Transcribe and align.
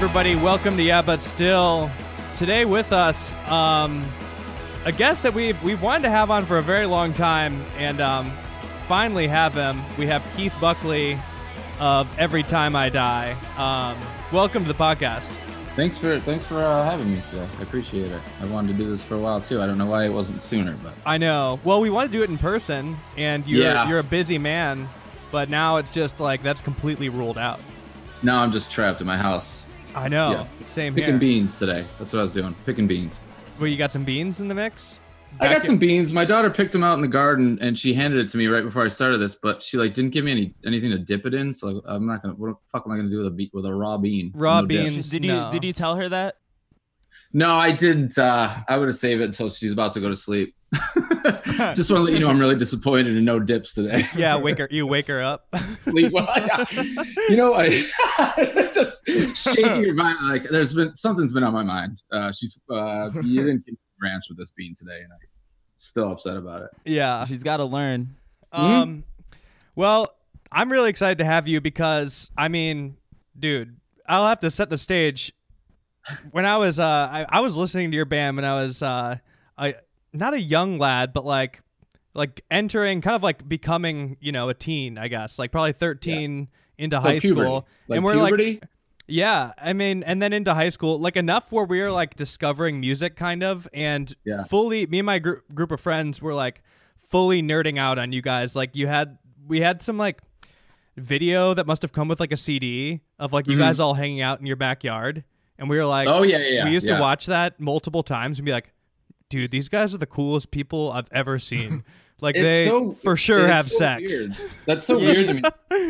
everybody, 0.00 0.36
welcome 0.36 0.76
to 0.76 0.82
Yeah, 0.84 1.02
but 1.02 1.20
still. 1.20 1.90
Today 2.36 2.64
with 2.64 2.92
us, 2.92 3.34
um, 3.50 4.04
a 4.84 4.92
guest 4.92 5.24
that 5.24 5.34
we've 5.34 5.60
we've 5.64 5.82
wanted 5.82 6.02
to 6.02 6.10
have 6.10 6.30
on 6.30 6.44
for 6.46 6.56
a 6.58 6.62
very 6.62 6.86
long 6.86 7.12
time, 7.12 7.60
and 7.78 8.00
um, 8.00 8.30
finally 8.86 9.26
have 9.26 9.54
him. 9.54 9.80
We 9.98 10.06
have 10.06 10.24
Keith 10.36 10.54
Buckley 10.60 11.18
of 11.80 12.08
Every 12.16 12.44
Time 12.44 12.76
I 12.76 12.90
Die. 12.90 13.34
Um, 13.56 13.98
welcome 14.32 14.62
to 14.62 14.68
the 14.72 14.78
podcast. 14.78 15.24
Thanks 15.74 15.98
for 15.98 16.20
thanks 16.20 16.44
for 16.44 16.58
uh, 16.58 16.84
having 16.84 17.12
me 17.12 17.20
today. 17.22 17.48
I 17.58 17.62
appreciate 17.62 18.12
it. 18.12 18.22
I 18.40 18.44
wanted 18.46 18.68
to 18.68 18.74
do 18.78 18.88
this 18.88 19.02
for 19.02 19.16
a 19.16 19.18
while 19.18 19.40
too. 19.40 19.60
I 19.60 19.66
don't 19.66 19.78
know 19.78 19.86
why 19.86 20.04
it 20.04 20.12
wasn't 20.12 20.40
sooner, 20.40 20.76
but 20.80 20.92
I 21.04 21.18
know. 21.18 21.58
Well, 21.64 21.80
we 21.80 21.90
want 21.90 22.08
to 22.08 22.16
do 22.16 22.22
it 22.22 22.30
in 22.30 22.38
person, 22.38 22.96
and 23.16 23.44
you're 23.48 23.64
Yeah. 23.64 23.88
you're 23.88 23.98
a 23.98 24.04
busy 24.04 24.38
man, 24.38 24.88
but 25.32 25.50
now 25.50 25.78
it's 25.78 25.90
just 25.90 26.20
like 26.20 26.44
that's 26.44 26.60
completely 26.60 27.08
ruled 27.08 27.36
out. 27.38 27.58
now 28.22 28.42
I'm 28.44 28.52
just 28.52 28.70
trapped 28.70 29.00
in 29.00 29.06
my 29.08 29.16
house. 29.16 29.62
I 29.98 30.08
know. 30.08 30.30
Yeah. 30.30 30.46
Same 30.64 30.94
Picking 30.94 31.10
here. 31.10 31.18
beans 31.18 31.58
today. 31.58 31.84
That's 31.98 32.12
what 32.12 32.20
I 32.20 32.22
was 32.22 32.32
doing. 32.32 32.54
Picking 32.66 32.86
beans. 32.86 33.20
Well, 33.58 33.66
you 33.66 33.76
got 33.76 33.90
some 33.92 34.04
beans 34.04 34.40
in 34.40 34.48
the 34.48 34.54
mix. 34.54 35.00
I 35.40 35.48
Back 35.48 35.56
got 35.58 35.66
some 35.66 35.76
beans. 35.78 36.12
My 36.12 36.24
daughter 36.24 36.48
picked 36.48 36.72
them 36.72 36.82
out 36.82 36.94
in 36.94 37.02
the 37.02 37.08
garden, 37.08 37.58
and 37.60 37.78
she 37.78 37.92
handed 37.92 38.18
it 38.24 38.30
to 38.30 38.38
me 38.38 38.46
right 38.46 38.64
before 38.64 38.84
I 38.84 38.88
started 38.88 39.18
this. 39.18 39.34
But 39.34 39.62
she 39.62 39.76
like 39.76 39.92
didn't 39.92 40.10
give 40.12 40.24
me 40.24 40.30
any 40.32 40.54
anything 40.64 40.90
to 40.90 40.98
dip 40.98 41.26
it 41.26 41.34
in. 41.34 41.52
So 41.52 41.82
I'm 41.86 42.06
not 42.06 42.22
gonna. 42.22 42.34
What 42.34 42.48
the 42.48 42.54
fuck 42.72 42.84
am 42.86 42.92
I 42.92 42.96
gonna 42.96 43.10
do 43.10 43.18
with 43.18 43.26
a 43.26 43.30
be- 43.30 43.50
with 43.52 43.66
a 43.66 43.74
raw 43.74 43.98
bean? 43.98 44.32
Raw 44.34 44.62
No 44.62 44.66
dip? 44.66 44.68
beans. 44.90 45.10
Did 45.10 45.24
you 45.24 45.32
No. 45.32 45.50
did 45.52 45.64
you 45.64 45.72
tell 45.74 45.96
her 45.96 46.08
that? 46.08 46.36
No, 47.34 47.50
I 47.52 47.72
didn't. 47.72 48.16
Uh, 48.16 48.54
I 48.68 48.78
would 48.78 48.88
have 48.88 48.96
saved 48.96 49.20
it 49.20 49.24
until 49.24 49.50
she's 49.50 49.72
about 49.72 49.92
to 49.92 50.00
go 50.00 50.08
to 50.08 50.16
sleep. 50.16 50.54
just 51.74 51.90
want 51.90 52.00
to 52.00 52.00
let 52.00 52.12
you 52.12 52.18
know 52.20 52.28
I'm 52.28 52.38
really 52.38 52.56
disappointed 52.56 53.16
in 53.16 53.24
no 53.24 53.38
dips 53.40 53.74
today. 53.74 54.04
Yeah, 54.16 54.36
wake 54.36 54.58
her. 54.58 54.68
You 54.70 54.86
wake 54.86 55.06
her 55.06 55.22
up. 55.22 55.46
Well, 55.86 56.28
yeah. 56.36 56.64
You 57.30 57.36
know, 57.36 57.54
I 57.54 57.70
just 58.74 59.06
shaking 59.36 59.82
your 59.82 59.94
mind. 59.94 60.18
Like, 60.28 60.42
there's 60.44 60.74
been 60.74 60.94
something's 60.94 61.32
been 61.32 61.42
on 61.44 61.54
my 61.54 61.62
mind. 61.62 62.02
Uh, 62.12 62.30
she's 62.32 62.60
uh, 62.70 63.10
you 63.22 63.42
didn't 63.42 63.64
give 63.64 63.72
me 63.72 63.78
ranch 64.02 64.24
with 64.28 64.36
this 64.36 64.50
bean 64.50 64.74
today, 64.74 64.98
and 65.02 65.10
I'm 65.12 65.18
still 65.78 66.12
upset 66.12 66.36
about 66.36 66.62
it. 66.62 66.70
yeah. 66.84 67.24
She's 67.24 67.42
got 67.42 67.56
to 67.56 67.64
learn. 67.64 68.16
Um, 68.52 69.04
well, 69.74 70.14
I'm 70.52 70.70
really 70.70 70.90
excited 70.90 71.18
to 71.18 71.24
have 71.24 71.48
you 71.48 71.60
because 71.62 72.30
I 72.36 72.48
mean, 72.48 72.96
dude, 73.38 73.76
I'll 74.06 74.26
have 74.28 74.40
to 74.40 74.50
set 74.50 74.68
the 74.70 74.78
stage. 74.78 75.32
When 76.32 76.44
I 76.46 76.56
was, 76.58 76.78
uh, 76.78 76.84
I, 76.84 77.26
I 77.28 77.40
was 77.40 77.56
listening 77.56 77.90
to 77.90 77.96
your 77.96 78.06
band 78.06 78.36
when 78.36 78.44
I 78.44 78.62
was, 78.62 78.82
uh, 78.82 79.16
I 79.56 79.74
not 80.12 80.34
a 80.34 80.40
young 80.40 80.78
lad, 80.78 81.12
but 81.12 81.24
like, 81.24 81.60
like 82.14 82.42
entering, 82.50 83.00
kind 83.00 83.14
of 83.16 83.22
like 83.22 83.48
becoming, 83.48 84.16
you 84.20 84.32
know, 84.32 84.48
a 84.48 84.54
teen, 84.54 84.98
I 84.98 85.08
guess, 85.08 85.38
like 85.38 85.52
probably 85.52 85.72
13 85.72 86.48
into 86.78 86.96
So 86.96 87.00
high 87.00 87.18
puberty. 87.20 87.40
school, 87.42 87.66
like 87.88 87.96
and 87.98 88.04
we're 88.04 88.14
puberty. 88.14 88.52
like, 88.60 88.62
yeah, 89.06 89.52
I 89.58 89.72
mean, 89.72 90.02
and 90.02 90.20
then 90.20 90.32
into 90.32 90.52
high 90.54 90.68
school, 90.68 90.98
like 90.98 91.16
enough 91.16 91.50
where 91.52 91.64
we 91.64 91.80
were 91.80 91.90
like 91.90 92.14
discovering 92.16 92.80
music, 92.80 93.16
kind 93.16 93.42
of, 93.42 93.66
and 93.72 94.14
Yeah. 94.24 94.44
fully. 94.44 94.86
Me 94.86 94.98
and 95.00 95.06
my 95.06 95.18
gr- 95.18 95.36
group 95.54 95.70
of 95.72 95.80
friends 95.80 96.20
were 96.20 96.34
like 96.34 96.62
fully 97.08 97.42
nerding 97.42 97.78
out 97.78 97.98
on 97.98 98.12
you 98.12 98.20
guys. 98.22 98.54
Like 98.54 98.70
you 98.74 98.86
had, 98.86 99.18
we 99.46 99.60
had 99.60 99.82
some 99.82 99.96
like 99.98 100.20
video 100.96 101.54
that 101.54 101.66
must 101.66 101.82
have 101.82 101.92
come 101.92 102.08
with 102.08 102.20
like 102.20 102.32
a 102.32 102.36
CD 102.36 103.00
of 103.18 103.32
like 103.32 103.46
you 103.46 103.56
Mhm. 103.56 103.60
guys 103.60 103.80
all 103.80 103.94
hanging 103.94 104.20
out 104.20 104.40
in 104.40 104.46
your 104.46 104.56
backyard, 104.56 105.24
and 105.58 105.68
we 105.70 105.76
were 105.76 105.86
like, 105.86 106.08
oh 106.08 106.22
yeah, 106.22 106.38
yeah, 106.38 106.46
yeah. 106.48 106.64
we 106.64 106.70
used 106.72 106.86
yeah. 106.88 106.96
to 106.96 107.00
watch 107.00 107.26
that 107.26 107.58
multiple 107.60 108.02
times 108.02 108.38
and 108.38 108.46
be 108.46 108.52
like, 108.52 108.72
dude, 109.28 109.50
these 109.50 109.68
guys 109.68 109.94
are 109.94 109.98
the 109.98 110.06
coolest 110.06 110.50
people 110.50 110.90
I've 110.92 111.08
ever 111.12 111.38
seen. 111.38 111.84
Like 112.20 112.34
It's 112.34 112.42
they 112.42 112.66
so- 112.66 112.90
for 112.90 113.16
sure 113.16 113.46
have 113.46 113.66
so 113.66 113.76
sex. 113.78 114.12
weird. 114.12 114.36
That's 114.66 114.84
so 114.84 114.98
weird 114.98 115.28
to 115.28 115.34
me 115.34 115.42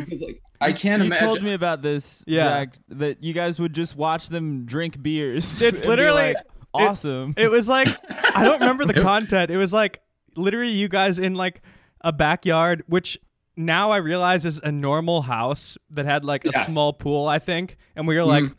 because 0.05 0.21
like 0.21 0.43
I 0.61 0.75
can't 0.75 1.01
you 1.01 1.07
imagine. 1.07 1.27
told 1.27 1.43
me 1.43 1.55
about 1.55 1.81
this. 1.81 2.23
Yeah. 2.27 2.45
Jack, 2.67 2.79
that 2.91 3.25
you 3.25 3.33
guys 3.33 3.59
would 3.59 3.73
just 3.73 3.97
watch 3.97 4.29
them 4.29 4.67
drink 4.67 5.03
beers. 5.03 5.63
It's 5.63 5.79
and 5.79 5.83
be 5.85 5.89
literally- 5.89 6.35
like, 6.35 6.37
awesome. 6.75 7.33
It 7.39 7.51
was 7.51 7.67
like 7.67 7.89
I 8.37 8.45
don't 8.45 8.61
remember 8.61 8.85
the 8.85 9.01
content. 9.01 9.51
It 9.51 9.57
was 9.57 9.73
like 9.73 10.03
literally 10.37 10.73
you 10.73 10.91
guys 10.91 11.19
in 11.19 11.35
like 11.35 11.63
a 12.03 12.13
backyard, 12.13 12.83
which 12.89 13.19
now 13.57 13.91
I 13.91 13.97
realize 13.97 14.45
is 14.45 14.61
a 14.63 14.71
normal 14.71 15.23
house 15.23 15.79
that 15.89 16.05
had 16.05 16.27
like 16.27 16.45
a 16.45 16.51
Yes. 16.53 16.67
small 16.71 16.93
pool, 16.93 17.27
I 17.27 17.39
think. 17.39 17.79
And 17.97 18.07
we 18.07 18.17
were 18.17 18.25
like, 18.27 18.45
Mhm. 18.45 18.55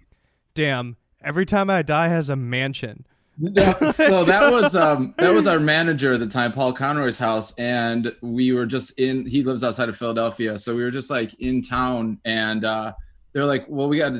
damn, 0.55 0.97
every 1.23 1.45
time 1.45 1.69
I 1.69 1.83
die 1.83 2.07
has 2.07 2.29
a 2.31 2.35
mansion. 2.35 3.05
No, 3.39 3.73
so 3.91 4.25
that 4.25 4.51
was 4.51 4.75
um 4.75 5.13
that 5.17 5.33
was 5.33 5.47
our 5.47 5.59
manager 5.59 6.13
at 6.13 6.19
the 6.19 6.27
time, 6.27 6.51
Paul 6.51 6.73
Conroy's 6.73 7.17
house, 7.17 7.53
and 7.57 8.13
we 8.21 8.51
were 8.51 8.65
just 8.65 8.99
in. 8.99 9.25
He 9.25 9.43
lives 9.43 9.63
outside 9.63 9.87
of 9.87 9.95
Philadelphia, 9.97 10.57
so 10.57 10.75
we 10.75 10.83
were 10.83 10.91
just 10.91 11.09
like 11.09 11.33
in 11.39 11.61
town, 11.61 12.19
and 12.25 12.65
uh, 12.65 12.93
they're 13.31 13.45
like, 13.45 13.65
"Well, 13.69 13.87
we 13.87 13.99
got 13.99 14.13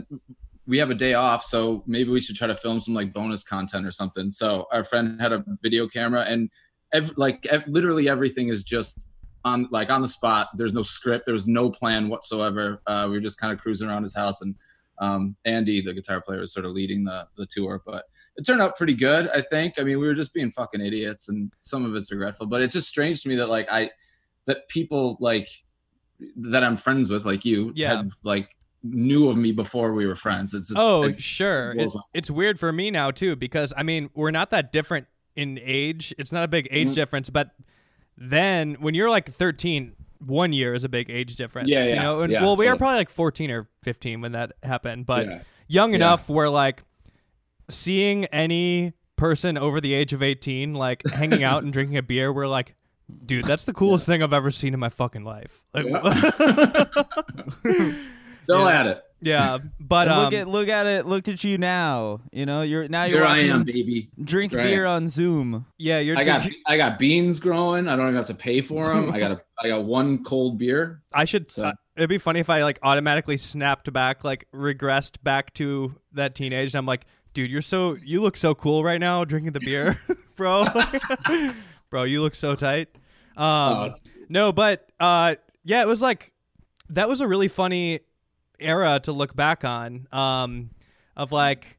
we 0.66 0.78
have 0.78 0.90
a 0.90 0.96
day 0.96 1.16
off, 1.16 1.44
so 1.44 1.84
maybe 1.86 2.12
we 2.12 2.22
should 2.22 2.38
try 2.38 2.48
to 2.48 2.56
film 2.56 2.80
some 2.80 2.94
like 2.94 3.14
bonus 3.14 3.44
content 3.44 3.86
or 3.86 3.92
something." 3.92 4.32
So 4.32 4.68
our 4.72 4.86
friend 4.86 5.20
had 5.20 5.34
a 5.34 5.44
video 5.62 5.88
camera, 5.88 6.24
and 6.24 6.50
ev- 6.94 7.14
like 7.18 7.46
ev- 7.48 7.68
literally 7.68 8.08
everything 8.08 8.48
is 8.48 8.64
just 8.64 9.06
on 9.44 9.68
like 9.70 9.90
on 9.90 10.02
the 10.02 10.08
spot. 10.08 10.48
There's 10.56 10.74
no 10.74 10.82
script. 10.82 11.26
There 11.26 11.34
was 11.34 11.48
no 11.48 11.70
plan 11.70 12.08
whatsoever. 12.08 12.82
Uh, 12.88 13.08
we 13.10 13.18
were 13.18 13.22
just 13.22 13.40
kind 13.40 13.52
of 13.52 13.60
cruising 13.60 13.90
around 13.90 14.04
his 14.04 14.16
house, 14.16 14.42
and 14.42 14.56
um, 15.00 15.36
Andy, 15.44 15.82
the 15.82 15.94
guitar 15.94 16.22
player, 16.22 16.40
was 16.40 16.54
sort 16.54 16.66
of 16.66 16.72
leading 16.72 17.04
the 17.04 17.28
the 17.36 17.46
tour, 17.48 17.82
but 17.86 18.06
it 18.40 18.46
turned 18.46 18.62
out 18.62 18.76
pretty 18.78 18.94
good, 18.96 19.30
I 19.30 19.42
think. 19.42 19.76
I 19.80 19.84
mean, 19.84 20.00
we 20.00 20.08
were 20.08 20.14
just 20.14 20.34
being 20.34 20.52
fucking 20.52 20.82
idiots, 20.82 21.30
and 21.30 21.52
some 21.62 21.86
of 21.86 21.94
it's 21.96 22.12
regretful. 22.12 22.48
But 22.48 22.62
it's 22.62 22.74
just 22.74 22.88
strange 22.88 23.22
to 23.24 23.30
me 23.30 23.36
that 23.36 23.50
like 23.50 23.68
I 23.72 23.92
that 24.46 24.68
people 24.70 25.18
like 25.20 25.48
that 26.38 26.64
I'm 26.64 26.78
friends 26.78 27.10
with, 27.10 27.26
like 27.26 27.46
you, 27.46 27.72
Yeah. 27.76 27.98
had 27.98 28.10
like 28.24 28.56
knew 28.84 29.30
of 29.30 29.38
me 29.38 29.52
before 29.52 29.94
we 29.94 30.06
were 30.08 30.16
friends. 30.16 30.54
It's, 30.54 30.72
it's 30.72 30.80
Oh, 30.80 31.04
it- 31.04 31.22
sure. 31.22 31.74
It's, 31.78 31.96
it's 32.14 32.32
weird 32.32 32.60
for 32.60 32.72
me 32.72 32.92
now 32.92 33.12
too 33.12 33.36
because 33.36 33.74
I 33.76 33.84
mean 33.84 34.10
we're 34.16 34.32
not 34.32 34.52
that 34.52 34.72
different 34.72 35.08
in 35.36 35.60
age. 35.62 36.14
It's 36.18 36.32
not 36.32 36.44
a 36.44 36.48
big 36.48 36.68
age 36.72 36.90
Mhm. 36.90 36.96
difference, 36.96 37.30
but 37.30 37.52
then 38.18 38.76
when 38.80 38.94
you're 38.96 39.10
like 39.10 39.32
13, 39.34 39.94
one 40.20 40.52
year 40.54 40.74
is 40.74 40.84
a 40.84 40.90
big 40.90 41.10
age 41.10 41.36
difference. 41.36 41.70
Yeah, 41.70 41.86
You 41.88 41.96
know, 41.96 42.22
and, 42.22 42.32
yeah, 42.34 42.42
well, 42.42 42.56
we 42.58 42.66
totally. 42.66 42.78
probably 42.80 42.98
like 42.98 43.10
14 43.10 43.52
or 43.52 43.70
15 43.84 44.22
when 44.22 44.32
that 44.34 44.54
happened, 44.64 45.06
but 45.06 45.26
yeah. 45.28 45.40
young 45.68 45.92
Yeah. 45.92 45.96
enough 45.98 46.28
where 46.28 46.50
like 46.50 46.84
seeing 47.70 48.26
any 48.26 48.94
person 49.16 49.58
over 49.58 49.82
the 49.82 49.94
age 49.94 50.14
of 50.14 50.24
18 50.24 50.74
like 50.74 51.08
hanging 51.10 51.44
out 51.44 51.64
and 51.64 51.74
drinking 51.74 51.98
a 51.98 52.04
beer, 52.04 52.32
we're 52.34 52.48
like, 52.48 52.76
dude, 53.26 53.46
that's 53.46 53.66
the 53.66 53.74
coolest 53.74 54.06
thing 54.06 54.22
I've 54.24 54.34
ever 54.34 54.52
seen 54.52 54.74
in 54.74 54.80
my 54.80 54.90
fucking 54.90 55.24
life. 55.24 55.64
Like, 55.74 55.86
Still 58.44 58.66
Yeah. 58.66 58.80
at 58.80 58.88
it. 58.88 59.04
yeah, 59.22 59.58
but 59.80 60.08
um, 60.08 60.24
look 60.24 60.34
at 60.34 60.48
look 60.48 60.68
at 60.70 60.88
it. 60.88 61.06
Look 61.06 61.28
at 61.28 61.44
you 61.44 61.58
now. 61.58 62.22
You 62.32 62.46
know 62.46 62.62
you're 62.62 62.88
now 62.88 63.04
you're 63.04 63.20
Here 63.20 63.28
I 63.28 63.38
am, 63.40 63.64
baby. 63.64 64.10
drink 64.24 64.54
Right. 64.54 64.64
beer 64.64 64.86
on 64.86 65.08
Zoom. 65.08 65.66
yeah, 65.78 66.00
you're 66.00 66.18
I 66.18 66.24
got 66.24 66.42
drinking- 66.44 66.62
I 66.66 66.78
got 66.78 66.98
beans 66.98 67.40
growing. 67.40 67.88
I 67.88 67.96
don't 67.96 68.06
even 68.06 68.16
have 68.16 68.26
to 68.28 68.34
pay 68.34 68.62
for 68.62 68.88
them. 68.88 69.12
I 69.12 69.20
got 69.20 69.32
a 69.32 69.42
I 69.62 69.68
got 69.68 69.84
one 69.84 70.24
cold 70.24 70.58
beer. 70.58 71.02
I 71.14 71.26
should. 71.26 71.52
So- 71.52 71.66
uh, 71.66 71.74
it'd 71.96 72.10
be 72.10 72.18
funny 72.18 72.40
if 72.40 72.50
I 72.50 72.64
like 72.64 72.80
automatically 72.82 73.38
snapped 73.38 73.92
back, 73.92 74.24
like 74.24 74.48
regressed 74.56 75.22
back 75.22 75.54
to 75.56 75.96
that 76.14 76.34
teenage. 76.34 76.74
And 76.74 76.80
I'm 76.80 76.86
like, 76.86 77.06
dude, 77.34 77.50
you're 77.50 77.62
so 77.62 77.96
you 78.04 78.22
look 78.22 78.38
so 78.38 78.56
cool 78.56 78.84
right 78.84 79.00
now 79.00 79.24
drinking 79.26 79.54
the 79.54 79.60
beer, 79.60 80.00
bro. 80.36 80.66
bro, 81.90 82.04
you 82.04 82.22
look 82.22 82.36
so 82.36 82.56
tight. 82.56 82.90
Um, 83.38 83.46
Uh, 83.46 83.90
no, 84.28 84.52
but 84.52 84.92
uh, 85.00 85.36
yeah, 85.64 85.82
it 85.82 85.88
was 85.88 86.02
like 86.02 86.32
that 86.90 87.08
was 87.08 87.22
a 87.22 87.28
really 87.28 87.48
funny 87.48 88.02
era 88.60 89.00
to 89.04 89.12
look 89.12 89.36
back 89.36 89.64
on. 89.64 90.08
Um, 90.12 90.72
of 91.16 91.32
like 91.32 91.78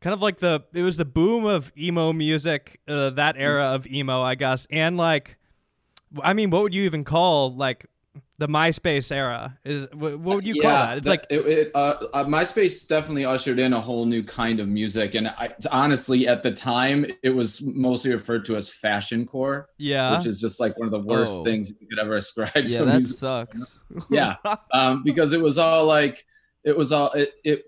kind 0.00 0.14
of 0.14 0.20
like 0.20 0.38
the 0.40 0.64
it 0.74 0.82
was 0.82 0.96
the 0.96 1.04
boom 1.04 1.44
of 1.44 1.72
emo 1.78 2.12
music, 2.12 2.80
uh, 2.88 3.10
that 3.10 3.36
era 3.38 3.64
of 3.64 3.86
emo, 3.86 4.22
I 4.22 4.34
guess, 4.34 4.66
and 4.70 4.96
like, 4.96 5.36
I 6.22 6.34
mean, 6.34 6.50
what 6.50 6.62
would 6.62 6.74
you 6.74 6.82
even 6.84 7.04
call 7.04 7.54
like 7.54 7.86
the 8.38 8.46
MySpace 8.48 9.10
era? 9.12 9.58
Is 9.64 9.88
what, 9.92 10.18
what 10.18 10.36
would 10.36 10.46
you 10.46 10.60
call 10.60 10.70
that? 10.70 10.98
It's 10.98 11.06
like 11.06 11.26
it, 11.30 11.46
it, 11.46 11.70
uh, 11.74 11.94
uh, 12.12 12.24
MySpace 12.24 12.86
definitely 12.86 13.24
ushered 13.24 13.58
in 13.58 13.72
a 13.72 13.80
whole 13.80 14.04
new 14.06 14.22
kind 14.22 14.60
of 14.60 14.68
music, 14.68 15.14
and 15.14 15.28
I, 15.28 15.54
honestly, 15.70 16.28
at 16.28 16.42
the 16.42 16.52
time, 16.52 17.06
it 17.22 17.30
was 17.30 17.60
mostly 17.62 18.12
referred 18.12 18.44
to 18.46 18.56
as 18.56 18.68
fashion 18.68 19.26
core, 19.26 19.68
yeah, 19.78 20.16
which 20.16 20.26
is 20.26 20.40
just 20.40 20.60
like 20.60 20.78
one 20.78 20.86
of 20.86 20.92
the 20.92 21.00
worst 21.00 21.34
Oh. 21.36 21.44
things 21.44 21.70
you 21.80 21.86
could 21.88 21.98
ever 21.98 22.16
ascribe 22.16 22.50
Yeah, 22.66 22.78
to 22.80 22.84
that 22.86 22.96
music. 22.98 23.16
sucks. 23.18 23.80
Yeah, 24.10 24.36
um, 24.72 25.02
because 25.04 25.32
it 25.32 25.40
was 25.40 25.58
all 25.58 25.86
like 25.86 26.24
it 26.64 26.76
was 26.76 26.92
all 26.92 27.12
it 27.12 27.30
it. 27.44 27.64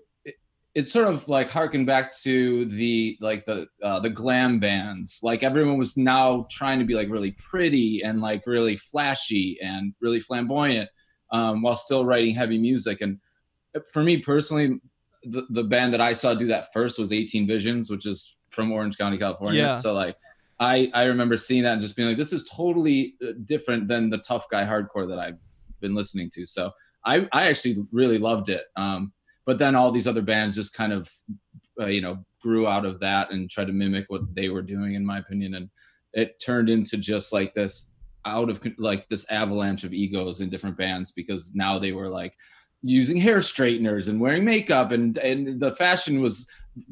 It 0.73 0.81
it 0.81 0.87
sort 0.87 1.07
of 1.07 1.27
like 1.27 1.49
harkened 1.49 1.85
back 1.85 2.11
to 2.21 2.65
the 2.65 3.17
like 3.19 3.45
the 3.45 3.67
uh, 3.83 3.99
the 3.99 4.09
glam 4.09 4.59
bands. 4.59 5.19
Like 5.21 5.43
everyone 5.43 5.77
was 5.77 5.97
now 5.97 6.47
trying 6.49 6.79
to 6.79 6.85
be 6.85 6.93
like 6.93 7.09
really 7.09 7.31
pretty 7.31 8.01
and 8.03 8.21
like 8.21 8.45
really 8.45 8.77
flashy 8.77 9.57
and 9.61 9.93
really 10.01 10.19
flamboyant, 10.19 10.89
um, 11.31 11.61
while 11.61 11.75
still 11.75 12.05
writing 12.05 12.35
heavy 12.35 12.57
music. 12.57 13.01
And 13.01 13.19
for 13.91 14.03
me 14.03 14.17
personally, 14.17 14.79
the, 15.23 15.45
the 15.49 15.63
band 15.63 15.93
that 15.93 16.01
I 16.01 16.13
saw 16.13 16.33
do 16.33 16.47
that 16.47 16.71
first 16.73 16.97
was 16.97 17.11
18 17.11 17.47
Visions, 17.47 17.89
which 17.89 18.05
is 18.05 18.39
from 18.49 18.71
Orange 18.71 18.97
County, 18.97 19.17
California. 19.17 19.61
Yeah. 19.61 19.75
So 19.75 19.93
like, 19.93 20.15
I 20.59 20.89
I 20.93 21.03
remember 21.03 21.37
seeing 21.37 21.63
that 21.63 21.73
and 21.73 21.81
just 21.81 21.95
being 21.95 22.07
like, 22.07 22.17
this 22.17 22.33
is 22.33 22.47
totally 22.49 23.15
uh, 23.21 23.33
different 23.45 23.87
than 23.87 24.09
the 24.09 24.19
tough 24.19 24.45
guy 24.49 24.65
hardcore 24.65 25.07
that 25.07 25.19
I've 25.19 25.37
been 25.79 25.95
listening 25.95 26.29
to. 26.33 26.45
So 26.45 26.71
I 27.05 27.27
I 27.31 27.47
actually 27.49 27.77
really 27.91 28.17
loved 28.17 28.49
it. 28.49 28.63
Um, 28.75 29.11
but 29.45 29.57
then 29.57 29.75
all 29.75 29.91
these 29.91 30.07
other 30.07 30.21
bands 30.21 30.55
just 30.55 30.73
kind 30.73 30.93
of 30.93 31.09
uh, 31.79 31.87
you 31.87 32.01
know 32.01 32.23
grew 32.41 32.67
out 32.67 32.85
of 32.85 32.99
that 32.99 33.31
and 33.31 33.49
tried 33.49 33.67
to 33.67 33.73
mimic 33.73 34.05
what 34.07 34.21
they 34.33 34.49
were 34.49 34.61
doing 34.61 34.95
in 34.95 35.05
my 35.05 35.19
opinion. 35.19 35.53
And 35.55 35.69
it 36.13 36.39
turned 36.39 36.69
into 36.69 36.97
just 36.97 37.31
like 37.31 37.53
this 37.53 37.89
out 38.25 38.49
of 38.49 38.61
like 38.77 39.07
this 39.09 39.29
avalanche 39.31 39.83
of 39.83 39.93
egos 39.93 40.41
in 40.41 40.49
different 40.49 40.77
bands 40.77 41.11
because 41.11 41.53
now 41.55 41.79
they 41.79 41.91
were 41.91 42.09
like 42.09 42.33
using 42.83 43.17
hair 43.17 43.41
straighteners 43.41 44.07
and 44.07 44.19
wearing 44.19 44.43
makeup 44.43 44.91
and 44.91 45.17
and 45.17 45.59
the 45.59 45.71
fashion 45.71 46.21
was 46.21 46.49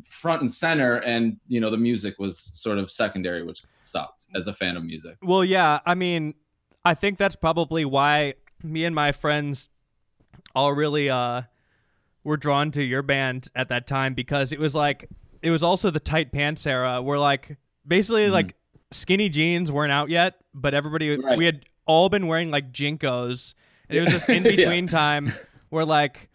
front 0.09 0.41
and 0.41 0.51
center 0.51 0.97
and 0.97 1.37
you 1.47 1.59
know 1.59 1.69
the 1.69 1.77
music 1.77 2.15
was 2.19 2.39
sort 2.39 2.77
of 2.77 2.89
secondary 2.89 3.43
which 3.43 3.63
sucked 3.77 4.25
as 4.35 4.47
a 4.47 4.53
fan 4.53 4.75
of 4.75 4.83
music. 4.83 5.17
Well, 5.21 5.43
yeah, 5.45 5.79
I 5.85 5.95
mean, 5.95 6.33
I 6.83 6.93
think 6.93 7.17
that's 7.17 7.35
probably 7.35 7.85
why 7.85 8.35
me 8.63 8.85
and 8.85 8.95
my 8.95 9.11
friends 9.11 9.69
all 10.55 10.73
really 10.73 11.09
uh 11.09 11.43
were 12.23 12.37
drawn 12.37 12.71
to 12.71 12.83
your 12.83 13.01
band 13.01 13.47
at 13.55 13.69
that 13.69 13.87
time 13.87 14.13
because 14.13 14.51
it 14.51 14.59
was 14.59 14.75
like 14.75 15.09
it 15.41 15.51
was 15.51 15.63
also 15.63 15.89
the 15.89 15.99
tight 16.01 16.31
pants 16.31 16.65
era 16.67 17.01
where 17.01 17.17
like 17.19 17.57
basically 17.87 18.27
Mhm. 18.27 18.31
like 18.31 18.55
skinny 18.91 19.29
jeans 19.29 19.71
weren't 19.71 19.91
out 19.91 20.09
yet, 20.09 20.35
but 20.53 20.73
everybody 20.73 21.17
Right. 21.17 21.37
we 21.37 21.45
had 21.45 21.65
all 21.85 22.09
been 22.09 22.27
wearing 22.27 22.51
like 22.51 22.71
JNCOs. 22.73 23.53
And 23.87 23.97
it 23.97 24.01
was 24.01 24.11
just 24.13 24.29
in 24.29 24.43
Yeah. 24.43 24.51
between 24.55 24.87
time 24.87 25.31
where 25.69 25.85
like 25.85 26.29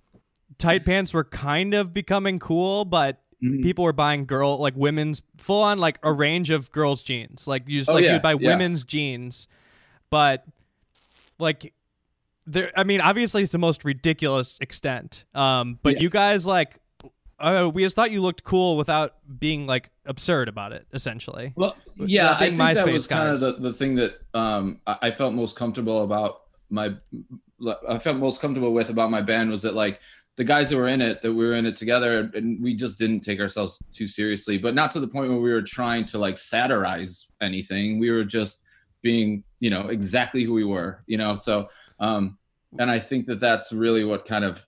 tight 0.58 0.84
pants 0.84 1.12
were 1.12 1.25
kind 1.25 1.75
of 1.75 1.92
becoming 1.92 2.38
cool, 2.38 2.84
but 2.84 3.20
Mhm. 3.42 3.62
people 3.62 3.84
were 3.84 3.92
buying 3.92 4.25
girl 4.25 4.56
like 4.56 4.75
women's 4.76 5.20
full 5.36 5.62
on 5.62 5.78
like 5.78 5.98
a 6.02 6.12
range 6.12 6.48
of 6.50 6.70
girls 6.72 7.02
jeans 7.02 7.46
like 7.46 7.64
you 7.66 7.81
just 7.81 7.90
Oh, 7.90 7.94
like 7.94 8.04
yeah, 8.04 8.14
you'd 8.14 8.22
buy 8.22 8.32
yeah. 8.32 8.48
women's 8.52 8.84
jeans 8.84 9.46
but 10.08 10.44
like 11.38 11.75
there 12.46 12.70
i 12.76 12.85
mean 12.85 13.00
obviously 13.00 13.43
it's 13.43 13.52
the 13.52 13.58
most 13.58 13.85
ridiculous 13.85 14.58
extent 14.61 15.25
um 15.35 15.79
but 15.82 15.94
Yeah. 15.94 16.00
you 16.00 16.11
guys 16.11 16.44
like 16.44 16.79
uh, 17.41 17.69
we 17.73 17.82
just 17.82 17.96
thought 17.96 18.11
you 18.12 18.20
looked 18.23 18.44
cool 18.44 18.76
without 18.76 19.17
being 19.38 19.67
like 19.67 19.91
absurd 20.06 20.49
about 20.49 20.73
it 20.73 20.87
essentially 20.93 21.52
Well, 21.56 21.76
yeah, 21.96 22.32
I 22.38 22.50
think 22.50 22.56
that 22.75 22.87
was 22.87 23.06
kind 23.08 23.29
of 23.29 23.41
the, 23.41 23.55
the 23.55 23.73
thing 23.73 23.96
that 23.96 24.20
um, 24.35 24.81
I, 24.87 24.99
I 25.02 25.11
felt 25.11 25.35
most 25.35 25.56
comfortable 25.56 26.05
about 26.05 26.43
my. 26.70 26.94
I 27.88 27.99
felt 27.99 28.19
most 28.19 28.41
comfortable 28.41 28.73
with 28.73 28.88
about 28.91 29.11
my 29.11 29.20
band 29.20 29.50
was 29.50 29.62
that 29.62 29.75
like 29.75 30.00
the 30.37 30.44
guys 30.44 30.70
that 30.70 30.76
were 30.76 30.87
in 30.88 31.00
it, 31.02 31.23
that 31.23 31.32
we 31.32 31.44
were 31.44 31.55
in 31.55 31.67
it 31.67 31.75
together, 31.76 32.31
and 32.35 32.62
we 32.62 32.75
just 32.75 32.99
didn't 32.99 33.20
take 33.20 33.41
ourselves 33.41 33.82
too 33.93 34.06
seriously, 34.06 34.56
but 34.56 34.75
not 34.75 34.91
to 34.93 35.00
the 35.00 35.08
point 35.08 35.29
where 35.29 35.41
we 35.41 35.52
were 35.52 35.62
trying 35.62 36.05
to 36.06 36.19
like 36.19 36.38
satirize 36.38 37.26
anything. 37.43 37.99
We 37.99 38.11
were 38.12 38.25
just 38.25 38.62
being, 39.02 39.43
you 39.61 39.70
know, 39.70 39.88
exactly 39.88 40.44
who 40.44 40.52
we 40.55 40.64
were, 40.64 41.02
you 41.06 41.19
know. 41.19 41.35
So, 41.35 41.69
um, 42.00 42.38
and 42.79 42.91
I 42.91 42.99
think 42.99 43.26
that 43.26 43.41
that's 43.41 43.73
really 43.73 44.05
what 44.05 44.25
kind 44.25 44.44
of 44.44 44.67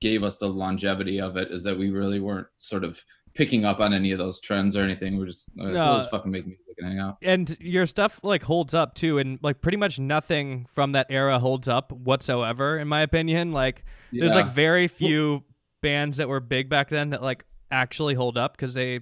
gave 0.00 0.22
us 0.24 0.38
the 0.38 0.48
longevity 0.48 1.20
of 1.20 1.36
it 1.36 1.50
is 1.50 1.62
that 1.64 1.78
we 1.78 1.90
really 1.90 2.20
weren't 2.20 2.48
sort 2.56 2.84
of 2.84 3.02
picking 3.34 3.64
up 3.64 3.80
on 3.80 3.92
any 3.92 4.12
of 4.12 4.18
those 4.18 4.40
trends 4.40 4.76
or 4.76 4.82
anything. 4.82 5.18
We're 5.18 5.26
just 5.26 5.54
No. 5.56 5.94
let's 5.94 6.08
fucking 6.08 6.30
make 6.30 6.46
music 6.46 6.64
and 6.78 6.88
hang 6.88 6.98
out. 6.98 7.16
and 7.22 7.56
your 7.60 7.86
stuff 7.86 8.20
like 8.22 8.42
holds 8.42 8.74
up 8.74 8.94
too 8.94 9.18
and 9.18 9.38
like 9.42 9.60
pretty 9.62 9.78
much 9.78 9.98
nothing 9.98 10.66
from 10.74 10.92
that 10.92 11.06
era 11.08 11.38
holds 11.38 11.68
up 11.68 11.90
whatsoever 11.92 12.78
in 12.78 12.86
my 12.86 13.00
opinion 13.00 13.50
like 13.52 13.82
there's 14.12 14.34
like 14.34 14.52
very 14.54 14.86
few 14.86 15.42
bands 15.80 16.18
that 16.18 16.28
were 16.28 16.38
big 16.40 16.68
back 16.68 16.90
then 16.90 17.10
that 17.10 17.22
like 17.22 17.46
actually 17.70 18.12
hold 18.12 18.36
up 18.36 18.54
because 18.58 18.74
they 18.74 19.00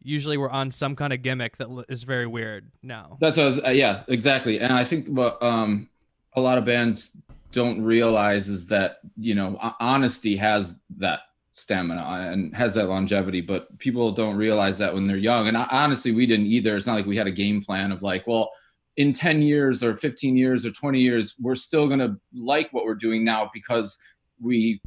usually 0.00 0.36
were 0.36 0.50
on 0.50 0.70
some 0.70 0.94
kind 0.94 1.12
of 1.12 1.22
gimmick 1.22 1.56
that 1.56 1.68
is 1.88 2.04
very 2.04 2.26
weird 2.28 2.70
now 2.84 3.16
That's 3.20 3.36
what 3.36 3.42
I 3.42 3.46
was, 3.46 3.64
uh, 3.64 3.70
yeah, 3.70 4.02
exactly. 4.06 4.60
And 4.60 4.72
I 4.72 4.84
think 4.84 5.08
what 5.08 5.42
um, 5.42 5.88
a 6.34 6.40
lot 6.40 6.58
of 6.58 6.64
bands 6.64 7.16
don't 7.52 7.82
realize 7.82 8.48
is 8.48 8.66
that 8.68 8.98
you 9.18 9.34
know 9.34 9.58
honesty 9.78 10.36
has 10.36 10.76
that 10.96 11.20
stamina 11.52 12.30
and 12.32 12.54
has 12.56 12.74
that 12.74 12.88
longevity, 12.88 13.40
but 13.40 13.78
people 13.78 14.10
don't 14.10 14.36
realize 14.36 14.78
that 14.78 14.92
when 14.92 15.06
they're 15.06 15.16
young. 15.16 15.48
And 15.48 15.56
honestly, 15.56 16.12
we 16.12 16.26
didn't 16.26 16.46
either. 16.46 16.76
It's 16.76 16.86
not 16.86 16.94
like 16.94 17.06
we 17.06 17.16
had 17.16 17.26
a 17.26 17.32
game 17.32 17.62
plan 17.62 17.92
of 17.92 18.02
like, 18.02 18.26
well, 18.26 18.50
in 18.96 19.12
10 19.12 19.42
years 19.42 19.82
or 19.82 19.96
15 19.96 20.36
years 20.36 20.66
or 20.66 20.70
20 20.70 20.98
years, 20.98 21.34
we're 21.40 21.54
still 21.54 21.88
gonna 21.88 22.16
like 22.34 22.72
what 22.72 22.84
we're 22.84 22.94
doing 22.94 23.24
now 23.24 23.50
because 23.52 23.98
we 24.40 24.80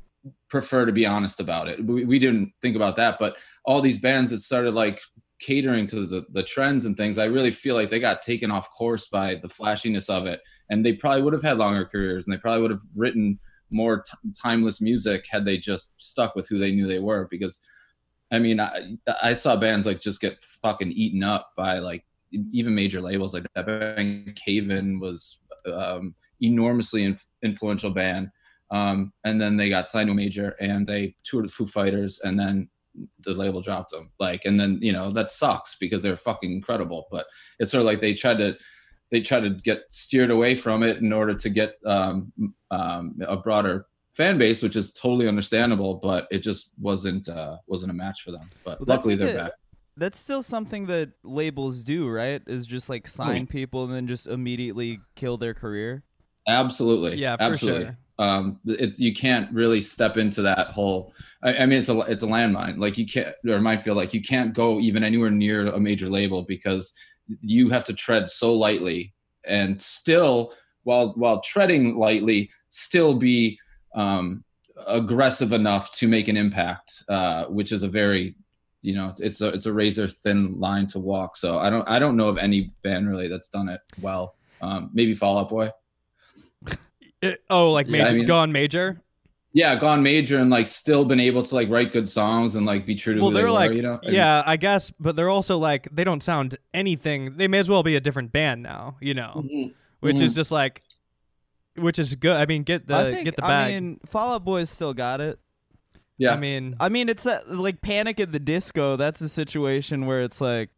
prefer 0.49 0.85
to 0.85 0.91
be 0.91 1.05
honest 1.05 1.39
about 1.39 1.67
it. 1.67 1.83
We, 1.85 2.05
we 2.05 2.19
didn't 2.19 2.51
think 2.61 2.75
about 2.75 2.95
that, 2.97 3.17
but 3.19 3.35
all 3.65 3.81
these 3.81 3.99
bands 3.99 4.31
that 4.31 4.39
started 4.39 4.73
like 4.73 5.01
catering 5.45 5.85
to 5.87 6.07
the, 6.07 6.25
the 6.31 6.43
trends 6.43 6.85
and 6.85 6.97
things, 6.97 7.17
I 7.17 7.25
really 7.25 7.51
feel 7.51 7.75
like 7.75 7.89
they 7.89 7.99
got 7.99 8.21
taken 8.21 8.49
off 8.49 8.71
course 8.71 9.07
by 9.07 9.35
the 9.35 9.49
flashiness 9.49 10.09
of 10.09 10.25
it. 10.25 10.41
And 10.69 10.83
they 10.83 10.93
probably 10.93 11.21
would 11.21 11.33
have 11.33 11.43
had 11.43 11.57
longer 11.57 11.85
careers 11.85 12.25
and 12.27 12.35
they 12.35 12.39
probably 12.39 12.61
would 12.63 12.71
have 12.71 12.81
written 12.95 13.39
more 13.69 14.01
t- 14.01 14.31
timeless 14.41 14.81
music 14.81 15.25
had 15.29 15.45
they 15.45 15.57
just 15.57 15.93
stuck 15.97 16.35
with 16.35 16.47
who 16.47 16.57
they 16.57 16.71
knew 16.71 16.87
they 16.87 16.99
were. 16.99 17.27
Because, 17.29 17.59
I 18.31 18.39
mean, 18.39 18.59
I, 18.59 18.95
I 19.21 19.33
saw 19.33 19.55
bands 19.55 19.85
like 19.85 20.01
just 20.01 20.21
get 20.21 20.41
fucking 20.41 20.91
eaten 20.91 21.23
up 21.23 21.51
by 21.55 21.77
like 21.77 22.03
even 22.51 22.73
major 22.73 23.01
labels 23.01 23.33
like 23.33 23.45
that. 23.53 23.67
Band 23.67 24.35
Cave 24.35 24.71
In 24.71 24.99
was 24.99 25.43
um, 25.71 26.15
enormously 26.41 27.03
inf- 27.03 27.27
influential 27.43 27.91
band. 27.91 28.29
Um, 28.71 29.13
and 29.23 29.39
then 29.39 29.57
they 29.57 29.69
got 29.69 29.89
signed 29.89 30.07
to 30.07 30.13
a 30.13 30.15
major 30.15 30.55
and 30.59 30.87
they 30.87 31.15
toured 31.23 31.45
with 31.45 31.53
Foo 31.53 31.67
Fighters 31.67 32.19
and 32.23 32.39
then 32.39 32.67
the 33.19 33.33
label 33.33 33.61
dropped 33.61 33.91
them. 33.91 34.11
Like, 34.19 34.45
and 34.45 34.59
then, 34.59 34.79
you 34.81 34.93
know, 34.93 35.11
that 35.11 35.31
sucks 35.31 35.75
because 35.75 36.03
they're 36.03 36.17
fucking 36.17 36.51
incredible. 36.51 37.07
But 37.11 37.25
it's 37.59 37.71
sort 37.71 37.81
of 37.81 37.85
like 37.85 38.01
they 38.01 38.13
tried 38.13 38.37
to, 38.37 38.57
they 39.11 39.21
tried 39.21 39.41
to 39.41 39.49
get 39.51 39.83
steered 39.89 40.29
away 40.29 40.55
from 40.55 40.83
it 40.83 40.97
in 40.97 41.13
order 41.13 41.33
to 41.33 41.49
get 41.49 41.75
um, 41.85 42.31
um, 42.71 43.17
a 43.27 43.37
broader 43.37 43.85
fan 44.13 44.37
base, 44.37 44.61
which 44.61 44.75
is 44.75 44.91
totally 44.93 45.27
understandable, 45.27 45.95
but 45.95 46.27
it 46.31 46.39
just 46.39 46.71
wasn't, 46.79 47.27
uh, 47.29 47.57
wasn't 47.67 47.91
a 47.91 47.95
match 47.95 48.21
for 48.21 48.31
them. 48.31 48.49
But 48.63 48.79
Well, 48.79 48.95
luckily 48.95 49.15
they're 49.15 49.37
back. 49.37 49.51
That's 49.97 50.19
still 50.19 50.43
something 50.43 50.87
that 50.87 51.11
labels 51.23 51.83
do, 51.83 52.09
right? 52.09 52.41
Is 52.47 52.67
just 52.67 52.89
like 52.89 53.07
sign 53.07 53.47
people 53.47 53.85
and 53.85 53.93
then 53.93 54.07
just 54.07 54.27
immediately 54.27 54.99
kill 55.15 55.37
their 55.37 55.53
career. 55.53 56.03
Absolutely. 56.47 57.17
yeah 57.17 57.37
Absolutely. 57.39 57.85
sure 57.85 57.97
um 58.17 58.59
it's 58.65 58.99
you 58.99 59.13
can't 59.13 59.51
really 59.51 59.81
step 59.81 60.15
into 60.17 60.41
that 60.41 60.67
whole 60.67 61.13
I, 61.45 61.57
I 61.57 61.65
mean 61.65 61.79
it's 61.79 61.89
a 61.89 61.99
it's 62.01 62.23
a 62.23 62.27
landmine. 62.27 62.77
Like 62.77 62.97
you 62.97 63.05
can't 63.05 63.33
or 63.47 63.61
might 63.61 63.83
feel 63.83 63.95
like 63.95 64.13
you 64.13 64.21
can't 64.21 64.53
go 64.53 64.79
even 64.79 65.03
anywhere 65.03 65.29
near 65.29 65.67
a 65.67 65.79
major 65.79 66.09
label 66.09 66.41
because 66.41 66.93
you 67.41 67.69
have 67.69 67.83
to 67.85 67.93
tread 67.93 68.27
so 68.29 68.53
lightly 68.53 69.13
and 69.45 69.81
still 69.81 70.53
while 70.83 71.13
while 71.15 71.41
treading 71.41 71.97
lightly 71.97 72.49
still 72.69 73.13
be 73.13 73.59
um 73.95 74.43
aggressive 74.87 75.53
enough 75.53 75.91
to 75.91 76.07
make 76.07 76.27
an 76.27 76.35
impact 76.35 77.03
uh 77.07 77.45
which 77.45 77.71
is 77.71 77.83
a 77.83 77.87
very 77.87 78.35
you 78.81 78.93
know 78.93 79.13
it's 79.19 79.41
a 79.41 79.47
it's 79.49 79.65
a 79.65 79.73
razor 79.73 80.07
thin 80.07 80.59
line 80.59 80.87
to 80.87 80.99
walk. 80.99 81.37
So 81.37 81.59
i 81.59 81.69
don't 81.69 81.87
i 81.87 81.99
don't 81.99 82.17
know 82.17 82.27
of 82.27 82.37
any 82.37 82.71
band 82.83 83.07
really 83.07 83.27
that's 83.27 83.49
done 83.49 83.69
it 83.69 83.81
well. 84.01 84.35
Um 84.61 84.89
maybe 84.93 85.13
fall 85.13 85.37
out 85.37 85.49
boy 85.49 85.71
It- 87.21 87.43
oh 87.49 87.71
like 87.71 87.87
Yeah, 87.87 88.07
I 88.07 88.13
mean- 88.13 88.25
gone 88.25 88.51
major 88.51 89.01
yeah 89.53 89.73
gone 89.75 90.03
major 90.03 90.37
and 90.39 90.49
like 90.49 90.67
still 90.67 91.05
been 91.05 91.19
able 91.19 91.41
to 91.41 91.55
like 91.55 91.69
write 91.69 91.93
good 91.93 92.09
songs 92.09 92.55
and 92.55 92.65
like 92.65 92.85
be 92.85 92.93
true 92.93 93.13
to 93.15 93.21
well 93.21 93.29
who 93.29 93.33
they 93.35 93.39
they're 93.39 93.47
were, 93.47 93.53
like 93.53 93.71
you 93.71 93.81
know 93.81 93.99
And- 94.03 94.13
yeah 94.13 94.43
i 94.45 94.57
guess 94.57 94.91
but 94.99 95.15
they're 95.15 95.29
also 95.29 95.57
like 95.57 95.87
they 95.93 96.03
don't 96.03 96.21
sound 96.21 96.57
anything 96.73 97.37
they 97.37 97.47
may 97.47 97.59
as 97.59 97.69
well 97.69 97.81
be 97.81 97.95
a 97.95 98.01
different 98.01 98.31
band 98.33 98.61
now 98.63 98.97
you 98.99 99.13
know 99.13 99.43
Mhm. 99.45 99.73
which 100.01 100.17
Mhm. 100.17 100.21
is 100.23 100.35
just 100.35 100.51
like 100.51 100.83
which 101.77 101.97
is 101.99 102.15
good 102.15 102.35
i 102.35 102.45
mean 102.45 102.63
get 102.63 102.87
the 102.87 102.95
I 102.95 103.11
think. 103.13 103.25
get 103.25 103.35
the 103.37 103.45
I 103.45 103.67
mean, 103.69 103.99
Fall 104.05 104.33
Out 104.35 104.43
Boys 104.45 104.69
still 104.69 104.93
got 104.93 105.21
it. 105.21 105.39
yeah 106.17 106.33
I 106.33 106.37
mean 106.37 106.75
I 106.79 106.89
mean, 106.89 107.07
it's 107.09 107.25
a, 107.25 107.41
like 107.47 107.81
Panic 107.81 108.19
at 108.19 108.31
the 108.33 108.39
Disco. 108.39 108.95
That's 108.97 109.19
a 109.21 109.27
situation 109.29 110.05
where 110.05 110.21
it's 110.21 110.39
like, 110.39 110.69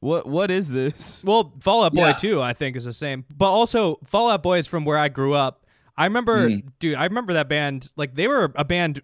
what 0.00 0.26
what 0.28 0.50
is 0.50 0.68
this? 0.70 1.24
Well, 1.24 1.52
Fall 1.60 1.82
Out 1.84 1.94
Boy 1.94 2.08
Yeah. 2.08 2.12
too, 2.14 2.40
I 2.42 2.52
think 2.52 2.76
is 2.76 2.84
the 2.84 2.92
same. 2.92 3.24
But 3.36 3.50
also 3.50 3.98
Fall 4.04 4.28
Out 4.30 4.42
Boy 4.44 4.58
is 4.58 4.66
from 4.68 4.84
where 4.84 4.98
I 4.98 5.08
grew 5.08 5.34
up. 5.34 5.63
I 5.96 6.04
remember, 6.06 6.48
Mhm. 6.50 6.64
dude. 6.80 6.96
I 6.96 7.04
remember 7.04 7.32
that 7.34 7.48
band. 7.48 7.90
Like 7.96 8.14
they 8.14 8.26
were 8.28 8.52
a 8.56 8.64
band 8.64 9.00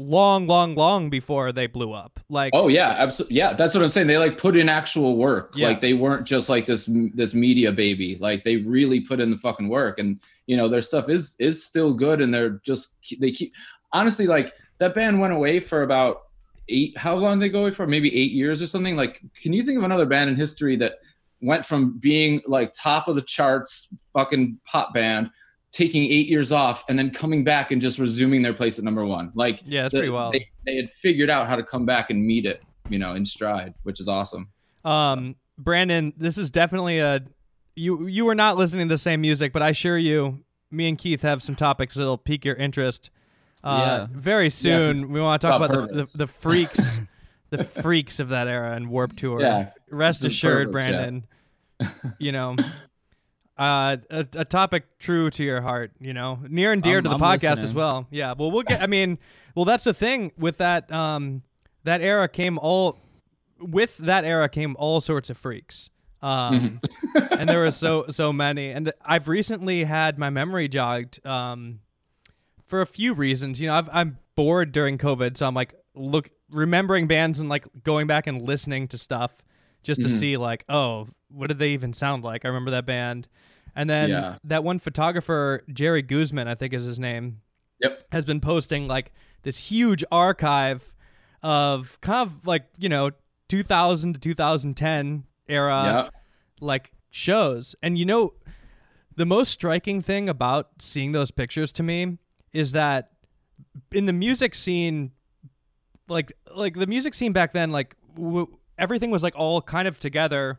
long, 0.00 0.46
long, 0.46 0.76
long 0.76 1.10
before 1.10 1.50
they 1.50 1.66
blew 1.66 1.92
up. 1.92 2.20
Like, 2.30 2.52
oh 2.54 2.68
yeah 2.68 2.90
absolutely 2.90 3.36
yeah 3.38 3.52
that's 3.54 3.74
what 3.74 3.82
i'm 3.82 3.88
saying 3.90 4.06
they 4.06 4.18
like 4.18 4.38
put 4.38 4.56
in 4.56 4.68
actual 4.68 5.16
work 5.16 5.52
Yeah. 5.56 5.68
like 5.68 5.80
they 5.80 5.94
weren't 5.94 6.24
just 6.26 6.48
like 6.48 6.66
this 6.66 6.88
this 7.14 7.34
media 7.34 7.72
baby 7.72 8.16
like 8.20 8.44
they 8.44 8.56
really 8.58 9.00
put 9.00 9.18
in 9.18 9.30
the 9.30 9.38
fucking 9.38 9.68
work 9.68 9.98
and 9.98 10.20
you 10.46 10.56
know 10.56 10.68
their 10.68 10.82
stuff 10.82 11.08
is 11.08 11.34
is 11.40 11.64
still 11.64 11.92
good 11.94 12.20
and 12.20 12.32
they're 12.32 12.60
just 12.64 12.94
they 13.18 13.30
keep 13.32 13.54
honestly 13.92 14.26
like 14.28 14.52
that 14.78 14.94
band 14.94 15.18
went 15.20 15.32
away 15.32 15.58
for 15.58 15.82
about 15.82 16.18
eight 16.68 16.96
how 16.98 17.16
long 17.16 17.38
did 17.40 17.46
they 17.46 17.52
go 17.52 17.62
away 17.62 17.70
for 17.72 17.86
maybe 17.86 18.14
eight 18.14 18.30
years 18.32 18.60
or 18.62 18.66
something 18.68 18.94
like 18.94 19.20
can 19.42 19.52
you 19.52 19.62
think 19.64 19.78
of 19.78 19.84
another 19.84 20.06
band 20.06 20.28
in 20.30 20.36
history 20.36 20.76
that 20.76 20.96
went 21.40 21.64
from 21.64 21.98
being 21.98 22.40
like 22.46 22.72
top 22.74 23.08
of 23.08 23.16
the 23.16 23.22
charts 23.22 23.88
fucking 24.12 24.56
pop 24.64 24.92
band 24.94 25.28
taking 25.72 26.02
eight 26.04 26.28
years 26.28 26.50
off 26.50 26.84
and 26.88 26.98
then 26.98 27.10
coming 27.10 27.44
back 27.44 27.70
and 27.72 27.80
just 27.82 27.98
resuming 27.98 28.40
their 28.42 28.54
place 28.54 28.78
at 28.78 28.84
number 28.84 29.04
one 29.04 29.30
like 29.34 29.60
yeah, 29.64 29.82
that's 29.82 29.92
the- 29.92 29.98
pretty 29.98 30.10
wild. 30.12 30.32
They, 30.34 30.48
they 30.64 30.76
had 30.76 30.90
figured 31.02 31.28
out 31.30 31.46
how 31.46 31.56
to 31.56 31.62
come 31.62 31.84
back 31.84 32.10
and 32.10 32.24
meet 32.26 32.46
it, 32.46 32.62
you 32.88 32.98
know, 32.98 33.14
in 33.14 33.24
stride, 33.26 33.74
which 33.82 34.00
is 34.00 34.08
awesome. 34.08 34.48
Um, 34.84 35.36
Brandon, 35.58 36.12
this 36.16 36.38
is 36.38 36.50
definitely 36.50 36.98
a 37.00 37.22
you. 37.74 38.06
You 38.06 38.24
were 38.24 38.34
not 38.34 38.56
listening 38.56 38.88
to 38.88 38.94
the 38.94 38.98
same 38.98 39.20
music, 39.20 39.52
but 39.52 39.62
I 39.62 39.70
assure 39.70 39.98
you, 39.98 40.42
me 40.70 40.88
and 40.88 40.96
Keith 40.96 41.22
have 41.22 41.42
some 41.42 41.54
topics 41.54 41.94
that'll 41.96 42.16
pique 42.18 42.44
your 42.44 42.54
interest. 42.56 43.10
Uh, 43.64 44.06
Yeah. 44.10 44.18
Very 44.18 44.50
soon, 44.50 45.10
we 45.12 45.20
want 45.20 45.42
to 45.42 45.48
talk 45.48 45.56
about 45.56 45.74
about 45.74 45.88
the, 45.92 46.04
the, 46.04 46.18
the 46.18 46.26
freaks, 46.28 47.00
the 47.50 47.64
freaks 47.64 48.20
of 48.20 48.28
that 48.30 48.46
era 48.46 48.72
and 48.74 48.88
Warped 48.88 49.16
Tour. 49.18 49.40
Yeah, 49.40 49.70
Rest 49.90 50.20
the 50.22 50.28
assured, 50.28 50.72
perverts, 50.72 50.88
yeah. 50.90 50.96
Brandon. 50.96 51.26
you 52.18 52.32
know, 52.32 52.56
uh, 53.58 53.96
a, 54.10 54.26
a 54.36 54.44
topic 54.44 54.84
true 54.98 55.30
to 55.30 55.42
your 55.44 55.60
heart. 55.60 55.92
You 56.00 56.12
know, 56.14 56.38
near 56.48 56.72
and 56.72 56.82
dear 56.82 57.00
to 57.02 57.08
the 57.08 57.14
I'm 57.16 57.20
podcast 57.20 57.58
as 57.58 57.74
well. 57.74 58.06
Yeah. 58.10 58.34
Well, 58.38 58.50
we'll 58.50 58.62
get. 58.62 58.80
I 58.82 58.86
mean, 58.86 59.18
well, 59.54 59.64
that's 59.64 59.84
the 59.84 59.94
thing 59.94 60.32
with 60.38 60.58
that. 60.58 60.90
Um, 60.92 61.42
that 61.84 62.00
era 62.00 62.28
came 62.28 62.58
all. 62.58 62.98
With 63.60 63.96
that 63.98 64.24
era 64.24 64.48
came 64.48 64.76
all 64.78 65.00
sorts 65.00 65.30
of 65.30 65.36
freaks. 65.36 65.90
Um, 66.22 66.80
Mm-hmm. 67.14 67.34
and 67.40 67.48
there 67.48 67.60
were 67.60 67.70
so 67.72 68.06
so 68.10 68.32
many. 68.32 68.70
And 68.70 68.92
I've 69.04 69.28
recently 69.28 69.84
had 69.84 70.18
my 70.18 70.30
memory 70.30 70.68
jogged. 70.68 71.24
Um, 71.26 71.80
for 72.66 72.82
a 72.82 72.86
few 72.86 73.14
reasons. 73.14 73.60
You 73.62 73.68
know, 73.68 73.74
I've, 73.74 73.88
I'm 73.92 74.18
bored 74.34 74.72
during 74.72 74.98
COVID, 74.98 75.36
so 75.38 75.46
I'm 75.46 75.54
like 75.54 75.74
look 75.94 76.30
remembering 76.50 77.06
bands 77.06 77.38
and 77.40 77.48
like 77.48 77.64
going 77.82 78.06
back 78.06 78.26
and 78.26 78.42
listening 78.42 78.86
to 78.88 78.98
stuff 78.98 79.32
just 79.82 80.02
to 80.02 80.08
Mhm. 80.08 80.18
see 80.18 80.36
like, 80.36 80.64
oh, 80.68 81.08
what 81.30 81.46
did 81.48 81.58
they 81.58 81.70
even 81.70 81.92
sound 81.94 82.24
like? 82.24 82.44
I 82.44 82.48
remember 82.48 82.70
that 82.72 82.84
band. 82.84 83.26
And 83.78 83.88
then 83.88 84.10
Yeah. 84.10 84.38
that 84.42 84.64
one 84.64 84.80
photographer, 84.80 85.62
Jerry 85.72 86.02
Guzman, 86.02 86.48
I 86.48 86.56
think 86.56 86.74
is 86.74 86.84
his 86.84 86.98
name, 86.98 87.42
Yep. 87.80 88.02
has 88.10 88.24
been 88.24 88.40
posting 88.40 88.88
like 88.88 89.12
this 89.44 89.56
huge 89.70 90.02
archive 90.10 90.92
of 91.44 91.96
kind 92.00 92.28
of 92.28 92.44
like, 92.44 92.66
you 92.76 92.88
know, 92.88 93.12
2000 93.48 94.14
to 94.14 94.18
2010 94.20 95.22
era 95.48 95.82
yeah. 95.84 96.10
like 96.60 96.90
shows. 97.10 97.76
And 97.80 97.96
you 97.96 98.04
know, 98.04 98.34
the 99.14 99.24
most 99.24 99.50
striking 99.52 100.02
thing 100.02 100.28
about 100.28 100.70
seeing 100.80 101.12
those 101.12 101.30
pictures 101.30 101.72
to 101.74 101.84
me 101.84 102.18
is 102.52 102.72
that 102.72 103.12
in 103.92 104.06
the 104.06 104.12
music 104.12 104.56
scene, 104.56 105.12
like 106.08 106.32
like 106.52 106.74
the 106.74 106.86
music 106.88 107.14
scene 107.14 107.32
back 107.32 107.52
then, 107.52 107.70
like 107.70 107.94
w- 108.16 108.58
everything 108.76 109.12
was 109.12 109.22
like 109.22 109.36
all 109.36 109.62
kind 109.62 109.86
of 109.86 110.00
together. 110.00 110.58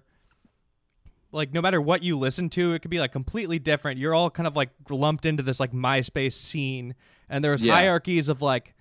Like 1.31 1.53
no 1.53 1.62
matter 1.62 1.79
what 1.79 2.01
you 2.03 2.17
listen 2.17 2.50
to, 2.51 2.74
it 2.74 2.79
could 2.81 2.89
be 2.91 3.00
like 3.00 3.12
completely 3.12 3.59
different. 3.59 4.00
You're 4.00 4.15
all 4.15 4.29
kind 4.31 4.48
of 4.48 4.55
like 4.55 4.69
lumped 4.89 5.25
into 5.25 5.43
this 5.43 5.59
like 5.59 5.71
MySpace 5.71 6.33
scene, 6.33 6.95
and 7.29 7.43
there's 7.43 7.62
Yeah. 7.62 7.74
hierarchies 7.75 8.29
of 8.29 8.41
like 8.41 8.74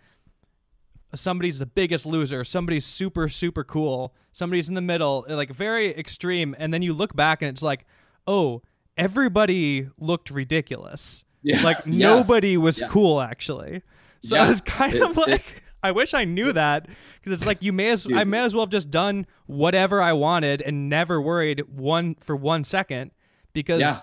somebody's 1.14 1.58
the 1.58 1.66
biggest 1.66 2.06
loser, 2.06 2.44
somebody's 2.44 2.84
super 2.84 3.28
super 3.28 3.64
cool, 3.64 4.14
somebody's 4.32 4.68
in 4.68 4.74
the 4.74 4.80
middle, 4.82 5.24
like 5.28 5.50
very 5.50 5.88
extreme, 5.96 6.54
and 6.58 6.72
then 6.72 6.82
you 6.82 6.92
look 6.92 7.14
back 7.16 7.42
and 7.42 7.50
it's 7.50 7.62
like, 7.62 7.84
oh, 8.26 8.62
everybody 8.96 9.88
looked 9.98 10.30
ridiculous. 10.30 11.24
Yeah. 11.42 11.62
Like 11.62 11.78
Yes. 11.86 12.26
nobody 12.26 12.56
was 12.56 12.80
Yeah. 12.80 12.88
cool 12.88 13.20
actually. 13.20 13.82
So 14.22 14.36
Yeah. 14.36 14.50
it's 14.50 14.60
kind 14.62 14.94
It- 14.94 15.02
of 15.02 15.16
it- 15.18 15.28
like 15.28 15.62
I 15.82 15.92
wish 15.92 16.12
I 16.14 16.24
knew 16.24 16.52
that 16.52 16.86
because 17.20 17.32
it's 17.38 17.46
like 17.46 17.62
you 17.62 17.72
may 17.72 17.90
as 17.90 18.06
I 18.12 18.24
may 18.24 18.40
as 18.40 18.54
well 18.54 18.64
have 18.64 18.70
just 18.70 18.90
done 18.90 19.26
whatever 19.46 20.02
I 20.02 20.12
wanted 20.12 20.60
and 20.62 20.88
never 20.88 21.20
worried 21.20 21.60
one 21.68 22.16
for 22.20 22.34
one 22.34 22.64
second 22.64 23.12
because 23.52 23.80
Yeah. 23.80 24.00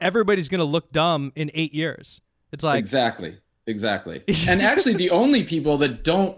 everybody's 0.00 0.48
gonna 0.48 0.64
look 0.64 0.92
dumb 0.92 1.32
in 1.36 1.50
eight 1.54 1.74
years. 1.74 2.20
It's 2.52 2.64
like 2.64 2.78
exactly 2.78 3.36
exactly 3.66 4.22
and 4.48 4.62
actually 4.62 4.94
the 4.94 5.10
only 5.10 5.44
people 5.44 5.76
that 5.78 6.02
don't 6.02 6.36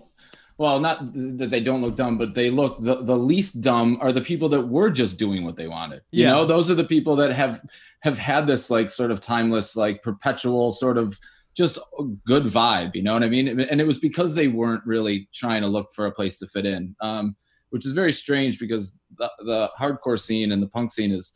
well 0.58 0.80
not 0.80 0.98
that 1.14 1.48
they 1.50 1.60
don't 1.60 1.80
look 1.80 1.94
dumb 1.96 2.18
but 2.18 2.34
they 2.34 2.50
look 2.50 2.76
the, 2.82 2.96
the 3.04 3.16
least 3.16 3.60
dumb 3.62 3.96
are 4.02 4.12
the 4.12 4.20
people 4.20 4.48
that 4.50 4.60
were 4.68 4.90
just 4.90 5.18
doing 5.18 5.44
what 5.44 5.56
they 5.56 5.68
wanted 5.68 6.02
you 6.10 6.24
Yeah. 6.24 6.32
know 6.32 6.44
those 6.44 6.68
are 6.70 6.74
the 6.74 6.84
people 6.84 7.16
that 7.16 7.32
have 7.32 7.62
have 8.00 8.18
had 8.18 8.46
this 8.46 8.70
like 8.70 8.90
sort 8.90 9.10
of 9.12 9.20
timeless 9.20 9.76
like 9.76 10.02
perpetual 10.02 10.72
sort 10.72 10.98
of 10.98 11.18
just 11.56 11.78
a 11.99 12.04
good 12.26 12.44
vibe 12.44 12.94
you 12.94 13.02
know 13.02 13.12
what 13.12 13.23
i 13.23 13.28
mean 13.28 13.61
and 13.61 13.80
it 13.80 13.87
was 13.87 13.99
because 13.99 14.35
they 14.35 14.49
weren't 14.49 14.82
really 14.87 15.28
trying 15.35 15.62
to 15.62 15.68
look 15.68 15.88
for 15.94 16.06
a 16.06 16.12
place 16.12 16.38
to 16.38 16.47
fit 16.47 16.66
in 16.66 16.94
um 17.00 17.37
which 17.71 17.87
is 17.87 17.92
very 17.92 18.12
strange 18.12 18.59
because 18.59 19.00
the, 19.16 19.30
the 19.47 19.71
hardcore 19.80 20.18
scene 20.18 20.52
and 20.52 20.62
the 20.62 20.68
punk 20.68 20.92
scene 20.92 21.11
is 21.11 21.35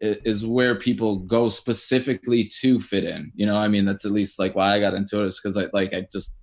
is 0.00 0.46
where 0.46 0.74
people 0.74 1.20
go 1.20 1.48
specifically 1.48 2.48
to 2.60 2.78
fit 2.78 3.04
in. 3.04 3.32
You 3.34 3.46
know, 3.46 3.56
I 3.56 3.68
mean, 3.68 3.84
that's 3.84 4.04
at 4.04 4.12
least 4.12 4.38
like 4.38 4.54
why 4.54 4.74
I 4.74 4.80
got 4.80 4.94
into 4.94 5.22
it 5.22 5.26
is 5.26 5.40
because 5.40 5.56
I 5.56 5.66
like 5.72 5.92
I 5.92 6.06
just 6.12 6.36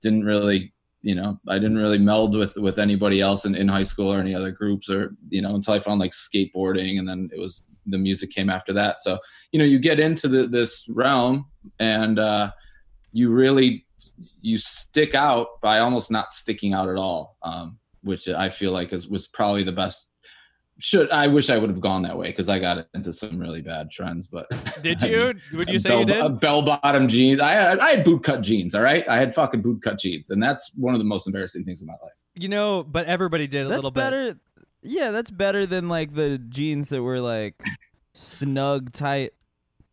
didn't 0.00 0.24
really, 0.24 0.72
you 1.02 1.14
know, 1.14 1.38
I 1.48 1.54
didn't 1.58 1.78
really 1.78 1.98
meld 1.98 2.36
with 2.36 2.56
with 2.56 2.78
anybody 2.78 3.20
else 3.20 3.44
in, 3.44 3.54
in 3.54 3.68
high 3.68 3.82
school 3.82 4.12
or 4.12 4.20
any 4.20 4.34
other 4.34 4.50
groups 4.50 4.88
or 4.88 5.14
you 5.28 5.42
know 5.42 5.54
until 5.54 5.74
I 5.74 5.80
found 5.80 6.00
like 6.00 6.12
skateboarding 6.12 6.98
and 6.98 7.08
then 7.08 7.28
it 7.34 7.38
was 7.38 7.66
the 7.86 7.98
music 7.98 8.30
came 8.30 8.48
after 8.48 8.72
that. 8.72 9.00
So 9.00 9.18
you 9.52 9.58
know, 9.58 9.64
you 9.64 9.78
get 9.78 10.00
into 10.00 10.28
the, 10.28 10.46
this 10.46 10.86
realm 10.88 11.46
and 11.78 12.18
uh, 12.18 12.52
you 13.12 13.30
really 13.30 13.86
you 14.40 14.58
stick 14.58 15.14
out 15.14 15.60
by 15.60 15.78
almost 15.78 16.10
not 16.10 16.32
sticking 16.32 16.72
out 16.74 16.88
at 16.88 16.96
all, 16.96 17.36
um, 17.42 17.78
which 18.02 18.28
I 18.28 18.50
feel 18.50 18.72
like 18.72 18.92
is 18.92 19.08
was 19.08 19.26
probably 19.28 19.62
the 19.62 19.72
best 19.72 20.12
should 20.78 21.10
I 21.10 21.28
wish 21.28 21.48
I 21.50 21.58
would 21.58 21.70
have 21.70 21.80
gone 21.80 22.02
that 22.02 22.16
way 22.18 22.28
because 22.28 22.48
I 22.48 22.58
got 22.58 22.88
into 22.94 23.12
some 23.12 23.38
really 23.38 23.60
bad 23.60 23.90
trends. 23.90 24.26
But 24.26 24.46
Did 24.82 25.00
you? 25.02 25.26
mean, 25.28 25.40
Would 25.54 25.68
you 25.68 25.78
say 25.78 25.90
bell, 25.90 26.00
you 26.00 26.06
did? 26.06 26.40
Bell 26.40 26.62
bottom 26.62 27.06
jeans. 27.08 27.40
I 27.40 27.52
had 27.52 27.78
I 27.78 27.90
had 27.90 28.04
boot 28.04 28.24
cut 28.24 28.40
jeans. 28.40 28.74
All 28.74 28.82
right, 28.82 29.06
I 29.08 29.18
had 29.18 29.34
fucking 29.34 29.62
boot 29.62 29.82
cut 29.82 29.98
jeans, 30.00 30.30
and 30.30 30.42
that's 30.42 30.72
one 30.76 30.94
of 30.94 30.98
the 30.98 31.04
most 31.04 31.26
embarrassing 31.26 31.64
things 31.64 31.82
in 31.82 31.86
my 31.86 31.92
life. 32.02 32.12
You 32.34 32.48
know, 32.48 32.82
but 32.82 33.06
everybody 33.06 33.46
did 33.46 33.66
a 33.66 33.68
That's 33.68 33.76
little 33.76 33.90
bit. 33.90 34.00
better. 34.00 34.34
Yeah, 34.82 35.10
that's 35.12 35.30
better 35.30 35.66
than 35.66 35.88
like 35.88 36.14
the 36.14 36.38
jeans 36.38 36.88
that 36.88 37.02
were 37.02 37.20
like 37.20 37.62
snug 38.14 38.92
tight. 38.92 39.32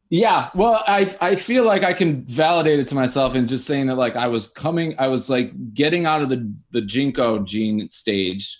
Yeah, 0.10 0.50
well, 0.56 0.84
I 0.88 1.16
I 1.22 1.36
feel 1.36 1.66
like 1.66 1.84
I 1.84 1.94
can 1.94 2.24
validate 2.26 2.80
it 2.80 2.88
to 2.88 2.96
myself 2.96 3.36
in 3.36 3.48
just 3.48 3.66
saying 3.66 3.88
that 3.88 3.96
like 3.96 4.16
I 4.16 4.28
was 4.28 4.48
coming, 4.48 4.96
I 4.98 5.08
was 5.08 5.30
like 5.30 5.52
getting 5.74 6.06
out 6.06 6.22
of 6.22 6.30
the 6.30 6.52
the 6.72 6.82
JNCO 6.82 7.46
jean 7.46 7.90
stage 7.92 8.58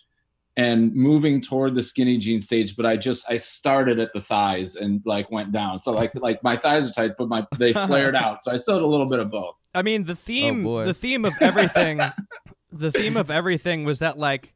and 0.60 0.94
moving 0.94 1.40
toward 1.40 1.74
the 1.74 1.82
skinny 1.82 2.18
jean 2.18 2.42
stage, 2.42 2.76
but 2.76 2.86
I 2.86 2.98
just 2.98 3.26
I 3.32 3.38
started 3.38 3.98
at 3.98 4.14
the 4.14 4.22
thighs 4.22 4.76
and 4.76 5.02
like 5.06 5.32
went 5.32 5.52
down. 5.52 5.82
So 5.82 5.92
like 5.92 6.12
like 6.16 6.44
my 6.44 6.56
thighs 6.56 6.88
are 6.88 6.94
tight, 6.94 7.14
but 7.18 7.30
my 7.30 7.48
they 7.58 7.74
flared 7.74 8.16
out. 8.18 8.44
So 8.44 8.52
I 8.52 8.58
still 8.58 8.76
had 8.76 8.84
a 8.84 8.88
little 8.88 9.08
bit 9.08 9.20
of 9.20 9.32
both. 9.32 9.56
I 9.74 9.82
mean, 9.82 10.04
the 10.04 10.16
theme, 10.16 10.62
oh, 10.62 10.70
boy. 10.70 10.86
the 10.86 10.94
theme 10.94 11.26
of 11.26 11.34
everything, 11.40 12.02
the 12.72 12.92
theme 12.92 13.18
of 13.18 13.32
everything 13.32 13.86
was 13.86 14.00
that 14.00 14.20
like 14.20 14.54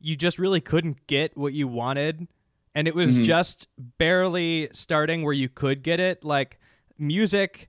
you 0.00 0.16
just 0.16 0.38
really 0.38 0.60
couldn't 0.60 1.06
get 1.06 1.36
what 1.36 1.54
you 1.54 1.68
wanted, 1.68 2.26
and 2.74 2.88
it 2.88 2.94
was 2.94 3.18
Mhm. 3.18 3.24
just 3.24 3.68
barely 3.98 4.68
starting 4.72 5.22
where 5.22 5.32
you 5.32 5.48
could 5.48 5.82
get 5.82 6.00
it. 6.00 6.24
Like 6.24 6.58
music, 6.98 7.68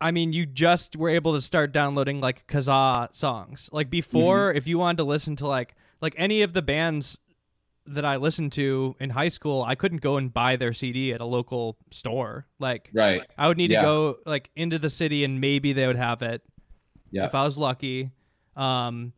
I 0.00 0.10
mean, 0.10 0.32
you 0.32 0.46
just 0.46 0.96
were 0.96 1.08
able 1.08 1.32
to 1.34 1.40
start 1.40 1.72
downloading 1.72 2.20
like 2.20 2.46
Kazaa 2.46 3.14
songs. 3.14 3.68
Like 3.72 3.88
before, 3.90 4.52
if 4.52 4.66
you 4.66 4.78
wanted 4.78 4.98
to 4.98 5.04
listen 5.04 5.36
to 5.36 5.46
like 5.46 5.74
like 6.00 6.14
any 6.16 6.42
of 6.42 6.52
the 6.52 6.62
bands 6.62 7.18
that 7.86 8.04
I 8.04 8.16
listened 8.16 8.52
to 8.52 8.94
in 9.00 9.10
high 9.10 9.28
school, 9.28 9.62
I 9.62 9.74
couldn't 9.74 10.00
go 10.02 10.16
and 10.16 10.32
buy 10.32 10.56
their 10.56 10.72
CD 10.72 11.12
at 11.12 11.20
a 11.20 11.24
local 11.24 11.76
store. 11.90 12.46
Like 12.58 12.90
Right. 12.92 13.22
I 13.38 13.48
would 13.48 13.56
need 13.56 13.70
Yeah. 13.70 13.80
to 13.80 13.86
go 13.86 14.16
like 14.26 14.50
into 14.56 14.78
the 14.78 14.90
city 14.90 15.24
and 15.24 15.40
maybe 15.40 15.72
they 15.72 15.86
would 15.86 15.96
have 15.96 16.22
it 16.22 16.42
Yeah. 17.10 17.24
if 17.24 17.34
I 17.34 17.44
was 17.44 17.56
lucky. 17.58 18.10
Um, 18.56 19.12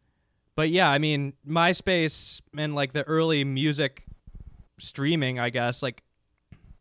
but 0.56 0.68
yeah, 0.70 0.90
I 0.90 0.98
mean 0.98 1.34
MySpace 1.46 2.40
and 2.56 2.74
like 2.74 2.92
the 2.92 3.04
early 3.04 3.44
music 3.44 4.04
streaming, 4.78 5.38
I 5.38 5.50
guess, 5.50 5.82
like 5.82 6.02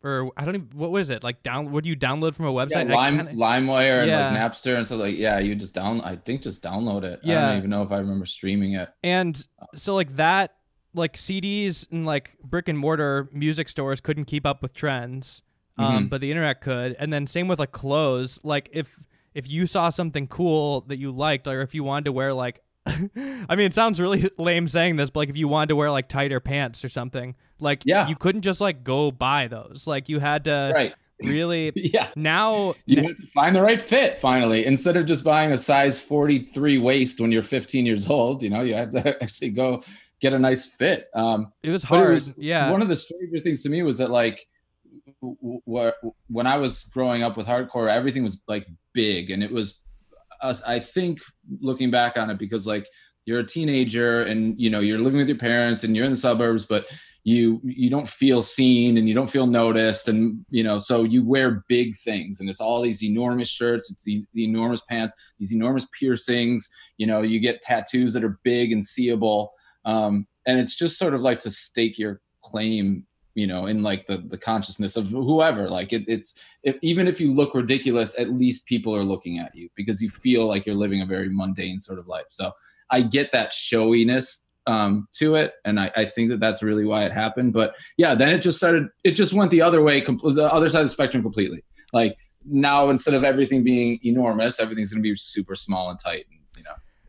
or 0.02 0.30
I 0.36 0.44
don't 0.44 0.54
even 0.56 0.68
what 0.74 0.90
was 0.90 1.08
it 1.10 1.24
like 1.24 1.42
down? 1.42 1.72
Would 1.72 1.86
you 1.86 1.96
download 1.96 2.34
from 2.34 2.44
a 2.46 2.52
website? 2.52 2.90
I 2.90 2.94
Lime, 2.94 3.16
kinda- 3.16 3.32
LimeWire 3.32 4.02
and 4.02 4.10
like 4.36 4.52
Napster 4.52 4.76
and 4.76 4.84
stuff 4.84 5.00
like 5.00 5.16
yeah, 5.16 5.38
you 5.38 5.54
just 5.54 5.74
down. 5.74 6.00
I 6.02 6.16
think 6.16 6.42
just 6.42 6.62
download 6.62 7.04
it. 7.04 7.20
I 7.24 7.26
Yeah. 7.28 7.48
don't 7.48 7.58
even 7.58 7.70
know 7.70 7.82
if 7.82 7.90
I 7.90 7.98
remember 7.98 8.26
streaming 8.26 8.74
it. 8.74 8.88
and 9.02 9.46
so 9.74 9.94
like 9.94 10.16
that, 10.16 10.54
like 10.92 11.16
CDs 11.16 11.90
and 11.90 12.04
like 12.04 12.36
brick 12.42 12.68
and 12.68 12.78
mortar 12.78 13.28
music 13.32 13.68
stores 13.68 14.00
couldn't 14.00 14.26
keep 14.26 14.46
up 14.46 14.62
with 14.62 14.74
trends, 14.74 15.42
um, 15.78 16.06
Mhm. 16.06 16.10
but 16.10 16.20
the 16.20 16.30
internet 16.30 16.60
could. 16.60 16.94
And 16.98 17.12
then 17.12 17.26
same 17.26 17.48
with 17.48 17.58
like 17.58 17.72
clothes. 17.72 18.38
Like 18.44 18.68
if 18.72 19.00
if 19.34 19.48
you 19.50 19.66
saw 19.66 19.88
something 19.88 20.28
cool 20.28 20.82
that 20.82 20.98
you 20.98 21.10
liked, 21.10 21.48
or 21.48 21.60
if 21.62 21.74
you 21.74 21.82
wanted 21.82 22.04
to 22.04 22.12
wear 22.12 22.32
like, 22.32 22.60
I 22.86 23.56
mean, 23.56 23.66
it 23.66 23.74
sounds 23.74 24.00
really 24.00 24.30
lame 24.38 24.68
saying 24.68 24.96
this, 24.96 25.10
but 25.10 25.20
like 25.20 25.28
if 25.30 25.36
you 25.36 25.48
wanted 25.48 25.68
to 25.68 25.76
wear 25.76 25.90
like 25.90 26.08
tighter 26.08 26.40
pants 26.40 26.84
or 26.84 26.88
something, 26.88 27.34
like 27.58 27.82
Yeah. 27.84 28.08
you 28.08 28.16
couldn't 28.16 28.42
just 28.42 28.60
like 28.60 28.84
go 28.84 29.10
buy 29.10 29.48
those. 29.48 29.84
Like 29.86 30.08
you 30.08 30.18
had 30.20 30.44
to 30.44 30.72
right. 30.74 30.94
really 31.22 31.72
Yeah. 31.76 32.08
now. 32.16 32.74
You 32.86 33.02
have 33.02 33.16
to 33.16 33.26
find 33.28 33.54
the 33.56 33.62
right 33.62 33.80
fit 33.80 34.18
finally. 34.18 34.66
Instead 34.66 34.96
of 34.96 35.06
just 35.06 35.24
buying 35.24 35.52
a 35.52 35.58
size 35.58 35.98
43 36.00 36.78
waist 36.78 37.20
when 37.20 37.32
you're 37.32 37.42
15 37.42 37.86
years 37.86 38.08
old, 38.10 38.42
you 38.42 38.50
know, 38.50 38.60
you 38.62 38.74
have 38.74 38.90
to 38.90 39.22
actually 39.22 39.50
go 39.50 39.82
get 40.20 40.32
a 40.32 40.38
nice 40.38 40.66
fit. 40.66 41.06
Um, 41.14 41.52
it 41.62 41.70
was 41.70 41.82
hard. 41.82 42.08
it 42.08 42.10
was 42.10 42.38
yeah. 42.38 42.70
one 42.70 42.82
of 42.82 42.88
the 42.88 42.96
stranger 42.96 43.40
things 43.40 43.62
to 43.62 43.68
me 43.68 43.82
was 43.82 43.98
that 43.98 44.10
like 44.10 44.46
w- 45.22 45.60
w- 45.66 45.92
when 46.28 46.46
I 46.46 46.58
was 46.58 46.84
growing 46.84 47.22
up 47.22 47.36
with 47.36 47.46
hardcore, 47.46 47.88
everything 47.88 48.22
was 48.24 48.40
like 48.48 48.66
big, 48.92 49.30
and 49.30 49.42
it 49.42 49.50
was 49.50 49.80
us. 50.42 50.62
I 50.62 50.78
think 50.78 51.20
looking 51.60 51.90
back 51.90 52.16
on 52.16 52.30
it, 52.30 52.38
because 52.38 52.66
like 52.66 52.86
you're 53.24 53.40
a 53.40 53.46
teenager 53.46 54.22
and 54.22 54.58
you 54.60 54.70
know 54.70 54.80
you're 54.80 54.98
living 54.98 55.18
with 55.18 55.28
your 55.28 55.38
parents 55.38 55.84
and 55.84 55.96
you're 55.96 56.04
in 56.04 56.10
the 56.10 56.16
suburbs, 56.16 56.66
but 56.66 56.86
you 57.24 57.58
you 57.64 57.88
don't 57.88 58.08
feel 58.08 58.42
seen 58.42 58.98
and 58.98 59.08
you 59.08 59.14
don't 59.14 59.30
feel 59.30 59.46
noticed 59.46 60.08
and 60.08 60.44
you 60.50 60.62
know 60.62 60.76
so 60.76 61.04
you 61.04 61.24
wear 61.24 61.64
big 61.68 61.96
things 61.96 62.40
and 62.40 62.50
it's 62.50 62.60
all 62.60 62.82
these 62.82 63.02
enormous 63.02 63.48
shirts 63.48 63.90
it's 63.90 64.04
the, 64.04 64.22
the 64.34 64.44
enormous 64.44 64.82
pants 64.82 65.14
these 65.38 65.52
enormous 65.52 65.86
piercings 65.98 66.68
you 66.98 67.06
know 67.06 67.22
you 67.22 67.40
get 67.40 67.62
tattoos 67.62 68.12
that 68.12 68.24
are 68.24 68.38
big 68.44 68.72
and 68.72 68.84
seeable 68.84 69.52
um, 69.86 70.26
and 70.46 70.60
it's 70.60 70.76
just 70.76 70.98
sort 70.98 71.14
of 71.14 71.22
like 71.22 71.40
to 71.40 71.50
stake 71.50 71.98
your 71.98 72.20
claim 72.42 73.06
you 73.34 73.46
know 73.46 73.66
in 73.66 73.82
like 73.82 74.06
the 74.06 74.18
the 74.18 74.38
consciousness 74.38 74.96
of 74.96 75.08
whoever 75.08 75.68
like 75.68 75.92
it, 75.92 76.04
it's 76.06 76.40
if, 76.62 76.76
even 76.82 77.06
if 77.06 77.20
you 77.20 77.32
look 77.32 77.54
ridiculous 77.54 78.18
at 78.18 78.30
least 78.30 78.66
people 78.66 78.94
are 78.94 79.04
looking 79.04 79.38
at 79.38 79.54
you 79.54 79.68
because 79.74 80.00
you 80.00 80.08
feel 80.08 80.46
like 80.46 80.66
you're 80.66 80.74
living 80.74 81.02
a 81.02 81.06
very 81.06 81.28
mundane 81.28 81.80
sort 81.80 81.98
of 81.98 82.06
life. 82.06 82.26
So 82.28 82.52
i 82.90 83.00
get 83.00 83.32
that 83.32 83.52
showiness 83.52 84.48
um, 84.66 85.08
to 85.12 85.34
it 85.34 85.52
and 85.66 85.78
I, 85.78 85.90
I 85.94 86.04
think 86.06 86.30
that 86.30 86.40
that's 86.40 86.62
really 86.62 86.86
why 86.86 87.04
it 87.04 87.12
happened 87.12 87.52
but 87.52 87.76
yeah 87.98 88.14
then 88.14 88.30
it 88.30 88.38
just 88.38 88.56
started 88.56 88.88
it 89.02 89.10
just 89.12 89.34
went 89.34 89.50
the 89.50 89.60
other 89.60 89.82
way 89.82 90.00
the 90.00 90.48
other 90.50 90.70
side 90.70 90.80
of 90.80 90.86
the 90.86 90.90
spectrum 90.90 91.22
completely. 91.22 91.62
Like 91.92 92.16
now 92.46 92.88
instead 92.88 93.14
of 93.14 93.24
everything 93.24 93.62
being 93.62 93.98
enormous 94.04 94.60
everything's 94.60 94.90
going 94.90 95.02
to 95.02 95.08
be 95.08 95.14
super 95.16 95.54
small 95.54 95.90
and 95.90 95.98
tight 95.98 96.24
and 96.30 96.40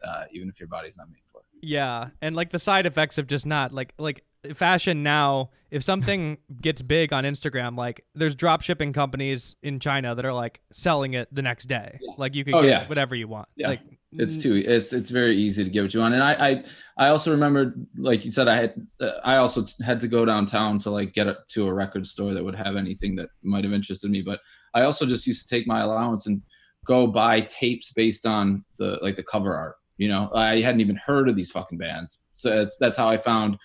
uh, 0.08 0.26
even 0.32 0.50
if 0.50 0.60
your 0.60 0.68
body's 0.68 0.98
not 0.98 1.08
made 1.10 1.22
for 1.32 1.40
it 1.42 1.46
Yeah, 1.62 2.10
and 2.22 2.36
like 2.36 2.52
the 2.52 2.60
side 2.60 2.86
effects 2.86 3.18
of 3.18 3.28
just 3.28 3.46
not 3.46 3.74
like 3.74 3.94
like 3.98 4.24
fashion 4.54 5.04
now. 5.04 5.50
If 5.72 5.84
something 5.84 6.38
gets 6.62 6.82
big 6.82 7.12
on 7.12 7.24
Instagram, 7.24 7.78
like 7.78 8.06
there's 8.14 8.36
drop 8.36 8.62
shipping 8.62 8.94
companies 8.94 9.56
in 9.64 9.80
China 9.80 10.14
that 10.16 10.24
are 10.24 10.34
like 10.34 10.62
selling 10.72 11.14
it 11.16 11.28
the 11.34 11.42
next 11.42 11.66
day. 11.66 12.00
Yeah. 12.02 12.14
Like 12.18 12.36
you 12.36 12.46
could 12.46 12.54
Oh, 12.54 12.62
get 12.62 12.70
yeah. 12.70 12.88
whatever 12.88 13.16
you 13.16 13.28
want. 13.28 13.48
Yeah. 13.56 13.70
Like 13.70 13.82
it's 14.18 14.38
too 14.38 14.56
it's 14.56 14.94
it's 14.94 15.10
very 15.10 15.36
easy 15.36 15.64
to 15.66 15.70
get 15.70 15.82
what 15.82 15.94
you 15.94 16.00
want 16.00 16.14
and 16.14 16.24
i 16.24 16.34
i, 16.50 16.64
I 16.98 17.08
also 17.10 17.32
remember 17.32 17.76
like 17.98 18.24
you 18.24 18.32
said 18.32 18.48
i 18.48 18.56
had 18.56 18.74
uh, 19.02 19.12
i 19.26 19.36
also 19.36 19.66
had 19.84 20.00
to 20.00 20.08
go 20.08 20.24
downtown 20.24 20.80
to 20.80 20.90
like 20.90 21.12
get 21.12 21.28
a, 21.28 21.40
to 21.50 21.68
a 21.68 21.74
record 21.74 22.08
store 22.08 22.34
that 22.34 22.42
would 22.42 22.56
have 22.56 22.78
anything 22.78 23.18
that 23.18 23.28
might 23.44 23.66
have 23.66 23.74
interested 23.74 24.10
me 24.10 24.22
but 24.22 24.40
i 24.74 24.84
also 24.84 25.06
just 25.06 25.28
used 25.28 25.46
to 25.46 25.54
take 25.54 25.68
my 25.68 25.82
allowance 25.82 26.28
and 26.28 26.42
go 26.86 27.06
buy 27.08 27.42
tapes 27.42 27.92
based 27.92 28.26
on 28.26 28.64
the 28.78 28.98
like 29.02 29.18
the 29.18 29.24
cover 29.24 29.54
art 29.54 29.76
you 29.98 30.08
know 30.08 30.30
i 30.34 30.60
hadn't 30.62 30.82
even 30.82 30.96
heard 30.98 31.30
of 31.30 31.36
these 31.36 31.52
fucking 31.52 31.78
bands 31.78 32.24
so 32.34 32.52
it's 32.62 32.78
that's 32.78 32.98
how 32.98 33.08
i 33.10 33.18
found 33.18 33.58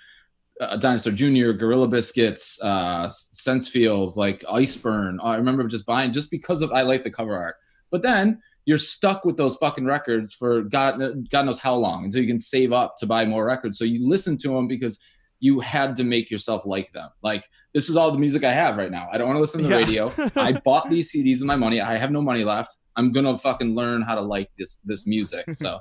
uh, 0.60 0.76
Dinosaur 0.76 1.14
Jr., 1.14 1.52
Gorilla 1.52 1.88
Biscuits, 1.88 2.60
uh, 2.62 3.08
Sense 3.08 3.70
Sensefields, 3.70 4.16
like 4.16 4.42
Iceburn. 4.42 5.16
I 5.22 5.36
remember 5.36 5.64
just 5.66 5.86
buying 5.86 6.12
just 6.12 6.30
because 6.30 6.60
of 6.60 6.70
I 6.70 6.82
like 6.82 7.02
the 7.02 7.10
cover 7.10 7.34
art. 7.34 7.54
But 7.90 8.02
then 8.02 8.42
you're 8.66 8.76
stuck 8.76 9.24
with 9.24 9.38
those 9.38 9.56
fucking 9.56 9.86
records 9.86 10.34
for 10.34 10.60
God, 10.64 11.00
God 11.30 11.46
knows 11.46 11.58
how 11.58 11.76
long 11.76 12.04
until 12.04 12.20
you 12.20 12.26
can 12.26 12.38
save 12.38 12.74
up 12.74 12.96
to 12.98 13.06
buy 13.06 13.24
more 13.24 13.46
records. 13.46 13.78
So 13.78 13.84
you 13.86 14.06
listen 14.06 14.36
to 14.36 14.48
them 14.48 14.68
because 14.68 15.02
you 15.38 15.60
had 15.60 15.96
to 15.96 16.04
make 16.04 16.30
yourself 16.30 16.66
like 16.66 16.92
them. 16.92 17.08
Like 17.22 17.48
this 17.72 17.88
is 17.88 17.96
all 17.96 18.12
the 18.12 18.18
music 18.18 18.44
I 18.44 18.52
have 18.52 18.76
right 18.76 18.90
now. 18.90 19.08
I 19.10 19.16
don't 19.16 19.28
want 19.28 19.38
to 19.38 19.40
listen 19.40 19.62
to 19.62 19.66
the 19.66 19.74
Yeah. 19.74 20.10
radio. 20.12 20.30
I 20.36 20.52
bought 20.52 20.90
these 20.90 21.10
CDs 21.10 21.36
with 21.38 21.44
my 21.44 21.56
money. 21.56 21.80
I 21.80 21.96
have 21.96 22.10
no 22.10 22.20
money 22.20 22.44
left. 22.44 22.76
I'm 22.96 23.12
gonna 23.12 23.38
fucking 23.38 23.74
learn 23.74 24.02
how 24.02 24.14
to 24.14 24.20
like 24.20 24.50
this 24.58 24.76
this 24.84 25.06
music. 25.06 25.46
So 25.54 25.80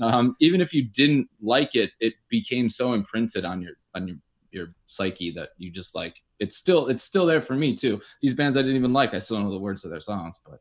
um, 0.00 0.36
even 0.40 0.60
if 0.60 0.74
you 0.74 0.82
didn't 0.82 1.28
like 1.40 1.74
it, 1.74 1.90
it 2.00 2.14
became 2.28 2.68
so 2.68 2.92
imprinted 2.92 3.44
on 3.44 3.62
your 3.62 3.72
on 3.94 4.06
your 4.06 4.16
your 4.50 4.74
psyche 4.86 5.30
that 5.32 5.50
you 5.58 5.70
just 5.70 5.94
like 5.94 6.22
it's 6.38 6.56
still 6.56 6.88
it's 6.88 7.02
still 7.02 7.26
there 7.26 7.42
for 7.42 7.54
me 7.54 7.74
too. 7.74 8.00
These 8.22 8.34
bands 8.34 8.56
I 8.56 8.62
didn't 8.62 8.76
even 8.76 8.92
like, 8.92 9.14
I 9.14 9.18
still 9.18 9.40
know 9.40 9.50
the 9.50 9.58
words 9.58 9.82
to 9.82 9.88
their 9.88 10.00
songs, 10.00 10.40
but 10.48 10.60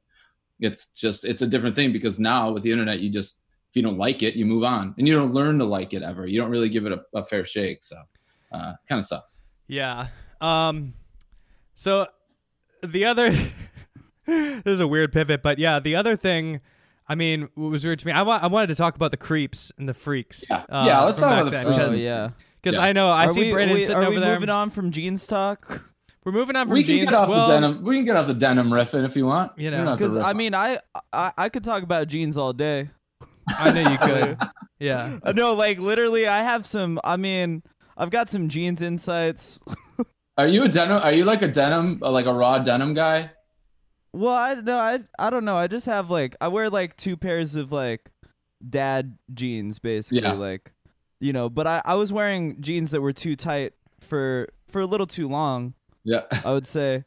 it's 0.60 0.88
just 0.92 1.26
it's 1.26 1.42
a 1.42 1.48
different 1.48 1.76
thing 1.76 1.92
because 1.92 2.20
now 2.20 2.52
with 2.52 2.64
the 2.64 2.72
internet, 2.72 3.00
you 3.00 3.10
just 3.10 3.40
if 3.70 3.76
you 3.76 3.82
don't 3.82 3.98
like 3.98 4.24
it, 4.24 4.36
you 4.36 4.46
move 4.46 4.64
on, 4.64 4.96
and 4.98 5.08
you 5.08 5.14
don't 5.14 5.34
learn 5.34 5.60
to 5.60 5.66
like 5.66 5.94
it 5.94 6.02
ever. 6.02 6.26
You 6.26 6.40
don't 6.40 6.50
really 6.50 6.70
give 6.70 6.86
it 6.86 6.94
a, 6.94 7.02
a 7.14 7.26
fair 7.26 7.44
shake, 7.44 7.84
so 7.84 7.98
uh, 8.52 8.74
kind 8.88 9.00
of 9.00 9.06
sucks. 9.06 9.42
Yeah. 9.68 10.08
Um. 10.40 10.94
So 11.74 12.08
the 12.82 13.06
other 13.06 13.32
this 14.26 14.64
is 14.66 14.80
a 14.80 14.88
weird 14.88 15.12
pivot, 15.12 15.42
but 15.44 15.60
yeah, 15.60 15.80
the 15.80 15.96
other 15.96 16.16
thing. 16.16 16.62
I 17.08 17.16
mean, 17.16 17.44
it 17.44 17.58
was 17.60 17.84
weird 17.84 18.00
to 18.00 18.06
me. 18.08 18.12
I, 18.12 18.22
wa- 18.24 18.40
I 18.42 18.48
wanted 18.48 18.68
to 18.68 18.76
talk 18.76 18.96
about 18.96 19.12
the 19.12 19.18
creeps 19.18 19.72
and 19.78 19.88
the 19.88 19.94
freaks. 19.94 20.46
Yeah. 20.50 20.64
uh, 20.70 20.84
Yeah, 20.88 21.04
let's 21.04 21.20
talk 21.20 21.34
about 21.34 21.46
the 21.46 21.52
then, 21.52 21.66
freaks. 21.66 21.86
Oh 21.86 21.90
because- 21.92 22.02
yeah. 22.04 22.30
Because 22.62 22.78
Yeah. 22.78 22.84
I 22.86 22.94
know 22.94 23.10
I 23.10 23.28
are 23.28 23.34
see 23.34 23.42
we, 23.42 23.52
Brandon 23.52 23.76
we- 23.76 23.82
sitting 23.84 23.96
are 23.98 24.02
over 24.06 24.10
we 24.16 24.20
there. 24.20 24.34
moving 24.34 24.50
on 24.50 24.72
from 24.72 24.90
jeans 24.92 25.28
talk? 25.28 25.84
We're 26.26 26.32
moving 26.32 26.56
on 26.56 26.66
from 26.68 26.74
we 26.74 26.84
can 26.84 26.96
jeans. 26.96 27.06
get 27.12 27.14
off 27.14 27.30
well, 27.30 27.48
the 27.48 27.54
denim. 27.54 27.84
We 27.84 27.98
can 27.98 28.06
get 28.06 28.16
off 28.16 28.26
the 28.26 28.34
denim 28.34 28.72
riffing 28.72 29.06
if 29.06 29.16
you 29.16 29.28
want. 29.28 29.52
You 29.60 29.70
know, 29.70 29.78
don't 29.78 29.88
have 29.88 30.00
to 30.00 30.06
Because 30.06 30.18
I 30.18 30.34
mean, 30.34 30.56
I, 30.56 30.80
I 31.14 31.32
I 31.38 31.50
could 31.50 31.64
talk 31.64 31.84
about 31.84 32.08
jeans 32.08 32.36
all 32.38 32.52
day. 32.54 32.90
I 33.48 33.70
know 33.72 33.88
you 33.92 33.98
could. 34.00 34.38
yeah. 34.80 35.20
Uh, 35.22 35.34
No, 35.34 35.54
like 35.54 35.78
literally, 35.78 36.26
I 36.26 36.42
have 36.42 36.66
some. 36.66 37.00
I 37.04 37.18
mean, 37.18 37.62
I've 37.96 38.10
got 38.10 38.32
some 38.32 38.50
jeans 38.50 38.82
insights. 38.82 39.60
Are 40.40 40.48
you 40.48 40.64
a 40.64 40.68
denim? 40.68 40.98
Are 41.04 41.12
you 41.12 41.24
like 41.26 41.44
a 41.44 41.48
denim, 41.48 42.00
uh, 42.02 42.10
like 42.10 42.26
a 42.26 42.34
raw 42.34 42.58
denim 42.58 42.96
guy? 42.96 43.30
Well, 44.16 44.34
I 44.34 44.54
no, 44.54 44.78
I 44.78 45.00
I 45.20 45.30
don't 45.30 45.44
know. 45.44 45.58
I 45.58 45.68
just 45.68 45.86
have 45.88 46.10
like 46.10 46.36
I 46.40 46.48
wear 46.48 46.70
like 46.70 46.96
two 46.96 47.18
pairs 47.18 47.56
of 47.56 47.72
like 47.74 48.12
dad 48.68 49.18
jeans, 49.34 49.78
basically. 49.80 50.22
Yeah. 50.22 50.34
Like, 50.34 50.72
you 51.20 51.34
know, 51.34 51.50
but 51.50 51.68
I 51.68 51.82
I 51.84 51.96
was 51.96 52.14
wearing 52.14 52.62
jeans 52.62 52.92
that 52.92 53.02
were 53.02 53.12
too 53.12 53.36
tight 53.36 53.74
for 54.00 54.48
for 54.68 54.80
a 54.80 54.86
little 54.86 55.06
too 55.08 55.28
long. 55.28 55.74
Yeah. 56.06 56.22
I 56.46 56.54
would 56.54 56.66
say. 56.66 57.04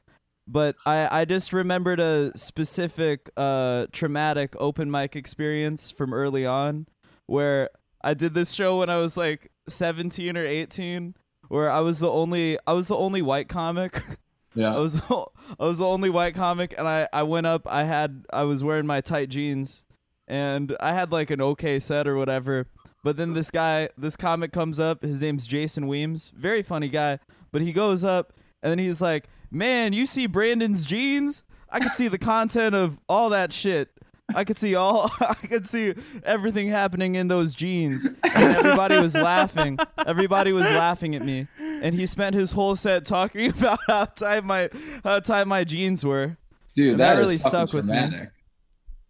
But 0.47 0.77
I, 0.87 1.21
I 1.21 1.25
just 1.27 1.53
remembered 1.53 2.01
a 2.01 2.33
specific 2.37 3.31
uh, 3.37 3.87
traumatic 3.93 4.55
open 4.59 4.91
mic 4.91 5.15
experience 5.15 5.91
from 5.91 6.15
early 6.15 6.47
on 6.47 6.87
where 7.27 7.69
I 8.03 8.15
did 8.15 8.33
this 8.33 8.53
show 8.53 8.79
when 8.79 8.89
I 8.89 8.97
was 8.97 9.15
like 9.17 9.51
17 9.69 10.39
or 10.39 10.47
18 10.47 11.15
where 11.49 11.71
I 11.71 11.81
was 11.81 11.99
the 11.99 12.11
only 12.11 12.59
I 12.67 12.73
was 12.73 12.89
the 12.89 12.97
only 12.97 13.23
white 13.23 13.49
comic. 13.49 14.03
I 14.57 14.61
Yeah. 14.61 14.77
was 14.77 14.95
the, 15.09 15.25
I 15.59 15.65
was 15.65 15.79
the 15.79 15.87
only 15.87 16.11
white 16.11 16.35
comic 16.35 16.75
and 16.77 16.87
I, 16.89 17.09
I 17.13 17.23
went 17.23 17.47
up 17.47 17.63
I 17.67 17.85
had 17.85 18.25
I 18.33 18.45
was 18.45 18.63
wearing 18.65 18.87
my 18.87 19.01
tight 19.01 19.29
jeans 19.29 19.85
and 20.27 20.77
I 20.81 20.93
had 20.95 21.11
like 21.13 21.31
an 21.31 21.41
okay 21.41 21.79
set 21.79 22.07
or 22.07 22.17
whatever. 22.17 22.67
But 23.05 23.17
then 23.17 23.35
this 23.35 23.51
guy 23.51 23.89
this 23.97 24.17
comic 24.17 24.53
comes 24.53 24.79
up, 24.81 25.03
his 25.03 25.21
name's 25.23 25.47
Jason 25.47 25.87
Weems, 25.87 26.33
very 26.37 26.63
funny 26.63 26.89
guy, 26.89 27.19
but 27.53 27.63
he 27.63 27.73
goes 27.73 28.05
up 28.05 28.33
and 28.63 28.71
then 28.71 28.79
he's 28.79 29.01
like, 29.01 29.29
"Man, 29.51 29.93
you 29.93 30.05
see 30.05 30.27
Brandon's 30.27 30.85
jeans? 30.85 31.45
I 31.71 31.79
could 31.81 31.93
see 31.93 32.09
the 32.09 32.19
content 32.19 32.75
of 32.75 32.99
all 33.09 33.29
that 33.31 33.53
shit. 33.53 33.91
I 34.35 34.45
could 34.45 34.59
see 34.59 34.75
all 34.75 35.11
I 35.21 35.35
could 35.35 35.67
see 35.67 35.95
everything 36.25 36.69
happening 36.69 37.15
in 37.15 37.29
those 37.29 37.55
jeans." 37.55 38.05
And 38.05 38.57
everybody 38.57 38.99
was 38.99 39.15
laughing. 39.15 39.79
Everybody 40.07 40.53
was 40.53 40.65
laughing 40.65 41.15
at 41.15 41.25
me. 41.25 41.49
And 41.59 41.95
he 41.95 42.07
spent 42.07 42.35
his 42.35 42.53
whole 42.53 42.77
set 42.77 43.05
talking 43.05 43.51
about 43.59 43.79
how 43.87 44.05
tight 44.07 44.45
my 44.45 44.69
how 45.05 45.21
tight 45.21 45.47
my 45.47 45.65
jeans 45.65 46.05
were. 46.05 46.37
Dude, 46.75 46.93
And 46.93 47.01
that 47.01 47.15
that 47.15 47.19
is 47.21 47.25
really 47.27 47.39
fucking 47.39 47.49
stuck 47.51 47.73
with 47.73 47.87
me. 47.87 48.27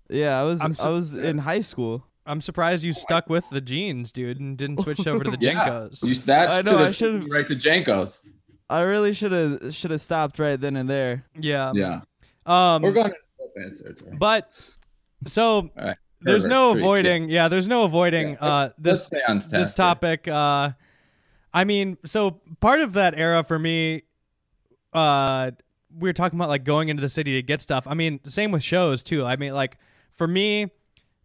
Yeah, 0.09 0.41
I 0.41 0.45
was 0.45 0.63
I'm 0.63 0.75
I 0.81 0.89
was 0.91 1.15
in 1.15 1.39
high 1.39 1.61
school. 1.61 2.05
I'm 2.25 2.41
surprised 2.43 2.85
you 2.85 2.93
stuck 2.93 3.29
with 3.31 3.49
the 3.51 3.61
jeans, 3.63 4.13
dude, 4.13 4.39
and 4.39 4.57
didn't 4.57 4.81
switch 4.83 5.07
over 5.07 5.25
to 5.25 5.31
the 5.31 5.39
Yeah. 5.41 5.67
JNCOs. 5.69 6.05
You, 6.05 6.15
that 6.15 6.49
I 6.51 6.57
should 6.59 6.67
know, 6.67 6.79
I 6.79 6.83
have 6.85 6.97
should've- 6.97 7.27
right 7.31 7.47
to 7.49 7.57
JNCOs. 7.57 8.21
I 8.71 8.81
really 8.83 9.15
should 9.15 9.33
have 9.33 9.75
should 9.75 9.91
have 9.91 10.01
stopped 10.03 10.39
right 10.39 10.61
then 10.61 10.77
and 10.77 10.89
there. 10.89 11.25
yeah. 11.41 11.73
Yeah. 11.75 12.01
Um. 12.47 12.83
We're 12.83 12.93
going 12.93 13.13
into 13.57 13.83
sweatpants. 13.83 14.19
But 14.19 14.51
so 15.27 15.71
right. 15.77 15.97
there's 16.21 16.45
no 16.45 16.73
freaks, 16.73 16.83
avoiding. 16.83 17.29
Yeah. 17.29 17.49
There's 17.49 17.69
no 17.69 17.85
avoiding. 17.85 18.31
Yeah, 18.31 18.37
uh. 18.45 18.69
This 18.79 18.93
let's 18.93 19.05
stay 19.07 19.23
on 19.27 19.39
task 19.41 19.51
this 19.51 19.75
topic. 19.75 20.29
Uh. 20.29 20.71
I 21.53 21.65
mean, 21.65 21.97
so 22.05 22.41
part 22.61 22.81
of 22.81 22.93
that 22.95 23.19
era 23.19 23.43
for 23.45 23.59
me. 23.59 24.03
Uh. 24.93 25.53
We 25.99 26.09
were 26.09 26.13
talking 26.13 26.39
about 26.39 26.51
like 26.51 26.65
going 26.65 26.91
into 26.91 27.01
the 27.01 27.09
city 27.09 27.33
to 27.35 27.43
get 27.43 27.61
stuff. 27.63 27.87
I 27.89 27.95
mean, 27.95 28.21
same 28.27 28.53
with 28.53 28.63
shows 28.63 29.03
too. 29.03 29.25
I 29.25 29.37
mean, 29.37 29.55
like 29.55 29.79
for 30.15 30.29
me, 30.29 30.71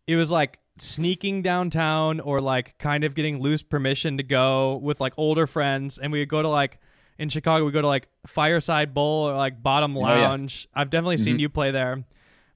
it 0.08 0.15
was 0.15 0.32
like 0.32 0.60
sneaking 0.79 1.41
downtown 1.43 2.19
or 2.21 2.39
like 2.41 2.77
kind 2.79 3.03
of 3.03 3.13
getting 3.13 3.39
loose 3.41 3.62
permission 3.62 4.17
to 4.17 4.23
go 4.23 4.77
with 4.77 4.99
like 5.01 5.13
older 5.17 5.45
friends 5.45 5.99
and 5.99 6.12
we 6.12 6.19
would 6.19 6.29
go 6.29 6.41
to 6.41 6.47
like 6.47 6.79
in 7.19 7.29
Chicago 7.29 7.65
we 7.65 7.71
go 7.71 7.82
to 7.82 7.88
like 7.88 8.08
Fireside 8.25 8.93
Bowl 8.93 9.29
or 9.29 9.36
like 9.36 9.62
Bottom 9.62 9.95
Oh, 9.97 9.99
yeah. 10.01 10.27
Lounge. 10.29 10.67
I've 10.73 10.89
definitely 10.89 11.17
seen 11.17 11.38
Mhm. 11.38 11.41
you 11.41 11.49
play 11.49 11.69
there. 11.71 12.06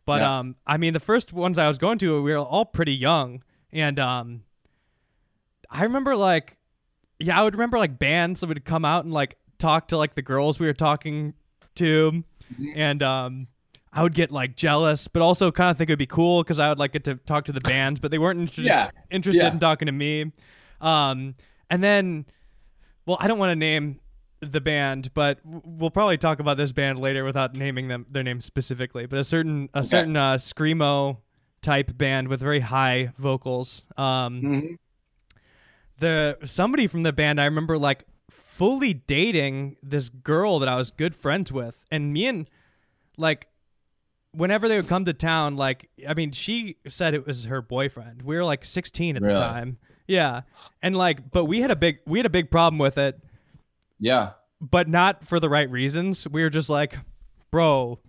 But 0.07 0.21
Yeah. 0.21 0.39
um 0.39 0.55
I 0.65 0.77
mean 0.77 0.93
the 0.93 0.99
first 0.99 1.33
ones 1.33 1.59
I 1.59 1.67
was 1.67 1.77
going 1.77 1.99
to 1.99 2.23
we 2.23 2.31
were 2.31 2.37
all 2.39 2.65
pretty 2.65 2.95
young 2.95 3.43
and 3.71 3.99
um 3.99 4.41
I 5.69 5.83
remember 5.83 6.15
like 6.15 6.57
yeah, 7.19 7.39
I 7.39 7.43
would 7.43 7.53
remember 7.53 7.77
like 7.77 7.99
bands 7.99 8.39
that 8.39 8.47
would 8.47 8.63
come 8.65 8.85
out 8.85 9.03
and 9.05 9.13
like 9.13 9.37
talk 9.59 9.87
to 9.89 9.97
like 9.97 10.15
the 10.15 10.21
girls 10.21 10.59
we 10.59 10.65
were 10.67 10.73
talking 10.73 11.33
to 11.75 12.23
Mhm. 12.59 12.73
and 12.75 13.03
um 13.03 13.47
I 13.91 14.03
would 14.03 14.13
get 14.13 14.31
like 14.31 14.55
jealous, 14.55 15.07
but 15.07 15.21
also 15.21 15.51
kind 15.51 15.71
of 15.71 15.77
think 15.77 15.89
it 15.89 15.93
would 15.93 15.99
be 15.99 16.05
cool 16.05 16.43
because 16.43 16.59
I 16.59 16.69
would 16.69 16.77
like 16.79 16.91
get 16.93 17.03
to 17.05 17.15
talk 17.15 17.45
to 17.45 17.51
the 17.51 17.61
bands, 17.73 17.99
but 17.99 18.11
they 18.11 18.17
weren't 18.19 18.39
inter- 18.39 18.61
Yeah. 18.61 18.91
interested 19.11 19.43
Yeah. 19.43 19.51
in 19.51 19.59
talking 19.59 19.87
to 19.87 19.91
me. 19.91 20.31
Um, 20.79 21.35
and 21.69 21.83
then, 21.83 22.25
well, 23.07 23.17
I 23.19 23.27
don't 23.27 23.39
want 23.39 23.49
to 23.51 23.55
name 23.55 23.99
the 24.39 24.61
band, 24.61 25.11
but 25.13 25.39
we'll 25.43 25.89
probably 25.89 26.17
talk 26.17 26.39
about 26.39 26.57
this 26.57 26.71
band 26.71 26.99
later 26.99 27.23
without 27.23 27.55
naming 27.55 27.87
them 27.87 28.05
their 28.09 28.23
name 28.23 28.41
specifically. 28.41 29.05
But 29.05 29.19
a 29.19 29.23
certain 29.23 29.69
a 29.73 29.79
Okay. 29.79 29.87
certain 29.87 30.15
uh, 30.15 30.35
screamo 30.35 31.17
type 31.61 31.97
band 31.97 32.27
with 32.27 32.39
very 32.39 32.59
high 32.59 33.13
vocals. 33.17 33.83
Um, 33.97 34.41
Mhm. 34.41 34.77
the 35.99 36.37
somebody 36.45 36.87
from 36.87 37.03
the 37.03 37.13
band 37.13 37.41
I 37.41 37.45
remember 37.45 37.77
like 37.77 38.03
fully 38.29 38.93
dating 38.93 39.77
this 39.81 40.09
girl 40.09 40.59
that 40.59 40.69
I 40.69 40.75
was 40.75 40.91
good 40.91 41.15
friends 41.15 41.51
with, 41.51 41.83
and 41.91 42.13
me 42.13 42.27
and 42.27 42.49
like 43.17 43.47
whenever 44.31 44.67
they 44.67 44.75
would 44.75 44.87
come 44.87 45.05
to 45.05 45.13
town, 45.13 45.55
like 45.55 45.89
I 46.07 46.13
mean, 46.13 46.31
she 46.31 46.77
said 46.87 47.13
it 47.13 47.25
was 47.25 47.45
her 47.45 47.61
boyfriend. 47.61 48.21
We 48.21 48.35
were 48.35 48.43
like 48.43 48.65
16 48.65 49.15
at 49.15 49.21
the 49.23 49.29
time. 49.39 49.77
Yeah, 50.07 50.41
and 50.81 50.95
like, 50.95 51.31
but 51.31 51.45
we 51.45 51.59
had 51.61 51.71
a 51.71 51.75
big 51.75 51.99
we 52.05 52.19
had 52.19 52.25
a 52.25 52.29
big 52.29 52.49
problem 52.51 52.77
with 52.77 52.97
it, 52.97 53.19
Yeah. 53.99 54.31
but 54.61 54.87
not 54.87 55.25
for 55.25 55.39
the 55.39 55.49
right 55.49 55.69
reasons. 55.69 56.27
We 56.27 56.43
were 56.43 56.49
just 56.49 56.69
like, 56.69 56.97
bro, 57.51 57.99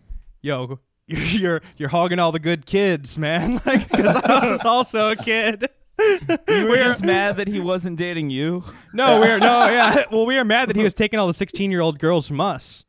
yo. 0.42 0.78
You're 1.10 1.62
you're 1.78 1.88
hogging 1.88 2.18
all 2.18 2.32
the 2.32 2.38
good 2.38 2.66
kids, 2.66 3.16
man. 3.16 3.62
Like, 3.66 3.88
because 3.90 4.14
I 4.16 4.46
was 4.46 4.60
also 4.62 5.10
a 5.10 5.16
kid. 5.16 5.66
You 5.98 6.64
were 6.64 6.68
We're- 6.68 6.84
just 6.84 7.02
mad 7.02 7.38
that 7.38 7.48
he 7.48 7.58
wasn't 7.60 7.98
dating 7.98 8.30
you. 8.30 8.62
No, 8.94 9.18
we're 9.18 9.38
no, 9.38 9.68
yeah. 9.68 10.04
Well, 10.12 10.26
we 10.26 10.36
were 10.36 10.44
mad 10.44 10.68
that 10.68 10.76
he 10.76 10.84
was 10.84 10.94
taking 10.94 11.18
all 11.18 11.26
the 11.26 11.34
16 11.34 11.70
year 11.72 11.80
old 11.80 11.98
girls 11.98 12.28
from 12.28 12.40
us, 12.40 12.84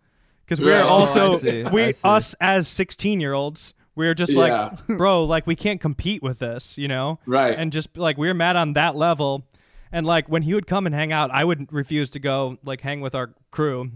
because 0.46 0.62
we're 0.62 0.80
Oh, 0.82 0.88
also 0.88 1.34
I 1.34 1.38
see, 1.38 1.64
we 1.64 1.94
us 2.04 2.36
as 2.42 2.68
16 2.68 3.20
year 3.20 3.34
olds. 3.34 3.74
We 3.96 4.08
are 4.08 4.14
just 4.14 4.34
Yeah. 4.34 4.76
like, 4.88 4.88
bro, 4.98 5.24
like 5.24 5.48
we 5.48 5.56
can't 5.56 5.82
compete 5.82 6.22
with 6.22 6.38
this, 6.40 6.78
you 6.78 6.88
know? 6.88 7.20
Right. 7.26 7.58
And 7.58 7.72
just 7.74 7.98
like 7.98 8.18
we're 8.18 8.34
mad 8.36 8.56
on 8.58 8.74
that 8.74 8.96
level, 8.96 9.48
and 9.92 10.06
like 10.06 10.28
when 10.30 10.44
he 10.44 10.54
would 10.54 10.68
come 10.68 10.86
and 10.86 10.94
hang 10.96 11.12
out, 11.12 11.32
I 11.32 11.44
would 11.44 11.72
refuse 11.74 12.10
to 12.12 12.20
go 12.20 12.58
like 12.64 12.82
hang 12.82 13.02
with 13.02 13.16
our 13.16 13.34
crew. 13.52 13.92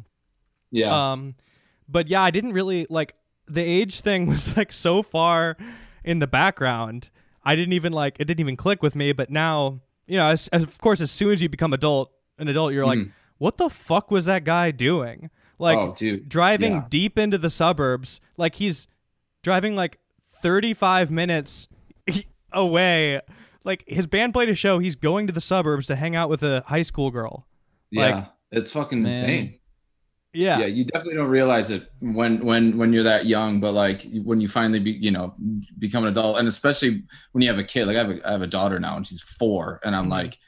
yeah. 0.72 1.12
Um, 1.12 1.36
but 1.90 2.08
yeah, 2.08 2.22
I 2.22 2.32
didn't 2.32 2.54
really 2.54 2.88
like 2.90 3.14
the 3.48 3.62
age 3.62 4.02
thing 4.02 4.26
was 4.34 4.56
like 4.58 4.72
so 4.72 5.04
far 5.04 5.58
in 6.04 6.20
the 6.20 6.28
background. 6.28 7.10
I 7.44 7.56
didn't 7.56 7.74
even 7.74 7.92
like 7.94 8.16
it 8.20 8.26
didn't 8.26 8.40
even 8.40 8.56
click 8.56 8.82
with 8.82 8.96
me. 8.96 9.12
But 9.14 9.30
now, 9.30 9.82
you 10.08 10.18
know, 10.18 10.28
as, 10.28 10.48
as 10.50 10.64
of 10.64 10.80
course, 10.80 11.02
as 11.02 11.12
soon 11.12 11.32
as 11.34 11.42
you 11.42 11.50
become 11.50 11.74
adult, 11.74 12.12
an 12.38 12.48
adult, 12.48 12.74
you're 12.74 12.86
like, 12.86 13.00
Mhm. 13.00 13.12
what 13.38 13.58
the 13.58 13.70
fuck 13.70 14.10
was 14.12 14.26
that 14.26 14.44
guy 14.46 14.72
doing? 14.72 15.30
Like 15.60 15.78
oh, 15.78 15.96
driving 16.28 16.74
yeah. 16.74 16.86
deep 16.90 17.20
into 17.20 17.38
the 17.38 17.50
suburbs, 17.50 18.20
like 18.38 18.56
he's 18.56 18.88
driving 19.44 19.76
like 19.76 20.00
35 20.42 21.12
minutes 21.12 21.68
away. 22.52 23.22
Like 23.64 23.84
his 23.88 24.08
band 24.08 24.34
played 24.34 24.50
a 24.50 24.56
show. 24.56 24.80
He's 24.80 24.96
going 24.96 25.28
to 25.28 25.34
the 25.34 25.42
suburbs 25.42 25.88
to 25.88 25.96
hang 25.96 26.16
out 26.16 26.30
with 26.30 26.44
a 26.44 26.64
high 26.68 26.82
school 26.84 27.12
girl. 27.12 27.48
Yeah. 27.92 28.16
like- 28.16 28.26
it's 28.52 28.72
fucking 28.72 29.02
Man. 29.02 29.14
insane. 29.14 29.60
Yeah. 30.36 30.60
yeah 30.60 30.66
you 30.66 30.84
definitely 30.84 31.14
don't 31.16 31.30
realize 31.30 31.70
it 31.70 31.92
when 32.00 32.44
when 32.44 32.76
when 32.80 32.92
you're 32.92 33.04
that 33.04 33.28
young 33.28 33.60
but 33.60 33.74
like 33.74 34.04
when 34.24 34.42
you 34.42 34.48
finally 34.48 34.80
be 34.80 34.90
you 34.90 35.12
know 35.12 35.36
become 35.78 36.06
an 36.06 36.10
adult 36.10 36.40
and 36.40 36.48
especially 36.48 37.04
when 37.34 37.44
you 37.44 37.50
have 37.50 37.60
a 37.60 37.64
kid 37.64 37.86
like 37.86 37.96
i 37.96 38.00
have 38.00 38.10
a, 38.10 38.28
I 38.28 38.32
have 38.32 38.42
a 38.42 38.48
daughter 38.48 38.80
now 38.80 38.96
and 38.98 39.06
she's 39.06 39.22
four 39.22 39.80
and 39.84 39.96
i'm 39.96 40.08
Mhm. 40.08 40.10
like 40.10 40.40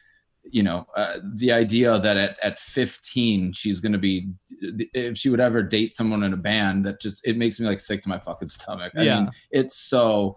you 0.43 0.63
know 0.63 0.88
uh, 0.97 1.17
the 1.36 1.51
idea 1.51 1.99
that 1.99 2.17
at, 2.17 2.39
at 2.41 2.58
15 2.58 3.54
she's 3.54 3.80
going 3.80 3.91
to 3.91 3.99
be 3.99 4.30
if 4.49 5.19
she 5.19 5.30
would 5.30 5.39
ever 5.39 5.62
date 5.62 5.93
someone 5.93 6.23
in 6.23 6.34
a 6.34 6.38
band 6.38 6.84
that 6.86 6.99
just 6.99 7.25
it 7.28 7.38
makes 7.38 7.60
me 7.60 7.67
like 7.67 7.80
sick 7.80 8.01
to 8.01 8.10
my 8.10 8.17
fucking 8.17 8.47
stomach 8.47 8.91
i 8.97 9.04
Yeah. 9.04 9.19
mean 9.21 9.32
it's 9.51 9.75
so 9.75 10.36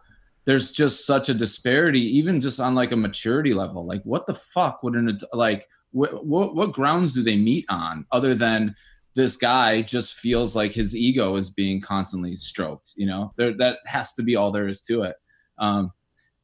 there's 0.49 0.73
just 0.73 1.05
such 1.05 1.29
a 1.29 1.35
disparity 1.35 2.01
even 2.01 2.41
just 2.41 2.59
on 2.59 2.75
like 2.75 2.91
a 2.91 2.97
maturity 2.97 3.53
level. 3.53 3.87
Like 3.87 4.03
what 4.05 4.27
the 4.27 4.33
fuck 4.33 4.83
would 4.83 4.95
an 4.95 5.19
like 5.35 5.69
what 5.91 6.25
what, 6.25 6.55
what 6.55 6.73
grounds 6.73 7.13
do 7.13 7.23
they 7.23 7.37
meet 7.37 7.67
on 7.69 8.07
other 8.13 8.35
than 8.35 8.75
this 9.15 9.37
guy 9.37 9.83
just 9.83 10.15
feels 10.15 10.57
like 10.57 10.73
his 10.73 10.97
ego 10.97 11.37
is 11.37 11.51
being 11.51 11.83
constantly 11.83 12.35
stroked 12.37 12.95
you 12.97 13.07
know? 13.07 13.35
There 13.37 13.53
that 13.59 13.81
has 13.85 14.15
to 14.15 14.23
be 14.23 14.37
all 14.37 14.51
there 14.51 14.69
is 14.69 14.81
to 14.85 15.03
it. 15.03 15.17
Um 15.59 15.93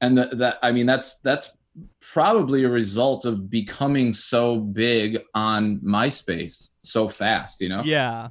and 0.03 0.19
that 0.19 0.37
that 0.37 0.59
i 0.63 0.71
mean 0.71 0.85
that's 0.85 1.21
that's 1.21 1.49
probably 2.03 2.65
a 2.65 2.69
result 2.69 3.25
of 3.25 3.49
becoming 3.49 4.13
so 4.13 4.59
big 4.59 5.19
on 5.35 5.79
myspace 5.79 6.73
so 6.81 7.09
fast 7.09 7.63
you 7.63 7.71
know? 7.71 7.83
Yeah. 7.83 8.29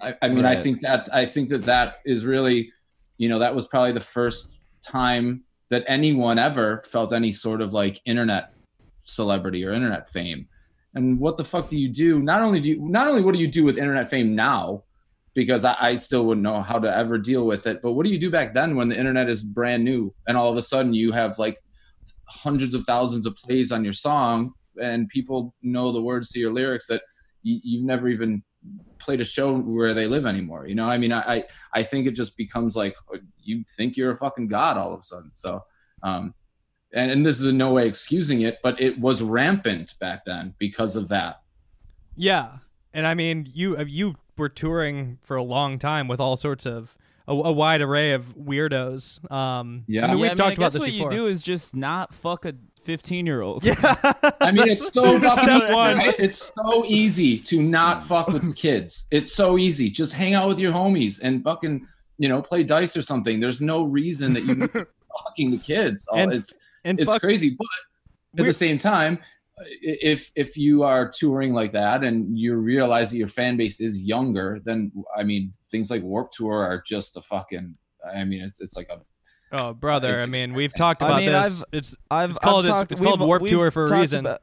I, 0.00 0.14
I 0.22 0.28
mean, 0.28 0.46
I 0.46 0.56
think 0.56 0.80
that 0.80 1.08
I 1.12 1.26
think 1.26 1.50
that 1.50 1.64
that 1.64 1.96
is 2.06 2.24
really, 2.24 2.72
you 3.18 3.28
know, 3.28 3.40
that 3.40 3.54
was 3.54 3.66
probably 3.66 3.92
the 3.92 4.00
first 4.00 4.59
time 4.82 5.44
that 5.70 5.84
anyone 5.86 6.38
ever 6.38 6.82
felt 6.86 7.12
any 7.12 7.32
sort 7.32 7.60
of 7.60 7.72
like 7.72 8.00
internet 8.04 8.52
celebrity 9.04 9.64
or 9.64 9.72
internet 9.72 10.08
fame. 10.08 10.48
And 10.94 11.20
what 11.20 11.36
the 11.36 11.44
fuck 11.44 11.68
do 11.68 11.78
you 11.78 11.88
do? 11.88 12.20
Not 12.20 12.42
only 12.42 12.60
do 12.60 12.70
you, 12.70 12.80
not 12.80 13.08
only 13.08 13.22
what 13.22 13.34
do 13.34 13.40
you 13.40 13.48
do 13.48 13.64
with 13.64 13.78
internet 13.78 14.08
fame 14.08 14.34
now, 14.34 14.84
because 15.34 15.64
I, 15.64 15.76
I 15.80 15.96
still 15.96 16.26
wouldn't 16.26 16.42
know 16.42 16.60
how 16.60 16.78
to 16.78 16.94
ever 16.94 17.18
deal 17.18 17.46
with 17.46 17.66
it. 17.66 17.80
But 17.82 17.92
what 17.92 18.04
do 18.04 18.10
you 18.10 18.18
do 18.18 18.30
back 18.30 18.52
then 18.52 18.74
when 18.74 18.88
the 18.88 18.98
internet 18.98 19.28
is 19.28 19.44
brand 19.44 19.84
new 19.84 20.12
and 20.26 20.36
all 20.36 20.50
of 20.50 20.56
a 20.56 20.62
sudden 20.62 20.92
you 20.92 21.12
have 21.12 21.38
like 21.38 21.58
hundreds 22.26 22.74
of 22.74 22.84
thousands 22.84 23.26
of 23.26 23.36
plays 23.36 23.70
on 23.70 23.84
your 23.84 23.92
song 23.92 24.52
and 24.82 25.08
people 25.08 25.54
know 25.62 25.92
the 25.92 26.02
words 26.02 26.30
to 26.30 26.40
your 26.40 26.50
lyrics 26.50 26.86
that 26.88 27.02
you, 27.42 27.60
you've 27.62 27.84
never 27.84 28.08
even 28.08 28.42
played 28.98 29.20
a 29.20 29.24
show 29.24 29.56
where 29.58 29.94
they 29.94 30.06
live 30.06 30.26
anymore. 30.26 30.66
You 30.66 30.74
know, 30.74 30.86
I 30.88 30.98
mean, 30.98 31.12
I, 31.12 31.20
I, 31.36 31.44
I 31.72 31.82
think 31.82 32.06
it 32.06 32.12
just 32.12 32.36
becomes 32.36 32.76
like 32.76 32.94
you 33.42 33.64
think 33.76 33.96
you're 33.96 34.12
a 34.12 34.16
fucking 34.16 34.48
god 34.48 34.76
all 34.76 34.92
of 34.94 35.00
a 35.00 35.02
sudden. 35.02 35.30
So, 35.34 35.64
um, 36.02 36.34
and, 36.92 37.10
and 37.10 37.24
this 37.24 37.40
is 37.40 37.46
in 37.46 37.56
no 37.56 37.72
way 37.72 37.86
excusing 37.86 38.42
it, 38.42 38.58
but 38.62 38.80
it 38.80 38.98
was 38.98 39.22
rampant 39.22 39.94
back 40.00 40.24
then 40.24 40.54
because 40.58 40.96
of 40.96 41.08
that. 41.08 41.40
Yeah, 42.16 42.58
and 42.92 43.06
I 43.06 43.14
mean, 43.14 43.48
you 43.52 43.76
uh, 43.78 43.84
you 43.86 44.16
were 44.36 44.48
touring 44.48 45.18
for 45.22 45.36
a 45.36 45.42
long 45.42 45.78
time 45.78 46.08
with 46.08 46.20
all 46.20 46.36
sorts 46.36 46.66
of 46.66 46.96
a, 47.28 47.32
a 47.32 47.52
wide 47.52 47.80
array 47.80 48.12
of 48.12 48.36
weirdos. 48.36 49.30
Um, 49.30 49.84
Yeah. 49.86 50.04
I 50.04 50.08
mean, 50.08 50.20
we've 50.20 50.30
I 50.30 50.34
mean, 50.34 50.36
talked 50.36 50.50
I 50.50 50.52
about 50.54 50.62
guess 50.64 50.72
this 50.74 50.80
what 50.80 50.90
before. 50.90 51.12
you 51.12 51.16
do 51.18 51.26
is 51.26 51.42
just 51.42 51.74
not 51.76 52.12
fuck 52.12 52.44
a 52.44 52.54
15 52.82 53.26
year 53.26 53.42
old. 53.42 53.66
I 53.66 54.52
mean, 54.52 54.68
it's 54.68 54.92
so 54.92 55.18
fucking 55.20 55.44
Step 55.44 55.70
right? 55.70 56.14
It's 56.18 56.50
so 56.56 56.84
easy 56.86 57.38
to 57.40 57.62
not 57.62 58.02
mm. 58.02 58.04
fuck 58.04 58.28
with 58.28 58.56
kids. 58.56 59.06
It's 59.10 59.32
so 59.32 59.58
easy. 59.58 59.90
Just 59.90 60.12
hang 60.12 60.34
out 60.34 60.48
with 60.48 60.58
your 60.58 60.72
homies 60.72 61.20
and 61.22 61.42
fucking, 61.44 61.86
you 62.18 62.28
know, 62.28 62.42
play 62.42 62.62
dice 62.64 62.96
or 62.96 63.02
something. 63.02 63.40
There's 63.40 63.60
no 63.60 63.82
reason 63.84 64.34
that 64.34 64.44
you 64.44 64.54
need 64.54 64.72
to 64.72 64.86
fucking 65.24 65.50
the 65.50 65.58
kids. 65.58 66.06
Oh, 66.10 66.16
And 66.16 66.32
it's 66.32 66.58
and 66.84 66.98
it's 66.98 67.10
fuck, 67.10 67.20
crazy 67.20 67.50
but 67.50 67.66
at 68.34 68.40
We're- 68.40 68.48
the 68.50 68.54
same 68.54 68.78
time 68.78 69.18
if 69.82 70.30
if 70.36 70.56
you 70.56 70.82
are 70.82 71.08
touring 71.08 71.52
like 71.52 71.72
that 71.72 72.02
and 72.02 72.38
you 72.38 72.54
realize 72.54 73.10
that 73.10 73.18
your 73.18 73.28
fan 73.28 73.56
base 73.56 73.80
is 73.80 74.00
younger 74.00 74.60
then 74.64 74.90
i 75.16 75.22
mean 75.22 75.52
things 75.66 75.90
like 75.90 76.02
warped 76.02 76.34
tour 76.34 76.64
are 76.64 76.82
just 76.86 77.16
a 77.16 77.22
fucking 77.22 77.74
i 78.14 78.24
mean 78.24 78.40
it's 78.42 78.60
it's 78.60 78.76
like 78.76 78.88
a 78.88 79.00
oh 79.52 79.72
brother, 79.74 80.18
I 80.20 80.26
mean, 80.26 80.54
we've 80.54 80.74
talked 80.74 81.02
I 81.02 81.06
about 81.06 81.16
mean, 81.18 81.32
this. 81.32 81.44
I've- 81.60 81.64
it's 81.72 81.96
I've 82.10 82.30
It's 82.30 82.38
called- 82.38 82.64
I've 82.66 82.68
it's- 82.68 82.78
talked, 82.80 82.92
it's 82.92 83.00
called 83.00 83.20
we've- 83.20 83.26
Warped 83.28 83.48
Tour 83.48 83.70
for 83.70 83.84
a 83.84 84.00
reason. 84.00 84.20
about- 84.26 84.42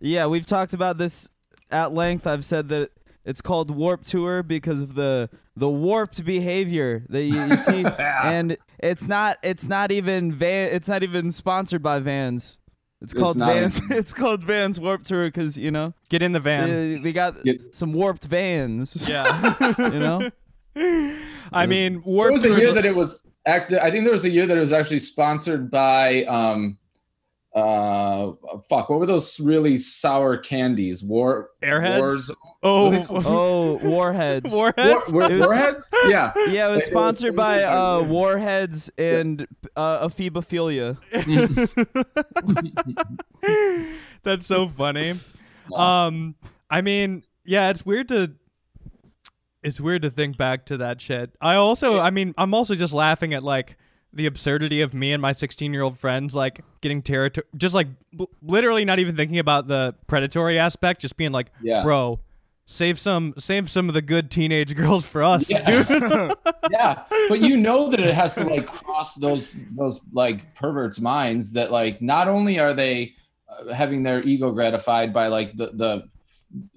yeah, 0.00 0.26
we've 0.26 0.46
talked 0.46 0.72
about 0.74 0.98
this 0.98 1.28
at 1.70 1.92
length. 1.92 2.26
I've 2.26 2.44
said 2.44 2.68
that 2.70 2.90
it's 3.24 3.42
called 3.42 3.70
Warped 3.70 4.06
Tour 4.06 4.42
because 4.42 4.82
of 4.82 4.94
the 4.94 5.28
the 5.56 5.68
warped 5.68 6.24
behavior 6.24 7.04
that 7.10 7.22
you, 7.22 7.38
you 7.44 7.56
see, 7.58 7.84
and 7.98 8.56
it's 8.78 9.06
not 9.06 9.36
it's 9.42 9.68
not 9.68 9.92
even 9.92 10.32
van 10.32 10.70
it's 10.72 10.88
not 10.88 11.02
even 11.02 11.30
sponsored 11.32 11.82
by 11.82 11.98
Vans. 11.98 12.58
It's 13.02 13.12
It's 13.12 13.20
called 13.22 13.36
not 13.36 13.52
Vans. 13.54 13.82
even- 13.82 13.96
It's 13.98 14.12
called 14.14 14.44
Vans 14.44 14.78
Warped 14.80 15.06
Tour 15.06 15.26
because 15.28 15.58
you 15.58 15.70
know 15.70 15.92
get 16.08 16.22
in 16.22 16.32
the 16.32 16.40
van. 16.40 16.68
they, 16.68 16.96
they 16.98 17.12
got 17.12 17.42
Get- 17.44 17.74
some 17.74 17.92
warped 17.92 18.24
vans. 18.24 19.06
yeah, 19.08 19.54
you 19.78 19.98
know. 20.00 20.30
I 21.52 21.66
mean, 21.66 21.94
there 21.94 22.02
Warped 22.04 22.32
was 22.32 22.44
a 22.44 22.48
Tour 22.48 22.56
is- 22.56 22.62
year 22.62 22.72
that 22.74 22.84
it 22.86 22.94
was 22.94 23.24
actually 23.46 23.78
i 23.80 23.90
think 23.90 24.04
there 24.04 24.12
was 24.12 24.24
a 24.24 24.30
year 24.30 24.46
that 24.46 24.56
it 24.56 24.60
was 24.60 24.72
actually 24.72 24.98
sponsored 24.98 25.70
by 25.70 26.24
um 26.24 26.76
uh 27.54 28.30
fuck 28.68 28.88
what 28.88 29.00
were 29.00 29.06
those 29.06 29.40
really 29.40 29.76
sour 29.76 30.36
candies 30.36 31.02
war 31.02 31.50
Airheads? 31.62 31.98
wars 31.98 32.30
Oh, 32.62 32.84
what 32.84 32.92
are 32.94 32.98
they 32.98 33.04
called? 33.06 33.24
Oh, 33.26 33.72
warheads. 33.88 34.52
Warheads. 34.76 35.12
war, 35.12 35.22
It 35.30 35.38
was- 35.38 35.48
warheads 35.48 35.88
yeah 36.08 36.32
Yeah, 36.36 36.42
it 36.44 36.46
was 36.46 36.46
It- 36.46 36.54
it 36.68 36.74
was 36.74 36.84
sponsored 36.84 37.34
by 37.36 37.60
sponsored 37.60 37.78
uh, 37.78 38.12
Warheads. 38.12 38.12
Warheads 38.12 38.90
and 38.98 39.46
uh, 39.74 40.08
Ephebophilia. 40.08 40.98
That's 44.22 44.46
so 44.46 44.68
funny. 44.68 45.14
Um, 45.72 46.34
I 46.68 46.80
mean, 46.80 47.22
yeah, 47.44 47.70
it's 47.70 47.86
weird 47.86 48.08
to. 48.08 48.32
It's 49.62 49.80
weird 49.80 50.02
to 50.02 50.10
think 50.10 50.36
back 50.36 50.64
to 50.66 50.76
that 50.78 51.00
shit. 51.00 51.32
I 51.40 51.54
also, 51.56 51.98
I 52.00 52.10
mean, 52.10 52.34
I'm 52.38 52.54
also 52.54 52.74
just 52.74 52.92
laughing 52.94 53.34
at 53.34 53.42
like 53.42 53.76
the 54.12 54.26
absurdity 54.26 54.80
of 54.80 54.92
me 54.94 55.12
and 55.12 55.20
my 55.22 55.32
16 55.32 55.72
year 55.72 55.82
old 55.82 55.98
friends 55.98 56.34
like 56.34 56.62
getting 56.80 57.02
territory, 57.02 57.46
just 57.56 57.74
like 57.74 57.88
l- 58.18 58.30
literally 58.42 58.84
not 58.84 58.98
even 58.98 59.16
thinking 59.16 59.38
about 59.38 59.68
the 59.68 59.94
predatory 60.06 60.58
aspect, 60.58 61.00
just 61.02 61.16
being 61.16 61.30
like, 61.32 61.48
Yeah. 61.62 61.82
bro, 61.82 62.20
save 62.66 62.98
some, 62.98 63.34
save 63.36 63.70
some 63.70 63.88
of 63.88 63.94
the 63.94 64.02
good 64.02 64.30
teenage 64.30 64.74
girls 64.82 65.04
for 65.06 65.22
us, 65.22 65.48
Yeah. 65.50 65.82
dude. 65.84 66.34
yeah 66.70 67.02
but 67.28 67.40
you 67.40 67.56
know 67.56 67.88
that 67.90 67.98
it 68.00 68.14
has 68.14 68.34
to 68.36 68.44
like 68.44 68.66
cross 68.66 69.16
those 69.16 69.56
those 69.76 70.00
like 70.12 70.54
perverts 70.54 71.00
minds 71.00 71.52
that 71.54 71.72
like 71.72 72.00
not 72.00 72.28
only 72.28 72.60
are 72.60 72.72
they 72.74 73.12
uh, 73.48 73.72
having 73.74 74.04
their 74.04 74.22
ego 74.22 74.52
gratified 74.52 75.12
by 75.12 75.26
like 75.26 75.56
the 75.56 75.72
the 75.74 76.04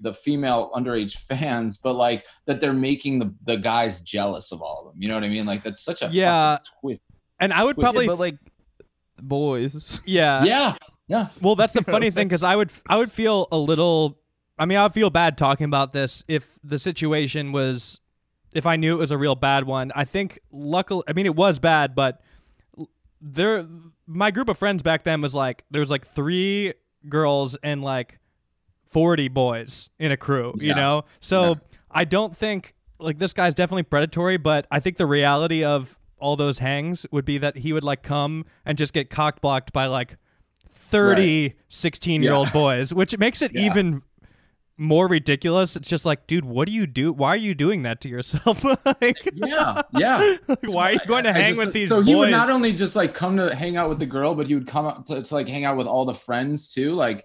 the 0.00 0.14
female 0.14 0.70
underage 0.74 1.16
fans 1.28 1.76
but 1.76 1.94
like 1.94 2.24
that 2.46 2.60
they're 2.60 2.72
making 2.72 3.18
the 3.18 3.34
the 3.44 3.56
guys 3.56 4.00
jealous 4.00 4.52
of 4.52 4.62
all 4.62 4.86
of 4.86 4.92
them 4.92 5.02
you 5.02 5.08
know 5.08 5.14
what 5.14 5.24
i 5.24 5.28
mean 5.28 5.46
like 5.46 5.64
that's 5.64 5.80
such 5.84 6.00
a 6.02 6.08
Yeah. 6.10 6.58
twist 6.80 7.02
and 7.40 7.52
I 7.52 7.64
would 7.64 7.76
Yeah, 7.76 7.82
probably, 7.82 8.06
but 8.06 8.18
like 8.18 8.36
boys. 9.20 10.00
yeah, 10.06 10.44
yeah 10.44 10.76
yeah 11.08 11.28
Well, 11.40 11.56
that's 11.56 11.72
the 11.72 11.82
funny 11.94 12.10
thing 12.10 12.28
because 12.28 12.42
I 12.42 12.54
would 12.56 12.70
I 12.88 12.96
would 12.96 13.10
feel 13.12 13.48
a 13.50 13.58
little 13.58 14.18
I 14.58 14.66
mean, 14.66 14.78
I 14.78 14.84
would 14.84 14.94
feel 14.94 15.10
bad 15.10 15.36
talking 15.36 15.64
about 15.64 15.92
this 15.92 16.22
if 16.28 16.58
the 16.62 16.78
situation 16.78 17.50
was, 17.50 17.98
if 18.54 18.66
I 18.66 18.76
knew 18.76 18.94
it 18.94 18.98
was 19.00 19.10
a 19.10 19.18
real 19.18 19.34
bad 19.34 19.64
one. 19.64 19.90
I 19.96 20.04
think, 20.04 20.38
luckily, 20.52 21.02
I 21.08 21.12
mean, 21.12 21.26
it 21.26 21.34
was 21.34 21.58
bad, 21.58 21.96
but 21.96 22.20
there, 23.20 23.66
my 24.06 24.30
group 24.30 24.48
of 24.48 24.56
friends 24.56 24.80
back 24.80 25.02
then 25.02 25.20
was 25.20 25.34
like, 25.34 25.64
there 25.72 25.80
was 25.80 25.90
like 25.90 26.06
three 26.06 26.72
girls 27.08 27.56
and 27.64 27.82
like 27.82 28.20
40 28.94 29.28
boys 29.28 29.90
in 29.98 30.10
a 30.12 30.16
crew, 30.16 30.54
you 30.58 30.68
Yeah. 30.68 30.74
know? 30.74 31.04
So 31.20 31.48
Yeah. 31.48 31.54
I 31.90 32.04
don't 32.04 32.34
think, 32.36 32.74
like, 32.98 33.18
this 33.18 33.32
guy's 33.34 33.54
definitely 33.54 33.82
predatory, 33.82 34.36
but 34.38 34.66
I 34.70 34.80
think 34.80 34.96
the 34.96 35.06
reality 35.06 35.62
of 35.62 35.98
all 36.18 36.36
those 36.36 36.58
hangs 36.60 37.04
would 37.10 37.24
be 37.26 37.36
that 37.38 37.58
he 37.58 37.72
would 37.74 37.84
like 37.84 38.02
come 38.02 38.46
and 38.64 38.78
just 38.78 38.92
get 38.94 39.10
cock 39.10 39.40
blocked 39.42 39.72
by 39.72 39.84
like 39.86 40.16
30 40.68 41.54
16 41.68 42.22
year 42.22 42.32
old 42.32 42.46
Yeah. 42.48 42.52
boys, 42.52 42.94
which 42.94 43.18
makes 43.18 43.42
it 43.42 43.50
even 43.56 44.02
more 44.76 45.06
ridiculous. 45.06 45.76
It's 45.76 45.88
just 45.88 46.04
like, 46.04 46.26
dude, 46.26 46.44
what 46.44 46.66
do 46.66 46.72
you 46.72 46.86
do? 46.86 47.12
Why 47.12 47.28
are 47.30 47.36
you 47.36 47.54
doing 47.54 47.82
that 47.82 48.00
to 48.02 48.08
yourself? 48.08 48.64
like, 48.84 49.18
Yeah, 49.32 49.82
yeah. 49.92 50.36
why 50.66 50.90
are 50.90 50.92
you 50.94 51.00
going 51.06 51.24
to 51.24 51.30
I- 51.30 51.34
I 51.34 51.40
hang 51.42 51.54
just- 51.54 51.66
with 51.66 51.74
these 51.74 51.88
So 51.88 51.96
boys? 51.96 52.06
he 52.06 52.14
would 52.14 52.30
not 52.30 52.50
only 52.50 52.72
just 52.72 52.96
like 52.96 53.12
come 53.14 53.36
to 53.36 53.54
hang 53.54 53.76
out 53.76 53.88
with 53.88 53.98
the 53.98 54.06
girl, 54.06 54.34
but 54.34 54.46
he 54.48 54.54
would 54.54 54.66
come 54.66 54.86
out 54.86 55.06
to, 55.06 55.22
to 55.22 55.34
like 55.34 55.48
hang 55.48 55.64
out 55.64 55.76
with 55.76 55.86
all 55.86 56.04
the 56.04 56.14
friends 56.14 56.72
too. 56.72 56.92
Like, 56.92 57.24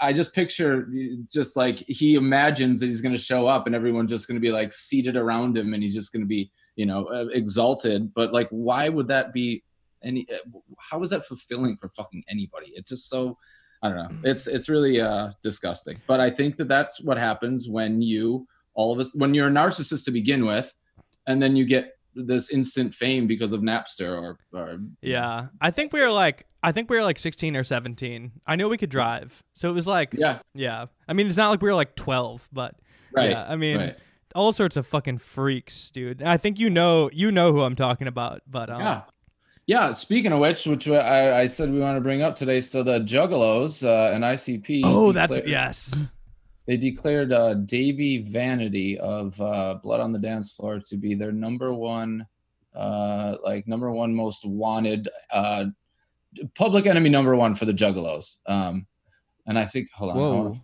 I 0.00 0.12
just 0.12 0.32
picture 0.32 0.88
just 1.32 1.56
like 1.56 1.78
he 1.78 2.14
imagines 2.14 2.80
that 2.80 2.86
he's 2.86 3.00
going 3.00 3.14
to 3.14 3.20
show 3.20 3.46
up 3.46 3.66
and 3.66 3.74
everyone's 3.74 4.10
just 4.10 4.28
going 4.28 4.36
to 4.36 4.40
be 4.40 4.50
like 4.50 4.72
seated 4.72 5.16
around 5.16 5.56
him 5.56 5.74
and 5.74 5.82
he's 5.82 5.94
just 5.94 6.12
going 6.12 6.22
to 6.22 6.26
be, 6.26 6.50
you 6.76 6.86
know, 6.86 7.06
uh, 7.06 7.26
exalted. 7.32 8.12
But 8.14 8.32
like, 8.32 8.48
why 8.50 8.88
would 8.88 9.08
that 9.08 9.32
be 9.32 9.62
any? 10.02 10.26
uh, 10.32 10.58
How 10.78 11.02
is 11.02 11.10
that 11.10 11.24
fulfilling 11.24 11.76
for 11.76 11.88
fucking 11.88 12.24
anybody? 12.28 12.72
It's 12.74 12.90
just 12.90 13.08
so. 13.08 13.38
I 13.82 13.88
don't 13.88 13.98
know. 13.98 14.30
It's 14.30 14.46
it's 14.46 14.70
really 14.70 15.00
uh, 15.00 15.32
disgusting. 15.42 16.00
But 16.06 16.18
I 16.18 16.30
think 16.30 16.56
that 16.56 16.68
that's 16.68 17.02
what 17.02 17.18
happens 17.18 17.68
when 17.68 18.00
you 18.00 18.46
all 18.74 18.92
of 18.92 18.98
us 18.98 19.14
when 19.14 19.34
you're 19.34 19.48
a 19.48 19.50
narcissist 19.50 20.04
to 20.06 20.10
begin 20.10 20.46
with, 20.46 20.74
and 21.26 21.42
then 21.42 21.54
you 21.54 21.66
get 21.66 21.92
this 22.14 22.50
instant 22.50 22.94
fame 22.94 23.26
because 23.26 23.52
of 23.52 23.60
Napster 23.60 24.20
or, 24.20 24.38
or 24.52 24.78
yeah. 25.02 25.46
I 25.60 25.70
think 25.70 25.92
we 25.92 26.00
were 26.00 26.10
like, 26.10 26.46
I 26.62 26.72
think 26.72 26.88
we 26.88 26.96
were 26.96 27.02
like 27.02 27.18
16 27.18 27.56
or 27.56 27.64
17. 27.64 28.32
I 28.46 28.56
knew 28.56 28.68
we 28.68 28.78
could 28.78 28.90
drive. 28.90 29.42
So 29.54 29.68
it 29.68 29.72
was 29.72 29.86
like, 29.86 30.14
yeah, 30.14 30.38
yeah. 30.54 30.86
I 31.06 31.12
mean, 31.12 31.26
it's 31.26 31.36
not 31.36 31.50
like 31.50 31.60
we 31.60 31.68
were 31.68 31.74
like 31.74 31.94
12, 31.96 32.48
but 32.52 32.76
right. 33.12 33.30
yeah. 33.30 33.46
I 33.48 33.56
mean, 33.56 33.78
right. 33.78 33.96
all 34.34 34.52
sorts 34.52 34.76
of 34.76 34.86
fucking 34.86 35.18
freaks, 35.18 35.90
dude. 35.90 36.20
And 36.20 36.28
I 36.28 36.36
think 36.36 36.58
you 36.58 36.70
know, 36.70 37.10
you 37.12 37.30
know 37.30 37.52
who 37.52 37.60
I'm 37.62 37.76
talking 37.76 38.06
about, 38.06 38.42
but 38.46 38.70
um, 38.70 38.80
Yeah. 38.80 39.02
Yeah. 39.66 39.92
Speaking 39.92 40.32
of 40.32 40.40
which, 40.40 40.66
which 40.66 40.88
I, 40.88 41.40
I 41.40 41.46
said 41.46 41.70
we 41.70 41.80
want 41.80 41.96
to 41.96 42.00
bring 42.00 42.22
up 42.22 42.36
today, 42.36 42.60
so 42.60 42.82
the 42.82 43.00
Juggalos 43.00 43.86
uh, 43.86 44.14
and 44.14 44.24
ICP. 44.24 44.82
Oh, 44.84 45.12
that's 45.12 45.34
declared- 45.34 45.50
yes. 45.50 46.04
They 46.66 46.76
declared 46.76 47.32
uh, 47.32 47.54
Dahvie 47.56 48.26
Vanity 48.26 48.98
of 48.98 49.38
uh, 49.40 49.74
Blood 49.82 50.00
on 50.00 50.12
the 50.12 50.18
Dance 50.18 50.52
Floor 50.54 50.80
to 50.88 50.96
be 50.96 51.14
their 51.14 51.32
number 51.32 51.74
one, 51.74 52.26
uh, 52.74 53.36
like 53.44 53.68
number 53.68 53.90
one 53.90 54.14
most 54.14 54.46
wanted, 54.46 55.08
uh, 55.30 55.66
public 56.54 56.86
enemy 56.86 57.10
number 57.10 57.36
one 57.36 57.54
for 57.54 57.66
the 57.66 57.72
Juggalos. 57.74 58.36
Um, 58.46 58.86
and 59.46 59.58
I 59.58 59.66
think, 59.66 59.88
hold 59.92 60.12
on. 60.12 60.16
Whoa. 60.16 60.36
wanna- 60.44 60.54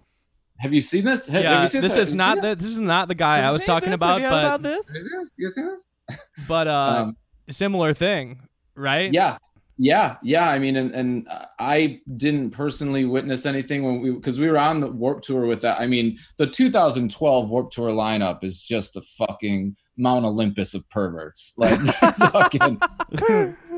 have 0.58 0.72
you 0.74 0.80
seen 0.82 1.04
this? 1.06 1.26
Have, 1.26 1.34
have 1.36 1.42
Yeah, 1.42 1.60
you 1.62 1.66
seen 1.68 1.80
this 1.82 1.92
Have 1.94 2.02
is 2.02 2.14
not 2.14 2.36
seen 2.36 2.42
the, 2.42 2.54
this 2.54 2.66
is 2.66 2.78
not 2.78 3.08
the 3.08 3.14
guy 3.14 3.40
I 3.46 3.50
was 3.50 3.64
talking 3.64 3.92
about, 3.94 4.20
Have 4.20 4.22
you 4.22 4.28
but 4.28 4.44
about 4.44 4.62
this? 4.62 4.86
Have 4.94 5.04
this? 5.04 5.30
You 5.36 5.48
seen 5.50 5.66
this? 5.66 6.18
but 6.48 6.66
uh, 6.68 7.04
Um, 7.08 7.16
similar 7.50 7.94
thing, 7.94 8.40
right? 8.74 9.12
yeah 9.12 9.38
yeah 9.82 10.16
yeah 10.22 10.50
i 10.50 10.58
mean 10.58 10.76
and, 10.76 10.92
and 10.92 11.26
i 11.58 11.98
didn't 12.18 12.50
personally 12.50 13.06
witness 13.06 13.46
anything 13.46 13.82
when 13.82 14.02
we 14.02 14.10
because 14.10 14.38
we 14.38 14.46
were 14.46 14.58
on 14.58 14.80
the 14.80 14.86
warped 14.86 15.24
tour 15.24 15.46
with 15.46 15.62
that. 15.62 15.80
I 15.80 15.86
mean 15.86 16.18
the 16.36 16.46
2012 16.46 17.48
warped 17.48 17.72
tour 17.72 17.90
lineup 17.90 18.44
is 18.44 18.60
just 18.60 18.96
a 18.96 19.00
fucking 19.00 19.74
mount 19.96 20.26
olympus 20.26 20.74
of 20.74 20.88
perverts. 20.90 21.54
Like 21.56 21.80
fucking 22.32 22.78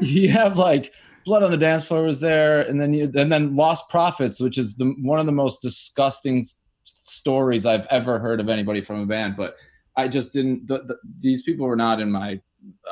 you 0.00 0.28
have 0.30 0.58
like 0.58 0.92
blood 1.24 1.44
on 1.44 1.52
the 1.52 1.56
dance 1.56 1.86
floor 1.86 2.02
was 2.02 2.18
there 2.18 2.62
and 2.62 2.80
then 2.80 2.92
you 2.92 3.04
and 3.14 3.30
then 3.30 3.54
Lostprophets 3.54 4.42
which 4.42 4.58
is 4.58 4.74
the 4.74 4.92
one 5.02 5.20
of 5.20 5.26
the 5.26 5.32
most 5.32 5.62
disgusting 5.62 6.40
s- 6.40 6.58
stories 6.82 7.64
i've 7.64 7.86
ever 7.90 8.18
heard 8.18 8.40
of 8.40 8.48
anybody 8.48 8.82
from 8.82 9.00
a 9.00 9.06
band 9.06 9.36
but 9.36 9.54
i 9.96 10.08
just 10.08 10.32
didn't 10.32 10.66
the, 10.66 10.78
the, 10.78 10.96
these 11.20 11.44
people 11.44 11.64
were 11.64 11.76
not 11.76 12.00
in 12.00 12.10
my 12.10 12.40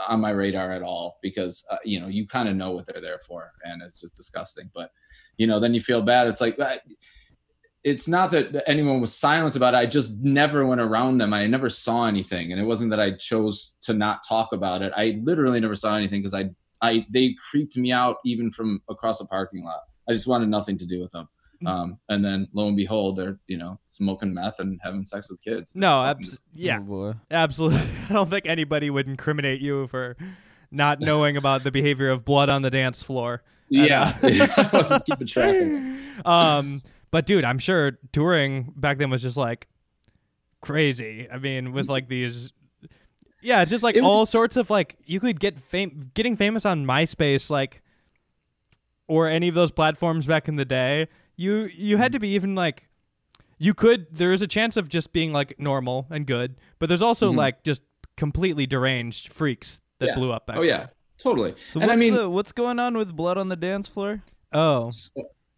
on 0.08 0.20
my 0.20 0.30
radar 0.30 0.72
at 0.72 0.82
all 0.82 1.18
because 1.22 1.64
uh, 1.70 1.76
you 1.84 2.00
know 2.00 2.08
you 2.08 2.26
kind 2.26 2.48
of 2.48 2.56
know 2.56 2.70
what 2.72 2.86
they're 2.86 3.02
there 3.02 3.20
for 3.20 3.52
and 3.64 3.82
it's 3.82 4.00
just 4.00 4.16
disgusting. 4.16 4.70
But 4.74 4.90
you 5.36 5.46
know 5.46 5.60
then 5.60 5.74
you 5.74 5.80
feel 5.80 6.02
bad. 6.02 6.26
It's 6.28 6.40
like 6.40 6.58
it's 7.82 8.08
not 8.08 8.30
that 8.32 8.62
anyone 8.68 9.00
was 9.00 9.14
silent 9.14 9.56
about 9.56 9.74
it. 9.74 9.78
I 9.78 9.86
just 9.86 10.12
never 10.18 10.66
went 10.66 10.80
around 10.80 11.18
them. 11.18 11.32
I 11.32 11.46
never 11.46 11.70
saw 11.70 12.06
anything. 12.06 12.52
And 12.52 12.60
it 12.60 12.64
wasn't 12.64 12.90
that 12.90 13.00
i 13.00 13.12
chose 13.12 13.76
to 13.82 13.94
not 13.94 14.20
talk 14.28 14.52
about 14.52 14.82
it. 14.82 14.92
I 14.94 15.18
literally 15.22 15.60
never 15.60 15.74
saw 15.74 15.96
anything 15.96 16.20
because 16.20 16.34
i 16.34 16.50
i 16.82 17.06
they 17.10 17.34
creeped 17.50 17.76
me 17.76 17.92
out 17.92 18.16
even 18.24 18.50
from 18.50 18.80
across 18.88 19.20
a 19.20 19.26
parking 19.26 19.64
lot. 19.64 19.80
I 20.08 20.12
just 20.12 20.26
wanted 20.26 20.48
nothing 20.48 20.78
to 20.78 20.86
do 20.86 21.00
with 21.00 21.12
them 21.12 21.28
um, 21.66 21.98
and 22.08 22.24
then 22.24 22.48
lo 22.52 22.68
and 22.68 22.76
behold 22.76 23.16
they're 23.16 23.38
you 23.46 23.56
know 23.58 23.78
smoking 23.84 24.32
meth 24.32 24.58
and 24.60 24.78
having 24.82 25.04
sex 25.04 25.30
with 25.30 25.42
kids 25.44 25.74
No, 25.74 26.10
It's 26.18 26.36
fucking 26.38 26.44
yeah, 26.54 26.80
Oh, 26.88 27.14
absolutely. 27.30 27.80
I 28.08 28.12
don't 28.12 28.30
think 28.30 28.46
anybody 28.46 28.88
would 28.90 29.06
incriminate 29.06 29.60
you 29.60 29.86
for 29.88 30.16
not 30.70 31.00
knowing 31.00 31.36
about 31.36 31.62
the 31.64 31.70
behavior 31.70 32.08
of 32.08 32.24
blood 32.24 32.48
on 32.48 32.62
the 32.62 32.70
dance 32.70 33.02
floor. 33.02 33.42
yeah 33.72 34.16
i 34.22 34.70
wasn't 34.72 35.04
keeping 35.06 35.26
track 35.28 35.56
um, 36.26 36.82
but 37.12 37.24
dude, 37.26 37.44
I'm 37.44 37.58
sure 37.58 37.98
touring 38.12 38.72
back 38.76 38.98
then 38.98 39.10
was 39.10 39.22
just 39.22 39.36
like 39.36 39.68
crazy. 40.60 41.28
I 41.30 41.38
mean, 41.38 41.72
with 41.72 41.88
like 41.88 42.08
these, 42.08 42.52
yeah, 43.40 43.62
it's 43.62 43.70
just 43.70 43.82
like 43.82 43.96
It 43.96 44.02
was- 44.02 44.08
all 44.08 44.26
sorts 44.26 44.56
of 44.56 44.70
like 44.70 44.96
you 45.06 45.20
could 45.20 45.40
get 45.40 45.60
fame, 45.60 46.10
getting 46.14 46.36
famous 46.36 46.64
on 46.66 46.84
MySpace, 46.84 47.48
like, 47.50 47.82
or 49.08 49.28
any 49.28 49.48
of 49.48 49.54
those 49.54 49.70
platforms 49.70 50.26
back 50.26 50.46
in 50.48 50.56
the 50.56 50.64
day. 50.64 51.08
You 51.40 51.70
you 51.74 51.96
had 51.96 52.12
to 52.12 52.18
be 52.20 52.28
even 52.34 52.54
like. 52.54 52.84
You 53.62 53.74
could. 53.74 54.06
There 54.10 54.32
is 54.32 54.40
a 54.42 54.46
chance 54.46 54.76
of 54.76 54.88
just 54.88 55.12
being 55.12 55.32
like 55.32 55.58
normal 55.58 56.06
and 56.10 56.26
good, 56.26 56.56
but 56.78 56.88
there's 56.88 57.02
also 57.02 57.30
Mhm. 57.32 57.36
like 57.36 57.62
just 57.64 57.82
completely 58.16 58.66
deranged 58.66 59.32
freaks 59.32 59.80
that 59.98 60.08
Yeah. 60.08 60.14
blew 60.16 60.32
up 60.32 60.46
back. 60.46 60.56
oh 60.58 60.62
yeah 60.62 60.88
totally 61.18 61.54
So 61.70 61.80
and 61.80 61.88
what's 61.88 61.92
i 61.92 61.96
mean 61.96 62.14
the, 62.14 62.28
what's 62.28 62.52
going 62.52 62.78
on 62.78 62.96
with 62.96 63.14
blood 63.14 63.36
on 63.38 63.48
the 63.48 63.56
dance 63.56 63.88
floor? 63.88 64.22
then. 64.52 64.60
Oh, 64.60 64.90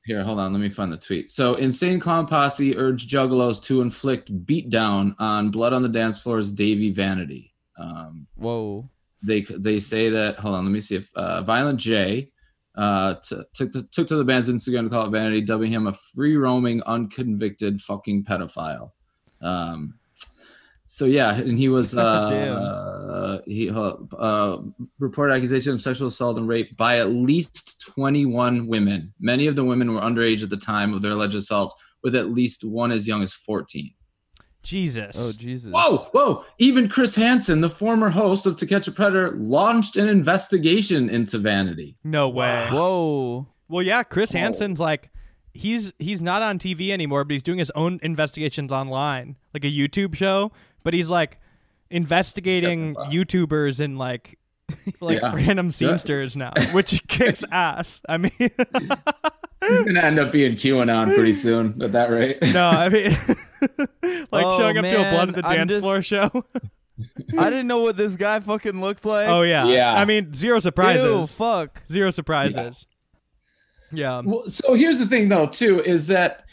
Here, 0.05 0.23
hold 0.25 0.38
on. 0.40 0.53
Let 0.53 0.61
me 0.61 0.68
find 0.68 0.92
the 0.92 0.97
tweet. 0.97 1.31
So, 1.31 1.55
Insane 1.55 2.01
Clown 2.01 2.27
Posse 2.27 2.77
urged 2.77 3.09
Juggalos 3.09 3.62
to 3.64 3.81
inflict 3.83 4.35
beatdown 4.47 5.14
on 5.21 5.51
Blood 5.53 5.73
on 5.73 5.83
the 5.83 5.88
Dance 5.88 6.21
Floor's 6.21 6.53
Dahvie 6.53 6.92
Vanity. 6.92 7.55
Um, 7.79 8.27
Whoa. 8.37 8.88
they 9.23 9.42
they 9.42 9.79
say 9.79 10.09
that. 10.11 10.40
Hold 10.40 10.57
on. 10.57 10.64
Let 10.64 10.73
me 10.73 10.81
see 10.81 10.97
if 10.97 11.09
uh, 11.14 11.42
Violent 11.42 11.79
J 11.79 12.31
uh, 12.75 13.15
took 13.23 13.73
to, 13.73 13.83
took 13.91 14.07
to 14.09 14.17
the 14.17 14.25
band's 14.25 14.49
Instagram 14.49 14.85
to 14.85 14.91
call 14.91 15.07
it 15.07 15.11
Vanity, 15.11 15.43
dubbing 15.43 15.73
him 15.73 15.87
a 15.87 15.93
free 15.93 16.37
roaming, 16.37 16.83
unconvicted 16.85 17.81
fucking 17.81 18.25
pedophile. 18.25 18.93
Um, 19.41 19.95
so 20.87 21.05
yeah, 21.05 21.35
and 21.35 21.59
he 21.59 21.69
was 21.69 21.95
uh, 21.97 23.41
he 23.47 23.71
uh, 23.71 24.59
reported 24.99 25.35
accusation 25.35 25.73
of 25.73 25.83
sexual 25.83 26.09
assault 26.09 26.39
and 26.39 26.49
rape 26.49 26.77
by 26.77 26.99
at 26.99 27.11
least 27.11 27.81
21 27.81 28.67
women. 28.67 29.13
Many 29.21 29.47
of 29.47 29.57
the 29.57 29.65
women 29.65 29.95
were 29.95 30.01
underage 30.01 30.43
at 30.43 30.51
the 30.51 30.57
time 30.57 30.95
of 30.95 31.03
their 31.03 31.13
alleged 31.13 31.35
assault, 31.35 31.75
with 32.03 32.15
at 32.15 32.31
least 32.31 32.65
one 32.65 32.91
as 32.91 33.07
young 33.07 33.23
as 33.23 33.33
14. 33.33 33.93
Jesus. 34.62 35.16
Oh 35.18 35.33
Jesus. 35.33 35.72
Whoa, 35.72 36.09
whoa! 36.12 36.44
Even 36.59 36.88
Chris 36.88 37.16
Hansen, 37.16 37.61
the 37.62 37.70
former 37.70 38.11
host 38.11 38.46
of 38.46 38.57
To 38.57 38.66
Catch 38.66 38.87
a 38.88 38.92
Predator, 38.92 39.33
launched 39.33 39.96
an 39.96 40.09
investigation 40.09 41.11
into 41.11 41.38
Vanity. 41.38 41.96
no 42.05 42.29
way. 42.29 42.68
Whoa. 42.70 43.46
Well, 43.68 43.83
yeah, 43.83 44.03
Chris 44.03 44.33
Whoa. 44.33 44.40
Hansen's 44.40 44.79
like 44.81 45.11
he's 45.55 45.92
he's 45.98 46.22
not 46.22 46.42
on 46.42 46.59
TV 46.59 46.90
anymore, 46.90 47.25
but 47.25 47.33
he's 47.33 47.42
doing 47.42 47.59
his 47.59 47.70
own 47.75 47.98
investigations 48.03 48.70
online, 48.72 49.37
like 49.53 49.64
a 49.64 49.68
YouTube 49.70 50.14
show. 50.14 50.53
But 50.85 50.94
he's 50.94 51.11
like 51.11 51.38
investigating 51.90 52.94
Wow. 52.94 53.05
YouTubers 53.11 53.81
and 53.81 53.98
like 53.98 54.38
like 55.01 55.20
Yeah. 55.20 55.35
random 55.35 55.66
Yeah. 55.66 55.72
seamsters 55.72 56.37
now, 56.37 56.53
which 56.72 57.03
kicks 57.09 57.44
ass. 57.51 58.01
I 58.09 58.16
mean, 58.18 58.33
He's 58.38 59.83
gonna 59.85 60.01
end 60.01 60.18
up 60.18 60.33
being 60.33 60.53
QAnon 60.55 61.14
pretty 61.14 61.33
soon 61.44 61.81
at 61.83 61.92
that 61.92 62.11
rate. 62.11 62.38
no, 62.53 62.68
I 62.68 62.88
mean, 62.88 63.16
like 64.31 64.44
Oh, 64.46 64.59
showing 64.59 64.79
up 64.79 64.85
to 64.85 64.94
a 64.96 65.11
blood 65.11 65.29
on 65.29 65.33
man, 65.33 65.42
the 65.42 65.46
I'm 65.48 65.57
dance 65.59 65.70
just- 65.70 65.83
floor 65.83 66.03
show. 66.03 66.31
I 67.38 67.48
didn't 67.51 67.66
know 67.68 67.79
what 67.81 67.96
this 67.96 68.16
guy 68.16 68.38
fucking 68.40 68.81
looked 68.81 69.05
like. 69.05 69.27
oh 69.27 69.42
yeah, 69.42 69.66
Yeah. 69.66 69.94
I 69.94 70.05
mean, 70.05 70.35
zero 70.35 70.57
Ew, 70.57 70.61
surprises. 70.61 71.35
fuck. 71.35 71.83
Zero 71.88 72.11
surprises. 72.11 72.87
Yeah. 73.90 74.20
Well, 74.25 74.44
so 74.48 74.75
here's 74.75 74.98
the 74.98 75.07
thing, 75.07 75.29
though, 75.29 75.46
too, 75.46 75.81
is 75.83 76.07
that 76.09 76.44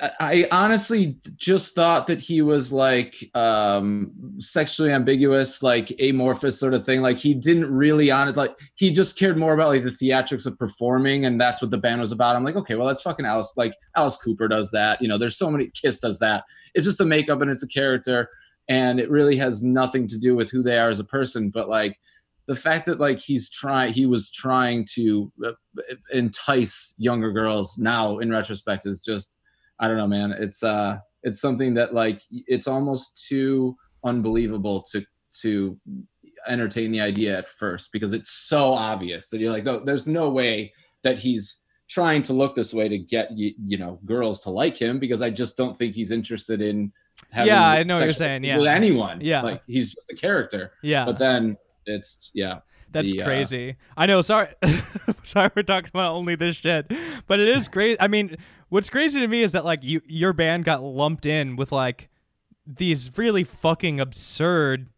I, 0.00 0.48
honestly 0.50 1.18
just 1.36 1.74
thought 1.74 2.06
that 2.06 2.20
he 2.20 2.42
was 2.42 2.72
like 2.72 3.30
um 3.34 4.12
sexually 4.38 4.90
ambiguous, 4.90 5.62
like 5.62 5.92
amorphous 6.00 6.58
sort 6.58 6.74
of 6.74 6.84
thing. 6.84 7.02
Like 7.02 7.18
he 7.18 7.34
didn't 7.34 7.72
really 7.72 8.10
on 8.10 8.28
it, 8.28 8.36
like 8.36 8.58
he 8.74 8.90
just 8.90 9.18
cared 9.18 9.38
more 9.38 9.54
about 9.54 9.68
like 9.68 9.82
the 9.82 9.90
theatrics 9.90 10.46
of 10.46 10.58
performing, 10.58 11.24
and 11.24 11.40
that's 11.40 11.60
what 11.60 11.70
the 11.70 11.78
band 11.78 12.00
was 12.00 12.12
about. 12.12 12.36
I'm 12.36 12.44
like, 12.44 12.56
okay, 12.56 12.74
well, 12.74 12.86
that's 12.86 13.02
fucking 13.02 13.26
Alice. 13.26 13.52
Like 13.56 13.74
Alice 13.96 14.16
Cooper 14.16 14.48
does 14.48 14.70
that. 14.70 15.00
You 15.02 15.08
know, 15.08 15.18
there's 15.18 15.36
so 15.36 15.50
many. 15.50 15.68
Kiss 15.68 15.98
does 15.98 16.18
that. 16.20 16.44
It's 16.74 16.86
just 16.86 17.00
a 17.00 17.04
makeup 17.04 17.40
and 17.40 17.50
it's 17.50 17.62
a 17.62 17.68
character, 17.68 18.28
and 18.68 18.98
it 18.98 19.10
really 19.10 19.36
has 19.36 19.62
nothing 19.62 20.06
to 20.08 20.18
do 20.18 20.34
with 20.34 20.50
who 20.50 20.62
they 20.62 20.78
are 20.78 20.88
as 20.88 21.00
a 21.00 21.04
person. 21.04 21.50
But 21.50 21.68
like 21.68 21.98
the 22.46 22.56
fact 22.56 22.86
that 22.86 22.98
like 22.98 23.18
he's 23.18 23.50
trying 23.50 23.92
he 23.92 24.06
was 24.06 24.30
trying 24.30 24.86
to 24.94 25.30
uh, 25.46 25.52
entice 26.12 26.94
younger 26.98 27.30
girls 27.30 27.78
now 27.78 28.18
in 28.18 28.30
retrospect 28.30 28.86
is 28.86 29.02
just 29.02 29.38
i 29.82 29.86
don't 29.88 29.98
know 29.98 30.06
man 30.06 30.32
it's 30.38 30.62
uh 30.62 30.96
it's 31.22 31.40
something 31.40 31.74
that 31.74 31.92
like 31.92 32.22
it's 32.30 32.66
almost 32.66 33.26
too 33.28 33.76
unbelievable 34.04 34.82
to 34.90 35.02
to 35.42 35.78
entertain 36.48 36.90
the 36.90 37.00
idea 37.00 37.36
at 37.36 37.46
first 37.48 37.90
because 37.92 38.12
it's 38.12 38.30
so 38.48 38.72
obvious 38.72 39.28
that 39.28 39.38
you're 39.38 39.52
like 39.52 39.66
oh, 39.66 39.82
there's 39.84 40.08
no 40.08 40.28
way 40.30 40.72
that 41.02 41.18
he's 41.18 41.58
trying 41.88 42.22
to 42.22 42.32
look 42.32 42.54
this 42.54 42.72
way 42.72 42.88
to 42.88 42.98
get 42.98 43.30
you, 43.36 43.52
you 43.66 43.76
know 43.76 44.00
girls 44.04 44.42
to 44.42 44.50
like 44.50 44.76
him 44.76 44.98
because 44.98 45.20
i 45.22 45.28
just 45.30 45.56
don't 45.56 45.76
think 45.76 45.94
he's 45.94 46.10
interested 46.10 46.60
in 46.62 46.90
having 47.30 47.48
Yeah, 47.52 47.68
I 47.68 47.82
know 47.82 47.96
what 47.96 48.04
you're 48.04 48.12
saying, 48.12 48.42
with 48.42 48.64
yeah. 48.64 48.72
anyone 48.74 49.20
Yeah. 49.20 49.42
like 49.42 49.62
he's 49.66 49.92
just 49.94 50.10
a 50.10 50.16
character 50.16 50.72
Yeah. 50.82 51.04
but 51.04 51.18
then 51.18 51.56
it's 51.86 52.30
yeah 52.34 52.60
That's 52.92 53.10
the, 53.10 53.22
uh, 53.22 53.24
crazy. 53.26 53.76
I 53.96 54.06
know. 54.06 54.22
Sorry, 54.22 54.48
sorry, 55.24 55.50
we're 55.54 55.62
talking 55.62 55.90
about 55.92 56.12
only 56.12 56.34
this 56.36 56.56
shit, 56.56 56.92
but 57.26 57.40
it 57.40 57.48
is 57.48 57.68
great. 57.68 57.96
I 58.00 58.08
mean, 58.08 58.36
what's 58.68 58.90
crazy 58.90 59.20
to 59.20 59.26
me 59.26 59.42
is 59.42 59.52
that 59.52 59.64
like 59.64 59.80
you, 59.82 60.00
your 60.06 60.32
band 60.32 60.64
got 60.64 60.82
lumped 60.82 61.26
in 61.26 61.56
with 61.56 61.72
like 61.72 62.08
these 62.66 63.10
really 63.18 63.44
fucking 63.44 63.98
absurd 64.00 64.88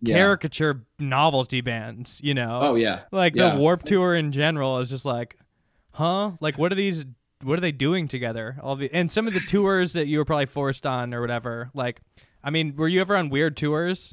Yeah. 0.00 0.16
caricature 0.16 0.84
novelty 0.98 1.60
bands. 1.60 2.20
You 2.22 2.34
know? 2.34 2.58
oh 2.60 2.74
yeah 2.74 3.02
like 3.12 3.34
yeah. 3.34 3.54
the 3.54 3.60
Warped 3.60 3.86
Tour 3.86 4.14
in 4.14 4.32
general 4.32 4.78
is 4.78 4.90
just 4.90 5.04
like, 5.04 5.36
huh? 5.92 6.32
Like, 6.40 6.58
what 6.58 6.72
are 6.72 6.76
these? 6.76 7.04
What 7.42 7.56
are 7.56 7.60
they 7.60 7.70
doing 7.72 8.08
together? 8.08 8.58
All 8.62 8.74
the 8.74 8.90
and 8.92 9.12
some 9.12 9.28
of 9.28 9.34
the 9.34 9.40
tours 9.40 9.92
that 9.92 10.08
you 10.08 10.18
were 10.18 10.24
probably 10.24 10.46
forced 10.46 10.84
on 10.86 11.14
or 11.14 11.20
whatever. 11.20 11.70
Like, 11.72 12.00
I 12.42 12.50
mean, 12.50 12.74
were 12.76 12.88
you 12.88 13.00
ever 13.00 13.16
on 13.16 13.28
weird 13.28 13.56
tours? 13.56 14.12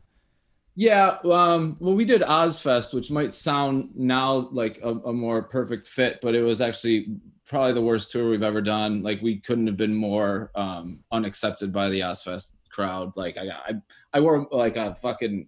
Yeah, 0.75 1.17
um, 1.23 1.77
well, 1.79 1.95
we 1.95 2.03
did 2.03 2.21
Ozzfest, 2.21 2.93
which 2.93 3.09
might 3.09 3.31
sound 3.31 3.91
now 3.95 4.49
like 4.51 4.79
a, 4.83 4.89
a 4.89 5.13
more 5.13 5.41
perfect 5.41 5.88
fit, 5.88 6.19
but 6.21 6.35
it 6.35 6.41
was 6.41 6.59
actually 6.59 7.15
probably 7.45 7.73
the 7.73 7.81
worst 7.81 8.11
tour 8.11 8.29
we've 8.29 8.43
ever 8.43 8.61
done. 8.61 9.01
Like, 9.01 9.21
we 9.21 9.39
couldn't 9.39 9.67
have 9.67 9.77
been 9.77 9.95
more 9.95 10.51
um, 10.55 10.99
unaccepted 11.13 11.71
by 11.71 11.89
the 11.89 12.01
Ozzfest 12.01 12.51
crowd. 12.69 13.13
Like, 13.15 13.38
I, 13.38 13.47
I, 13.51 13.73
I 14.13 14.19
wore 14.19 14.47
like 14.51 14.75
a 14.75 14.95
fucking, 14.95 15.47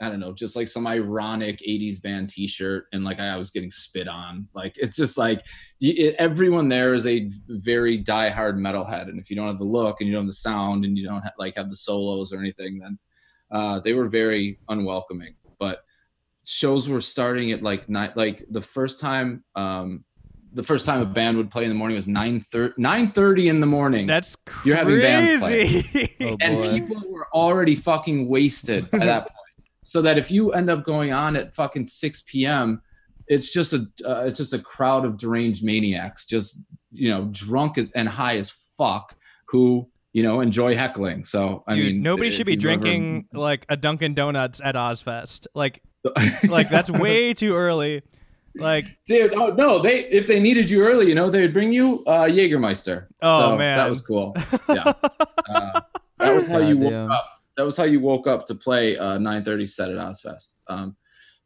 I 0.00 0.08
don't 0.08 0.20
know, 0.20 0.32
just 0.32 0.54
like 0.54 0.68
some 0.68 0.86
ironic 0.86 1.58
'80s 1.58 2.00
band 2.00 2.28
T-shirt, 2.28 2.86
and 2.92 3.02
like 3.02 3.18
I 3.18 3.36
was 3.36 3.50
getting 3.50 3.70
spit 3.70 4.06
on. 4.06 4.46
Like, 4.54 4.78
it's 4.78 4.96
just 4.96 5.18
like 5.18 5.44
it, 5.80 6.14
everyone 6.20 6.68
there 6.68 6.94
is 6.94 7.06
a 7.08 7.28
very 7.48 8.02
diehard 8.02 8.58
metalhead, 8.58 9.08
and 9.08 9.18
if 9.18 9.28
you 9.28 9.34
don't 9.34 9.48
have 9.48 9.58
the 9.58 9.64
look 9.64 10.00
and 10.00 10.06
you 10.08 10.14
don't 10.14 10.22
have 10.24 10.28
the 10.28 10.34
sound 10.34 10.84
and 10.84 10.96
you 10.96 11.04
don't 11.04 11.24
like 11.36 11.56
have 11.56 11.68
the 11.68 11.76
solos 11.76 12.32
or 12.32 12.38
anything, 12.38 12.78
then 12.78 12.96
uh, 13.52 13.78
they 13.80 13.92
were 13.92 14.08
very 14.08 14.58
unwelcoming. 14.68 15.34
But 15.58 15.84
shows 16.44 16.88
were 16.88 17.00
starting 17.00 17.52
at 17.52 17.62
like 17.62 17.88
night, 17.88 18.16
like 18.16 18.44
the 18.50 18.60
first 18.60 18.98
time, 18.98 19.44
um, 19.54 20.04
the 20.54 20.62
first 20.62 20.84
time 20.84 21.00
a 21.00 21.06
band 21.06 21.36
would 21.36 21.50
play 21.50 21.62
in 21.62 21.68
the 21.68 21.74
morning 21.74 21.96
was 21.96 22.08
9 22.08 22.40
30 22.40 23.48
in 23.48 23.60
the 23.60 23.66
morning. 23.66 24.06
That's 24.06 24.36
crazy. 24.46 24.68
You're 24.68 24.76
having 24.76 24.98
bands 24.98 25.42
play. 25.42 26.16
Oh, 26.22 26.36
and 26.40 26.56
boy. 26.56 26.72
people 26.72 27.02
were 27.10 27.28
already 27.32 27.74
fucking 27.74 28.28
wasted 28.28 28.84
at 28.92 29.00
that 29.00 29.22
point. 29.22 29.68
So 29.82 30.02
that 30.02 30.18
if 30.18 30.30
you 30.30 30.52
end 30.52 30.70
up 30.70 30.84
going 30.84 31.12
on 31.12 31.36
at 31.36 31.54
fucking 31.54 31.86
6 31.86 32.22
p.m., 32.22 32.80
it's 33.26 33.52
just 33.52 33.72
a 33.72 33.86
uh, 34.06 34.24
it's 34.24 34.36
just 34.36 34.52
a 34.52 34.58
crowd 34.58 35.04
of 35.04 35.16
deranged 35.16 35.64
maniacs, 35.64 36.26
just 36.26 36.58
you 36.92 37.08
know, 37.08 37.28
drunk 37.32 37.78
as, 37.78 37.90
and 37.92 38.08
high 38.08 38.36
as 38.36 38.50
fuck, 38.50 39.16
who 39.46 39.88
you 40.12 40.22
know 40.22 40.40
enjoy 40.40 40.76
heckling. 40.76 41.24
So 41.24 41.64
I 41.66 41.74
Dude, 41.76 41.84
mean, 41.94 42.02
nobody 42.02 42.30
should 42.30 42.46
be 42.46 42.52
you've 42.52 42.64
ever- 42.64 42.80
drinking 42.80 43.28
like 43.32 43.64
a 43.68 43.76
Dunkin' 43.76 44.14
Donuts 44.14 44.60
at 44.62 44.74
Ozzfest. 44.74 45.46
Like, 45.54 45.82
like 46.48 46.70
that's 46.70 46.90
way 46.90 47.34
too 47.34 47.54
early. 47.54 48.02
Like, 48.54 48.84
Dude, 49.06 49.32
oh 49.34 49.48
no, 49.54 49.78
they 49.78 50.04
if 50.04 50.26
they 50.26 50.38
needed 50.38 50.68
you 50.68 50.82
early, 50.82 51.08
you 51.08 51.14
know, 51.14 51.30
they'd 51.30 51.52
bring 51.54 51.72
you 51.72 52.02
uh 52.06 52.24
Jägermeister. 52.26 53.06
Oh, 53.22 53.40
So 53.52 53.56
man. 53.56 53.78
that 53.78 53.88
was 53.88 54.02
cool. 54.02 54.34
Yeah. 54.68 54.92
Uh, 55.48 55.80
that 56.18 56.36
was 56.36 56.46
how 56.46 56.58
you 56.58 56.76
woke 56.78 56.92
Goddamn. 56.92 57.10
up. 57.10 57.28
That 57.56 57.62
was 57.64 57.76
how 57.76 57.84
you 57.84 58.00
woke 58.00 58.26
up 58.26 58.44
to 58.46 58.54
play 58.54 58.96
uh 58.98 59.14
930 59.18 59.66
set 59.66 59.90
at 59.90 59.96
Ozzfest. 59.96 60.52
Um 60.68 60.96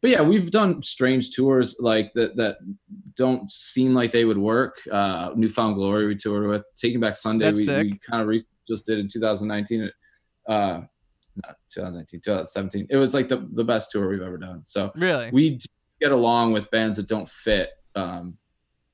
but 0.07 0.13
yeah, 0.13 0.23
we've 0.23 0.53
done 0.53 0.85
strange 0.85 1.33
tours 1.33 1.75
like 1.81 2.13
that 2.15 2.37
that 2.37 2.59
don't 3.17 3.51
seem 3.51 3.93
like 3.93 4.13
they 4.13 4.25
would 4.25 4.39
work. 4.39 4.79
Uh 4.93 5.33
New 5.35 5.49
Found 5.49 5.75
Glory 5.75 6.07
we 6.07 6.15
toured 6.15 6.47
with. 6.47 6.63
Taking 6.77 7.01
Back 7.01 7.17
Sunday 7.17 7.47
That's 7.47 7.59
we, 7.59 7.65
sick. 7.65 7.85
we 7.91 7.99
kind 8.09 8.23
of 8.23 8.29
re- 8.29 8.41
just 8.69 8.87
did 8.87 9.01
in 9.01 9.09
2019. 9.09 9.91
Uh 10.49 10.83
not 11.43 11.57
2019, 11.71 12.21
2017. 12.21 12.87
It 12.89 12.97
was 12.97 13.15
like 13.15 13.27
the, 13.27 13.49
the 13.55 13.65
best 13.65 13.91
tour 13.91 14.09
we've 14.09 14.23
ever 14.23 14.39
done. 14.39 14.63
So 14.65 14.93
really? 14.95 15.29
we 15.33 15.57
do 15.57 15.67
get 16.01 16.13
along 16.13 16.53
with 16.53 16.71
bands 16.71 16.99
that 16.99 17.09
don't 17.09 17.29
fit 17.29 17.71
um, 17.97 18.39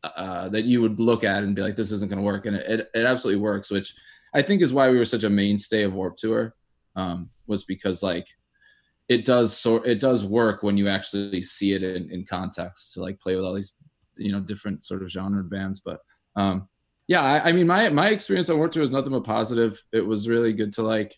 uh, 0.03 0.49
that 0.49 0.65
you 0.65 0.81
would 0.81 0.99
look 0.99 1.25
at 1.25 1.43
and 1.43 1.55
be 1.55 1.61
like 1.61 1.77
this 1.77 1.93
isn't 1.93 2.09
going 2.09 2.19
to 2.19 2.25
work 2.25 2.47
and 2.47 2.57
it, 2.57 2.81
it, 2.81 2.89
it 2.95 3.05
absolutely 3.05 3.41
works 3.41 3.71
which 3.71 3.95
i 4.35 4.43
think 4.43 4.63
is 4.63 4.73
why 4.73 4.91
we 4.91 4.99
were 4.99 5.05
such 5.05 5.25
a 5.25 5.31
mainstay 5.31 5.83
of 5.83 5.93
warped 5.93 6.19
tour 6.19 6.55
um, 6.97 7.31
was 7.47 7.65
because 7.65 8.03
like 8.03 8.27
it 9.13 9.25
does 9.25 9.57
sort 9.57 9.87
it 9.87 10.01
does 10.01 10.25
work 10.25 10.63
when 10.63 10.77
you 10.77 10.89
actually 10.89 11.43
see 11.43 11.73
it 11.73 11.83
in, 11.83 12.11
in 12.11 12.25
context 12.25 12.95
to 12.95 13.03
like 13.03 13.21
play 13.21 13.37
with 13.37 13.45
all 13.45 13.55
these 13.55 13.79
you 14.17 14.33
know 14.33 14.41
different 14.41 14.85
sort 14.85 15.03
of 15.03 15.11
genre 15.11 15.45
bands. 15.45 15.81
But 15.81 16.01
um 16.37 16.69
yeah 17.09 17.21
I, 17.21 17.51
I 17.51 17.53
mean 17.53 17.67
my 17.67 17.89
my 17.91 18.09
experience 18.09 18.49
on 18.49 18.57
warped 18.57 18.75
tour 18.75 18.81
was 18.81 18.91
nothing 18.91 19.13
but 19.13 19.25
positive. 19.25 19.81
It 19.93 20.07
was 20.07 20.29
really 20.29 20.53
good 20.53 20.73
to 20.75 20.83
like 20.83 21.17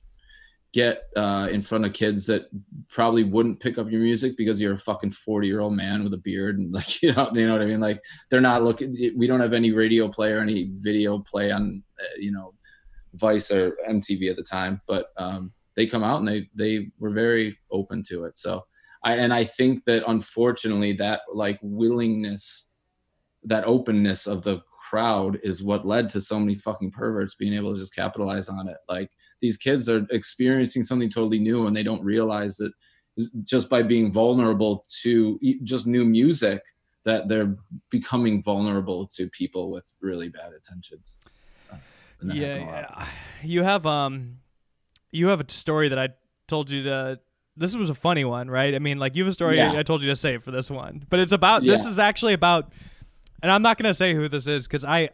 get 0.72 1.04
uh, 1.14 1.46
in 1.52 1.62
front 1.62 1.85
of 1.85 1.92
kids 1.92 2.26
that 2.26 2.46
probably 2.88 3.22
wouldn't 3.22 3.61
pick 3.61 3.78
up 3.78 3.88
your 3.88 4.00
music 4.00 4.37
because 4.37 4.61
you're 4.61 4.74
a 4.74 4.78
fucking 4.78 5.12
40 5.12 5.46
year 5.46 5.61
old 5.61 5.72
man 5.72 6.02
with 6.02 6.12
a 6.14 6.18
beard 6.18 6.59
and 6.59 6.72
like 6.78 7.00
you 7.00 7.12
know 7.12 7.30
you 7.33 7.46
know 7.46 7.52
what 7.52 7.62
I 7.62 7.66
mean? 7.66 7.80
Like 7.80 8.02
they're 8.28 8.40
not 8.40 8.64
looking 8.64 8.96
we 9.16 9.28
don't 9.28 9.40
have 9.40 9.52
any 9.52 9.70
radio 9.70 10.09
play 10.09 10.33
or 10.33 10.40
any 10.40 10.70
video 10.74 11.20
play 11.20 11.52
on 11.52 11.83
uh, 12.00 12.16
you 12.18 12.33
know 12.33 12.54
Vice 13.14 13.52
or 13.52 13.76
MTV 13.88 14.30
at 14.30 14.37
the 14.37 14.42
time. 14.42 14.80
But 14.88 15.07
um, 15.16 15.52
they 15.76 15.87
come 15.87 16.04
out 16.04 16.18
and 16.20 16.28
they 16.28 16.48
they 16.54 16.90
were 16.98 17.10
very 17.10 17.58
open 17.70 18.02
to 18.08 18.24
it 18.24 18.37
so 18.38 18.62
I 19.04 19.16
and 19.16 19.32
I 19.34 19.44
think 19.44 19.84
that 19.84 20.02
unfortunately 20.08 20.92
that 20.94 21.20
like 21.32 21.58
willingness 21.62 22.72
that 23.44 23.64
openness 23.64 24.26
of 24.26 24.42
the 24.42 24.60
crowd 24.90 25.38
is 25.42 25.62
what 25.62 25.87
led 25.87 26.08
to 26.10 26.20
so 26.20 26.38
many 26.38 26.54
fucking 26.54 26.90
perverts 26.90 27.34
being 27.34 27.54
able 27.54 27.72
to 27.74 27.78
just 27.80 27.94
capitalize 27.94 28.48
on 28.48 28.68
it 28.68 28.76
like 28.88 29.10
these 29.40 29.56
kids 29.56 29.88
are 29.88 30.06
experiencing 30.10 30.82
something 30.84 31.10
totally 31.10 31.38
new 31.38 31.66
and 31.66 31.74
they 31.76 31.82
don't 31.82 32.02
realize 32.04 32.56
that 32.56 32.72
just 33.44 33.68
by 33.68 33.82
being 33.82 34.12
vulnerable 34.12 34.84
to 35.02 35.38
just 35.62 35.87
new 35.87 36.04
music 36.04 36.62
that 37.04 37.28
they're 37.28 37.54
becoming 37.90 38.42
vulnerable 38.42 39.06
to 39.06 39.29
people 39.31 39.70
with 39.70 39.87
really 40.00 40.29
bad 40.29 40.52
intentions 40.52 41.18
Uh, 41.70 41.77
yeah, 42.22 42.56
happened 42.58 42.68
a 42.68 42.72
lot. 42.72 42.90
yeah. 42.98 43.06
You 43.42 43.62
have 43.62 43.87
um, 43.87 44.38
you 45.15 45.29
have 45.29 45.40
a 45.40 45.44
story 45.50 45.88
that 45.88 45.98
I 45.98 46.08
told 46.48 46.71
you 46.71 46.83
to. 46.85 47.21
This 47.56 47.75
was 47.77 47.88
a 47.88 47.94
funny 47.94 48.25
one, 48.25 48.50
right? 48.50 48.75
I 48.75 48.81
mean, 48.81 48.98
like 48.98 49.15
you 49.15 49.23
have 49.25 49.31
a 49.31 49.35
story 49.35 49.56
Yeah. 49.58 49.73
I 49.79 49.85
told 49.85 50.02
you 50.02 50.08
to 50.08 50.17
save 50.17 50.42
for 50.42 50.50
this 50.50 50.69
one, 50.71 51.06
but 51.08 51.21
it's 51.21 51.33
about. 51.33 51.62
This 51.62 51.87
is 51.87 51.98
actually 52.00 52.33
about, 52.33 52.73
and 53.42 53.50
I'm 53.52 53.62
not 53.62 53.79
gonna 53.79 53.94
say 53.94 54.12
who 54.15 54.27
this 54.29 54.46
is 54.48 54.67
because 54.67 54.85
I, 54.85 55.10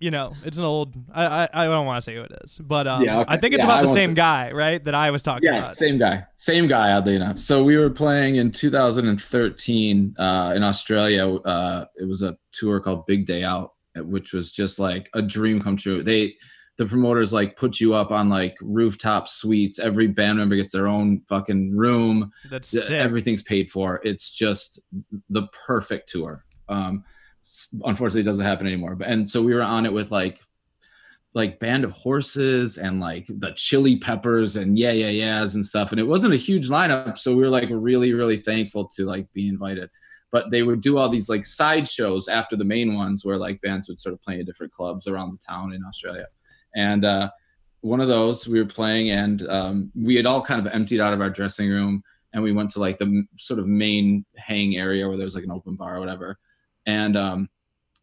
you 0.00 0.10
know, 0.10 0.32
it's 0.44 0.58
an 0.58 0.64
old. 0.64 0.92
I 1.14 1.24
I, 1.44 1.48
I 1.54 1.64
don't 1.66 1.86
want 1.86 1.98
to 1.98 2.10
say 2.10 2.16
who 2.16 2.22
it 2.22 2.32
is, 2.44 2.58
but 2.58 2.88
um, 2.88 3.04
Yeah, 3.04 3.20
okay. 3.20 3.34
I 3.34 3.36
think 3.36 3.54
it's 3.54 3.60
Yeah, 3.60 3.66
about 3.66 3.84
I 3.84 3.86
the 3.86 3.94
same 3.94 4.10
say- 4.10 4.14
guy, 4.16 4.50
right? 4.50 4.84
That 4.84 4.96
I 4.96 5.12
was 5.12 5.22
talking 5.22 5.44
yeah 5.44 5.58
about. 5.60 5.76
same 5.76 5.98
guy 5.98 6.24
same 6.34 6.66
guy 6.66 6.92
oddly 6.92 7.14
enough 7.14 7.38
so 7.38 7.62
we 7.62 7.76
were 7.76 7.90
playing 7.90 8.36
in 8.36 8.50
2013 8.50 10.14
uh, 10.18 10.52
in 10.56 10.62
australia 10.62 11.26
uh, 11.28 11.84
it 11.96 12.06
was 12.08 12.22
a 12.22 12.36
tour 12.52 12.80
called 12.80 13.06
big 13.06 13.26
day 13.26 13.44
out 13.44 13.72
which 13.96 14.32
was 14.32 14.50
just 14.52 14.78
like 14.78 15.08
a 15.14 15.22
dream 15.22 15.60
come 15.60 15.76
true 15.76 16.02
they 16.02 16.34
the 16.82 16.88
promoters 16.88 17.32
like 17.32 17.56
put 17.56 17.78
you 17.78 17.94
up 17.94 18.10
on 18.10 18.28
like 18.28 18.56
rooftop 18.60 19.28
suites. 19.28 19.78
Every 19.78 20.08
band 20.08 20.38
member 20.38 20.56
gets 20.56 20.72
their 20.72 20.88
own 20.88 21.22
fucking 21.28 21.76
room. 21.76 22.32
That's 22.50 22.68
sick. 22.68 22.90
everything's 22.90 23.44
paid 23.44 23.70
for. 23.70 24.00
It's 24.02 24.32
just 24.32 24.80
the 25.30 25.46
perfect 25.66 26.08
tour. 26.08 26.44
Um 26.68 27.04
unfortunately 27.84 28.22
it 28.22 28.24
doesn't 28.24 28.44
happen 28.44 28.66
anymore. 28.66 28.96
But 28.96 29.08
and 29.08 29.30
so 29.30 29.42
we 29.42 29.54
were 29.54 29.62
on 29.62 29.86
it 29.86 29.92
with 29.92 30.10
like 30.10 30.40
like 31.34 31.60
band 31.60 31.84
of 31.84 31.92
horses 31.92 32.78
and 32.78 33.00
like 33.00 33.26
the 33.28 33.52
chili 33.54 33.96
peppers 33.96 34.56
and 34.56 34.76
yeah 34.76 34.92
yeah 34.92 35.08
yeahs 35.08 35.54
and 35.54 35.64
stuff. 35.64 35.92
And 35.92 36.00
it 36.00 36.08
wasn't 36.08 36.34
a 36.34 36.36
huge 36.48 36.68
lineup 36.68 37.16
so 37.16 37.34
we 37.34 37.42
were 37.42 37.48
like 37.48 37.68
really 37.70 38.12
really 38.12 38.38
thankful 38.38 38.88
to 38.96 39.04
like 39.04 39.32
be 39.32 39.48
invited. 39.48 39.88
But 40.32 40.50
they 40.50 40.62
would 40.64 40.80
do 40.80 40.98
all 40.98 41.08
these 41.08 41.28
like 41.28 41.44
side 41.44 41.88
shows 41.88 42.26
after 42.26 42.56
the 42.56 42.64
main 42.64 42.96
ones 42.96 43.24
where 43.24 43.36
like 43.36 43.60
bands 43.60 43.88
would 43.88 44.00
sort 44.00 44.14
of 44.14 44.22
play 44.22 44.40
in 44.40 44.46
different 44.46 44.72
clubs 44.72 45.06
around 45.06 45.30
the 45.30 45.38
town 45.46 45.74
in 45.74 45.84
australia 45.84 46.26
And 46.74 47.04
uh, 47.04 47.30
one 47.80 48.00
of 48.00 48.08
those 48.08 48.46
we 48.48 48.60
were 48.60 48.66
playing, 48.66 49.10
and 49.10 49.48
um, 49.48 49.92
we 49.94 50.14
had 50.16 50.26
all 50.26 50.42
kind 50.42 50.64
of 50.64 50.72
emptied 50.72 51.00
out 51.00 51.12
of 51.12 51.20
our 51.20 51.30
dressing 51.30 51.68
room, 51.68 52.02
and 52.32 52.42
we 52.42 52.52
went 52.52 52.70
to 52.70 52.80
like 52.80 52.98
the 52.98 53.26
sort 53.38 53.60
of 53.60 53.66
main 53.66 54.24
hang 54.36 54.76
area 54.76 55.06
where 55.06 55.18
there's 55.18 55.34
like 55.34 55.44
an 55.44 55.50
open 55.50 55.76
bar 55.76 55.96
or 55.96 56.00
whatever. 56.00 56.38
And 56.86 57.16
um, 57.16 57.48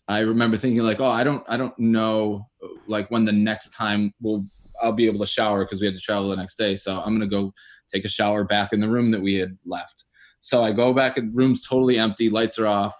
I 0.08 0.20
remember 0.20 0.58
thinking 0.58 0.82
like, 0.82 1.00
oh, 1.00 1.08
I 1.08 1.24
don't, 1.24 1.44
I 1.48 1.58
don't 1.58 1.78
know, 1.80 2.48
like 2.88 3.10
when 3.10 3.26
the 3.26 3.32
next 3.32 3.70
time 3.70 4.14
we'll, 4.22 4.44
I'll 4.82 4.92
be 4.92 5.08
able 5.08 5.20
to 5.20 5.26
shower 5.26 5.64
because 5.64 5.82
we 5.82 5.88
had 5.88 5.96
to 5.96 6.02
travel 6.02 6.30
the 6.30 6.36
next 6.36 6.58
day. 6.58 6.76
So 6.76 7.00
I'm 7.00 7.14
gonna 7.14 7.28
go 7.28 7.54
take 7.92 8.06
a 8.06 8.10
shower 8.10 8.44
back 8.44 8.74
in 8.74 8.80
the 8.80 8.88
room 8.88 9.12
that 9.12 9.22
we 9.22 9.36
had 9.36 9.58
left. 9.66 10.06
So 10.42 10.64
I 10.64 10.72
go 10.72 10.94
back, 10.94 11.18
and 11.18 11.36
room's 11.36 11.68
totally 11.68 11.98
empty, 11.98 12.30
lights 12.30 12.60
are 12.60 12.68
off. 12.68 12.96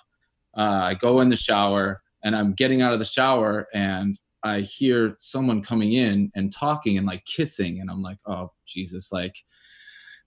Uh, 0.58 0.82
I 0.84 0.94
go 0.96 1.22
in 1.22 1.30
the 1.30 1.36
shower, 1.36 2.02
and 2.24 2.36
I'm 2.36 2.54
getting 2.54 2.82
out 2.82 2.94
of 2.94 3.00
the 3.00 3.06
shower, 3.06 3.68
and 3.74 4.20
I 4.44 4.62
hear 4.62 5.16
someone 5.18 5.62
coming 5.62 5.94
in 5.94 6.32
and 6.36 6.54
talking 6.54 6.98
and 6.98 7.06
like 7.06 7.26
kissing, 7.26 7.80
and 7.80 7.90
I'm 7.90 8.02
like, 8.02 8.18
oh 8.26 8.52
Jesus, 8.66 9.12
like 9.12 9.36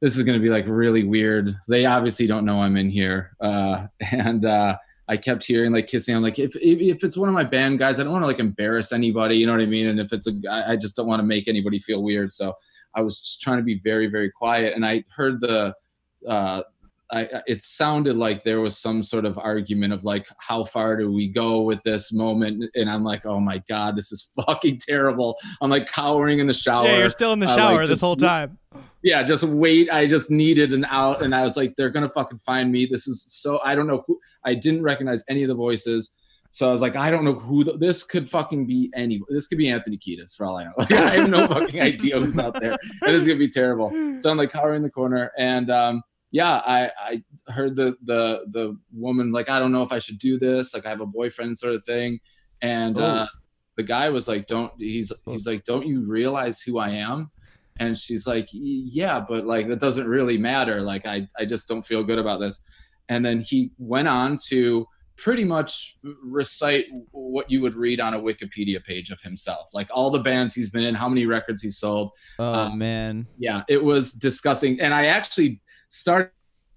this 0.01 0.17
is 0.17 0.23
gonna 0.25 0.39
be 0.39 0.49
like 0.49 0.67
really 0.67 1.05
weird. 1.05 1.55
They 1.69 1.87
obviously 1.87 2.27
don't 2.27 2.45
know 2.45 2.63
I'm 2.63 2.77
in 2.77 2.91
here, 2.91 3.37
uh, 3.41 3.87
and 4.13 4.45
uh, 4.45 4.77
I 5.09 5.17
kept 5.17 5.45
hearing 5.45 5.73
like 5.73 5.87
kissing. 5.87 6.15
I'm 6.15 6.23
like, 6.23 6.39
if, 6.39 6.55
if 6.57 7.05
it's 7.05 7.17
one 7.17 7.29
of 7.29 7.35
my 7.35 7.45
band 7.45 7.79
guys, 7.79 7.99
I 7.99 8.05
don't 8.05 8.13
want 8.13 8.23
to 8.23 8.29
like 8.29 8.39
embarrass 8.39 8.93
anybody, 8.93 9.37
you 9.37 9.47
know 9.47 9.53
what 9.53 9.61
I 9.61 9.67
mean? 9.67 9.89
And 9.89 10.01
if 10.01 10.13
it's 10.13 10.27
a, 10.27 10.33
I 10.51 10.77
just 10.77 10.97
don't 10.97 11.07
want 11.07 11.21
to 11.21 11.27
make 11.27 11.49
anybody 11.49 11.79
feel 11.79 12.03
weird. 12.03 12.33
So 12.33 12.55
I 12.95 13.01
was 13.01 13.19
just 13.19 13.41
trying 13.41 13.59
to 13.59 13.65
be 13.65 13.81
very 13.83 14.09
very 14.09 14.31
quiet, 14.31 14.75
and 14.75 14.85
I 14.85 15.05
heard 15.15 15.41
the. 15.41 15.75
Uh, 16.27 16.63
I, 17.13 17.29
it 17.47 17.63
sounded 17.63 18.17
like 18.17 18.43
there 18.43 18.61
was 18.61 18.79
some 18.79 19.03
sort 19.03 19.27
of 19.27 19.39
argument 19.39 19.93
of 19.93 20.03
like 20.03 20.27
how 20.39 20.65
far 20.65 20.97
do 20.97 21.13
we 21.13 21.29
go 21.29 21.61
with 21.61 21.83
this 21.83 22.13
moment? 22.13 22.65
And 22.75 22.91
i'm 22.91 23.05
like 23.05 23.27
oh 23.27 23.39
my 23.39 23.63
god 23.69 23.97
this 23.97 24.11
is 24.13 24.31
fucking 24.47 24.79
terrible. 24.79 25.37
I'm 25.61 25.71
like 25.71 25.87
cowering 25.87 26.39
in 26.39 26.47
the 26.47 26.55
shower. 26.55 26.87
Yeah, 26.87 26.99
you're 26.99 27.11
still 27.11 27.33
in 27.35 27.39
the 27.39 27.47
uh, 27.47 27.55
shower 27.55 27.81
like, 27.81 27.89
this 27.89 28.01
whole 28.01 28.17
time. 28.17 28.59
yeah 29.03 29.23
just 29.23 29.45
wait. 29.45 29.91
I 29.93 30.07
just 30.07 30.31
needed 30.31 30.73
an 30.73 30.87
out 30.87 31.23
and 31.23 31.35
i 31.35 31.43
was 31.43 31.57
like 31.57 31.75
they're 31.77 31.91
gonna 31.91 32.09
fucking 32.09 32.39
find 32.39 32.73
me. 32.73 32.87
This 32.87 33.07
is 33.07 33.25
so 33.29 33.61
i 33.63 33.75
don't 33.75 33.87
know 33.87 34.03
who 34.07 34.19
i 34.45 34.55
didn't 34.55 34.83
recognize 34.83 35.23
any 35.29 35.43
of 35.43 35.49
the 35.49 35.55
voices. 35.55 36.15
So 36.51 36.69
i 36.69 36.73
was 36.73 36.81
like 36.81 36.97
i 36.97 37.11
don't 37.11 37.25
know 37.25 37.35
who 37.35 37.63
the, 37.65 37.77
this 37.77 38.05
could 38.05 38.29
fucking 38.29 38.67
be 38.67 38.91
any 38.95 39.21
this 39.29 39.47
could 39.47 39.59
be 39.59 39.69
anthony 39.69 39.99
kiedis 39.99 40.35
for 40.35 40.47
all 40.47 40.57
i 40.57 40.65
know. 40.65 40.73
Like, 40.79 40.93
i 40.93 41.11
have 41.17 41.29
no 41.29 41.47
fucking 41.47 41.83
idea 41.83 42.19
who's 42.19 42.39
out 42.39 42.59
there. 42.59 42.73
It 43.07 43.15
is 43.15 43.27
gonna 43.27 43.39
be 43.39 43.49
terrible. 43.49 43.91
So 44.19 44.31
i'm 44.31 44.39
like 44.39 44.51
cowering 44.51 44.77
in 44.77 44.83
the 44.83 44.91
corner 44.91 45.31
and 45.37 45.71
um 45.71 46.03
yeah 46.33 46.57
i 46.67 46.91
i 46.99 47.23
heard 47.53 47.77
the 47.77 47.95
the 48.05 48.45
the 48.53 48.77
woman 48.93 49.31
like 49.31 49.49
i 49.51 49.59
don't 49.61 49.71
know 49.71 49.83
if 49.83 49.93
i 49.93 49.99
should 49.99 50.19
do 50.19 50.39
this 50.39 50.73
like 50.75 50.87
i 50.87 50.89
have 50.89 51.01
a 51.03 51.07
boyfriend 51.07 51.57
sort 51.57 51.75
of 51.75 51.85
thing. 51.85 52.19
And 52.63 52.99
uh 52.99 53.27
the 53.77 53.83
guy 53.83 54.09
was 54.09 54.29
like 54.29 54.47
don't 54.47 54.73
he's 54.79 55.13
he's 55.27 55.47
like 55.47 55.65
don't 55.65 55.87
you 55.87 56.01
realize 56.07 56.61
who 56.61 56.79
i 56.79 56.91
am? 56.91 57.31
And 57.81 57.97
she's 57.99 58.27
like 58.27 58.49
yeah 58.53 59.19
but 59.27 59.47
like 59.47 59.67
that 59.69 59.81
doesn't 59.81 60.07
really 60.09 60.39
matter. 60.39 60.81
Like 60.81 61.07
i 61.07 61.27
i 61.39 61.45
just 61.45 61.69
don't 61.69 61.83
feel 61.85 62.03
good 62.05 62.19
about 62.19 62.41
this. 62.41 62.61
And 63.09 63.25
then 63.25 63.41
he 63.41 63.73
went 63.79 64.09
on 64.09 64.39
to 64.49 64.87
pretty 65.17 65.45
much 65.45 65.99
recite 66.23 66.87
what 67.11 67.51
you 67.51 67.61
would 67.61 67.75
read 67.75 68.01
on 68.01 68.15
a 68.15 68.19
wikipedia 68.19 68.83
page 68.83 69.11
of 69.11 69.21
himself 69.21 69.69
like 69.75 69.87
all 69.91 70.11
the 70.11 70.19
bands 70.19 70.55
he's 70.55 70.71
been 70.71 70.83
in 70.85 70.95
how 70.95 71.09
many 71.09 71.27
records 71.27 71.61
he's 71.63 71.79
sold. 71.79 72.11
Oh 72.39 72.45
Uh, 72.55 72.75
man. 72.75 73.27
yeah 73.39 73.63
it 73.69 73.83
was 73.83 74.13
disgusting. 74.13 74.81
And 74.81 74.95
i 74.95 75.07
actually 75.07 75.61
started 75.93 76.31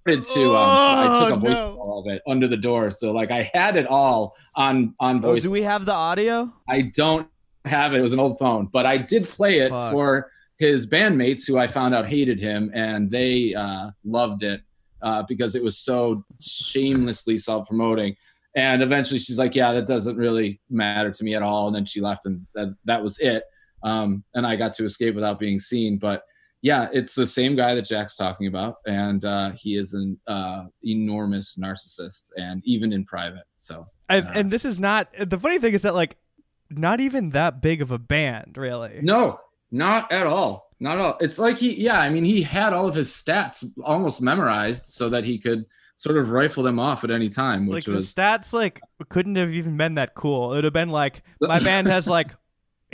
to 0.05 0.55
um 0.55 0.70
i 0.70 1.20
took 1.20 1.30
a 1.32 1.34
Oh, 1.34 1.39
voice 1.39 1.49
no. 1.51 1.76
call 1.78 1.99
of 2.05 2.13
it 2.13 2.22
under 2.28 2.47
the 2.47 2.57
door 2.57 2.91
so 2.91 3.11
like 3.11 3.32
i 3.32 3.49
had 3.53 3.76
it 3.76 3.88
all 3.88 4.36
on 4.55 4.93
on 4.99 5.18
Oh, 5.18 5.32
voice 5.32 5.43
do 5.43 5.51
we 5.51 5.63
have 5.63 5.86
the 5.86 5.93
audio? 5.93 6.51
I 6.70 6.82
don't 6.95 7.28
have 7.66 7.93
it. 7.93 7.97
It 7.99 8.01
was 8.03 8.13
an 8.13 8.20
old 8.20 8.38
phone, 8.38 8.68
but 8.72 8.86
I 8.86 8.97
did 8.97 9.24
play 9.28 9.57
it 9.59 9.70
Fuck. 9.72 9.91
for 9.91 10.30
his 10.59 10.86
bandmates 10.86 11.47
who 11.47 11.57
I 11.57 11.66
found 11.66 11.95
out 11.95 12.07
hated 12.07 12.39
him, 12.39 12.70
and 12.76 13.09
they 13.09 13.55
uh, 13.55 13.89
loved 14.03 14.43
it 14.43 14.61
uh, 15.01 15.24
because 15.28 15.55
it 15.55 15.63
was 15.63 15.76
so 15.80 16.24
shamelessly 16.39 17.39
self-promoting. 17.39 18.16
And 18.55 18.84
eventually, 18.84 19.20
she's 19.20 19.39
like, 19.39 19.55
"Yeah, 19.55 19.72
that 19.74 19.88
doesn't 19.88 20.16
really 20.16 20.61
matter 20.70 21.09
to 21.09 21.24
me 21.24 21.34
at 21.34 21.41
all." 21.41 21.66
And 21.68 21.76
then 21.76 21.86
she 21.86 21.99
left, 22.01 22.28
and 22.28 22.45
that, 22.53 22.70
that 22.86 23.01
was 23.01 23.18
it. 23.18 23.43
Um, 23.84 24.24
and 24.36 24.45
I 24.45 24.55
got 24.55 24.74
to 24.76 24.86
escape 24.86 25.16
without 25.16 25.39
being 25.39 25.57
seen. 25.57 25.97
But 25.97 26.22
yeah, 26.66 26.89
it's 26.91 27.13
the 27.13 27.28
same 27.28 27.55
guy 27.55 27.76
that 27.76 27.84
Jack's 27.84 28.16
talking 28.16 28.47
about, 28.47 28.78
and 28.88 29.24
uh, 29.24 29.51
he 29.51 29.76
is 29.76 29.93
an 29.93 30.20
uh, 30.26 30.63
enormous 30.82 31.57
narcissist, 31.61 32.32
and 32.38 32.59
even 32.66 32.91
in 32.91 33.05
private. 33.05 33.43
So 33.59 33.86
Uh, 34.09 34.24
and 34.34 34.49
this 34.49 34.66
is 34.66 34.80
not 34.80 35.13
the 35.16 35.38
funny 35.38 35.59
thing 35.59 35.76
is 35.76 35.84
that 35.84 35.93
like 35.93 36.18
not 36.72 36.99
even 37.01 37.30
that 37.30 37.61
big 37.61 37.84
of 37.84 37.91
a 37.91 37.99
band, 37.99 38.57
really. 38.57 38.99
No, 39.03 39.39
not 39.70 40.11
at 40.11 40.26
all. 40.26 40.72
Not 40.80 40.97
at 40.97 41.01
all. 41.01 41.18
It's 41.20 41.38
like 41.38 41.59
he, 41.59 41.76
yeah, 41.76 41.99
I 41.99 42.09
mean, 42.09 42.24
he 42.24 42.41
had 42.41 42.74
all 42.74 42.88
of 42.88 42.95
his 42.95 43.11
stats 43.11 43.63
almost 43.84 44.20
memorized 44.20 44.88
so 44.88 45.07
that 45.09 45.24
he 45.24 45.38
could 45.38 45.66
sort 45.97 46.18
of 46.18 46.32
rifle 46.32 46.63
them 46.63 46.80
off 46.80 47.03
at 47.03 47.11
any 47.11 47.30
time, 47.30 47.68
like 47.68 47.76
which 47.76 47.86
the 47.86 47.91
was 47.91 48.11
stats 48.11 48.53
like 48.53 48.82
couldn't 49.09 49.36
have 49.36 49.51
even 49.51 49.78
been 49.78 49.93
that 49.95 50.16
cool. 50.16 50.53
It 50.53 50.55
would 50.55 50.63
have 50.63 50.74
been 50.74 50.89
like 50.89 51.22
my 51.41 51.59
band 51.59 51.86
has 51.86 52.07
like 52.07 52.32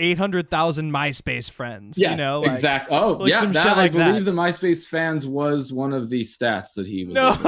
eight 0.02 0.18
hundred 0.18 0.50
thousand 0.50 0.92
MySpace 0.92 1.50
friends. 1.50 1.98
yes, 1.98 2.12
you 2.12 2.18
know, 2.18 2.42
like, 2.42 2.52
exactly. 2.52 2.98
Oh, 2.98 3.14
like 3.14 3.30
yeah, 3.30 3.42
some 3.42 3.54
that, 3.54 3.64
shit 3.68 3.78
like 3.78 3.92
I 3.96 4.10
believe 4.10 4.26
that. 4.26 4.32
the 4.32 4.38
MySpace 4.38 4.86
fans 4.88 5.26
was 5.28 5.72
one 5.72 5.94
of 5.94 6.10
the 6.10 6.22
stats 6.22 6.74
that 6.76 6.88
he 6.88 7.06
was. 7.06 7.14
No. 7.16 7.30
able 7.34 7.44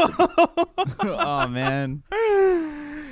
to 0.85 0.95
do. 1.01 1.13
oh 1.19 1.47
man. 1.47 2.03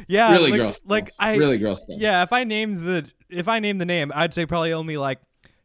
yeah, 0.07 0.31
really 0.33 0.51
like, 0.51 0.59
gross. 0.59 0.75
stuff. 0.77 0.89
Like 0.89 1.11
I 1.19 1.35
really 1.37 1.57
gross. 1.57 1.81
Stuff. 1.83 1.97
Yeah, 1.99 2.23
if 2.23 2.31
I 2.31 2.43
named 2.43 2.83
the 2.83 3.05
if 3.29 3.47
I 3.47 3.59
named 3.59 3.81
the 3.81 3.85
name, 3.85 4.11
I'd 4.13 4.33
say 4.33 4.45
probably 4.45 4.73
only 4.73 4.97
like 4.97 5.19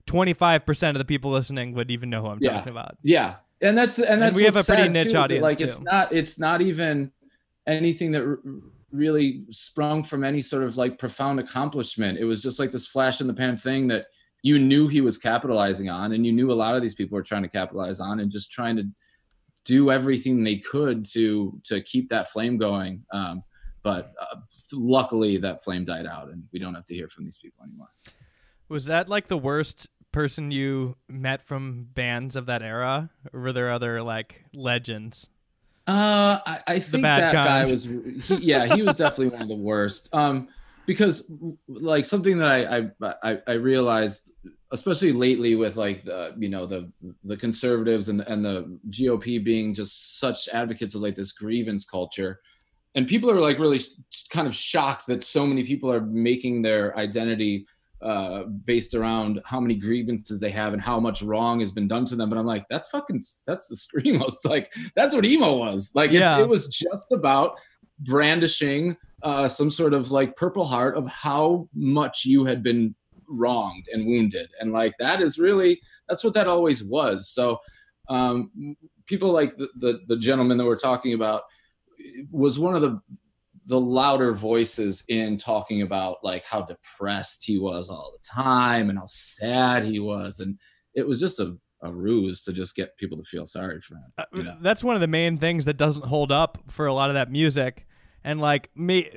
twenty 0.06 0.32
five 0.34 0.64
percent 0.66 0.96
of 0.96 0.98
the 1.00 1.04
people 1.04 1.30
listening 1.30 1.74
would 1.74 1.90
even 1.90 2.10
know 2.10 2.22
who 2.22 2.28
I'm 2.28 2.38
Yeah. 2.40 2.52
talking 2.54 2.70
about. 2.72 2.96
Yeah, 3.02 3.36
and 3.60 3.76
that's 3.76 3.98
and 3.98 4.22
that's 4.22 4.34
we 4.36 4.44
have 4.44 4.56
a 4.56 4.62
pretty 4.62 4.88
niche 4.88 5.04
too, 5.04 5.08
is 5.08 5.12
that, 5.12 5.20
audience, 5.22 5.42
Like 5.42 5.60
it's 5.60 5.80
not 5.80 6.12
it's 6.12 6.38
not 6.38 6.60
even 6.62 7.12
anything 7.66 8.12
that 8.12 8.22
r- 8.22 8.38
really 8.92 9.44
sprung 9.50 10.02
from 10.02 10.24
any 10.24 10.40
sort 10.40 10.62
of 10.62 10.76
like 10.76 10.98
profound 10.98 11.40
accomplishment. 11.40 12.18
It 12.18 12.24
was 12.24 12.42
just 12.42 12.58
like 12.58 12.72
this 12.72 12.86
flash 12.86 13.20
in 13.20 13.26
the 13.26 13.34
pan 13.34 13.56
thing 13.56 13.88
that 13.88 14.06
you 14.42 14.58
knew 14.58 14.86
he 14.86 15.00
was 15.00 15.18
capitalizing 15.18 15.88
on, 15.88 16.12
and 16.12 16.24
you 16.24 16.32
knew 16.32 16.52
a 16.52 16.54
lot 16.54 16.76
of 16.76 16.82
these 16.82 16.94
people 16.94 17.16
were 17.16 17.22
trying 17.22 17.42
to 17.42 17.48
capitalize 17.48 18.00
on, 18.00 18.20
and 18.20 18.30
just 18.30 18.50
trying 18.50 18.76
to 18.76 18.84
do 19.64 19.90
everything 19.90 20.44
they 20.44 20.56
could 20.56 21.04
to 21.04 21.60
to 21.64 21.80
keep 21.82 22.08
that 22.10 22.28
flame 22.28 22.56
going. 22.56 23.04
Um, 23.12 23.42
but 23.82 24.12
uh, 24.20 24.36
luckily, 24.72 25.36
that 25.38 25.64
flame 25.64 25.84
died 25.84 26.06
out, 26.06 26.28
and 26.28 26.44
we 26.52 26.58
don't 26.58 26.74
have 26.74 26.84
to 26.86 26.94
hear 26.94 27.08
from 27.08 27.24
these 27.24 27.38
people 27.38 27.64
anymore. 27.64 27.90
Was 28.68 28.86
that 28.86 29.08
like 29.08 29.28
the 29.28 29.38
worst 29.38 29.88
person 30.12 30.50
you 30.50 30.96
met 31.08 31.42
from 31.42 31.88
bands 31.92 32.36
of 32.36 32.46
that 32.46 32.62
era? 32.62 33.10
Or 33.32 33.40
were 33.40 33.52
there 33.52 33.70
other 33.70 34.02
like 34.02 34.44
legends? 34.54 35.28
Uh, 35.86 36.40
I, 36.44 36.62
I 36.66 36.78
think 36.80 37.02
that 37.02 37.32
guy 37.32 37.64
was, 37.70 37.84
he, 37.84 38.36
yeah, 38.40 38.74
he 38.74 38.82
was 38.82 38.96
definitely 38.96 39.28
one 39.28 39.42
of 39.42 39.48
the 39.48 39.54
worst. 39.54 40.08
Um, 40.12 40.48
because 40.86 41.30
like 41.68 42.04
something 42.04 42.38
that 42.38 42.48
I, 42.48 42.90
I 43.04 43.14
I 43.22 43.38
I 43.46 43.52
realized, 43.52 44.30
especially 44.70 45.12
lately 45.12 45.54
with 45.54 45.76
like 45.76 46.04
the 46.04 46.34
you 46.38 46.48
know 46.48 46.66
the 46.66 46.90
the 47.24 47.36
conservatives 47.36 48.08
and 48.08 48.20
and 48.22 48.44
the 48.44 48.78
GOP 48.90 49.44
being 49.44 49.74
just 49.74 50.18
such 50.18 50.48
advocates 50.48 50.94
of 50.94 51.02
like 51.02 51.16
this 51.16 51.32
grievance 51.32 51.84
culture, 51.84 52.40
and 52.94 53.06
people 53.06 53.30
are 53.30 53.40
like 53.40 53.58
really 53.58 53.80
kind 54.30 54.46
of 54.46 54.54
shocked 54.54 55.06
that 55.08 55.22
so 55.22 55.46
many 55.46 55.64
people 55.64 55.92
are 55.92 56.00
making 56.00 56.62
their 56.62 56.96
identity 56.96 57.66
uh 58.02 58.44
based 58.64 58.94
around 58.94 59.40
how 59.46 59.58
many 59.58 59.74
grievances 59.74 60.38
they 60.38 60.50
have 60.50 60.72
and 60.74 60.82
how 60.82 61.00
much 61.00 61.22
wrong 61.22 61.60
has 61.60 61.70
been 61.70 61.88
done 61.88 62.04
to 62.04 62.14
them. 62.16 62.28
But 62.28 62.38
i'm 62.38 62.46
like 62.46 62.66
that's 62.68 62.90
fucking 62.90 63.22
that's 63.46 63.68
the 63.68 63.74
screamo 63.76 64.30
like 64.44 64.72
that's 64.94 65.14
what 65.14 65.24
emo 65.24 65.56
was. 65.56 65.92
Like 65.94 66.10
it's, 66.10 66.20
Yeah. 66.20 66.38
it 66.38 66.48
was 66.48 66.66
just 66.68 67.12
about 67.12 67.56
brandishing 68.00 68.96
uh 69.22 69.48
some 69.48 69.70
sort 69.70 69.94
of 69.94 70.10
like 70.10 70.36
purple 70.36 70.64
heart 70.64 70.96
of 70.96 71.06
how 71.08 71.68
much 71.74 72.24
you 72.26 72.44
had 72.44 72.62
been 72.62 72.94
wronged 73.28 73.86
and 73.92 74.06
wounded. 74.06 74.48
And 74.60 74.72
like 74.72 74.94
that 74.98 75.20
is 75.22 75.38
really 75.38 75.80
that's 76.08 76.22
what 76.22 76.34
that 76.34 76.46
always 76.48 76.84
was. 76.84 77.30
So 77.30 77.58
um 78.08 78.76
people 79.06 79.32
like 79.32 79.56
the 79.56 79.68
the, 79.80 80.00
the 80.06 80.16
gentleman 80.18 80.58
that 80.58 80.66
we're 80.66 80.76
talking 80.76 81.14
about 81.14 81.42
was 82.30 82.58
one 82.58 82.74
of 82.76 82.82
the 82.82 83.00
the 83.66 83.78
louder 83.78 84.32
voices 84.32 85.02
in 85.08 85.36
talking 85.36 85.82
about 85.82 86.18
like 86.22 86.44
how 86.44 86.62
depressed 86.62 87.44
he 87.44 87.58
was 87.58 87.88
all 87.88 88.12
the 88.12 88.28
time 88.28 88.90
and 88.90 88.98
how 88.98 89.06
sad 89.06 89.84
he 89.84 89.98
was 89.98 90.40
and 90.40 90.58
it 90.94 91.06
was 91.06 91.18
just 91.20 91.40
a, 91.40 91.56
a 91.82 91.92
ruse 91.92 92.44
to 92.44 92.52
just 92.52 92.74
get 92.76 92.96
people 92.96 93.18
to 93.18 93.24
feel 93.24 93.46
sorry 93.46 93.80
for 93.80 93.96
him 93.96 94.12
Uh, 94.18 94.24
you 94.34 94.42
know? 94.44 94.56
That's 94.60 94.82
one 94.84 94.94
of 94.94 95.00
the 95.00 95.08
main 95.08 95.36
things 95.36 95.64
that 95.64 95.76
doesn't 95.76 96.06
hold 96.06 96.30
up 96.32 96.58
for 96.68 96.86
a 96.86 96.94
lot 96.94 97.10
of 97.10 97.14
that 97.14 97.30
music, 97.30 97.86
and 98.24 98.40
like 98.40 98.70
me, 98.74 99.10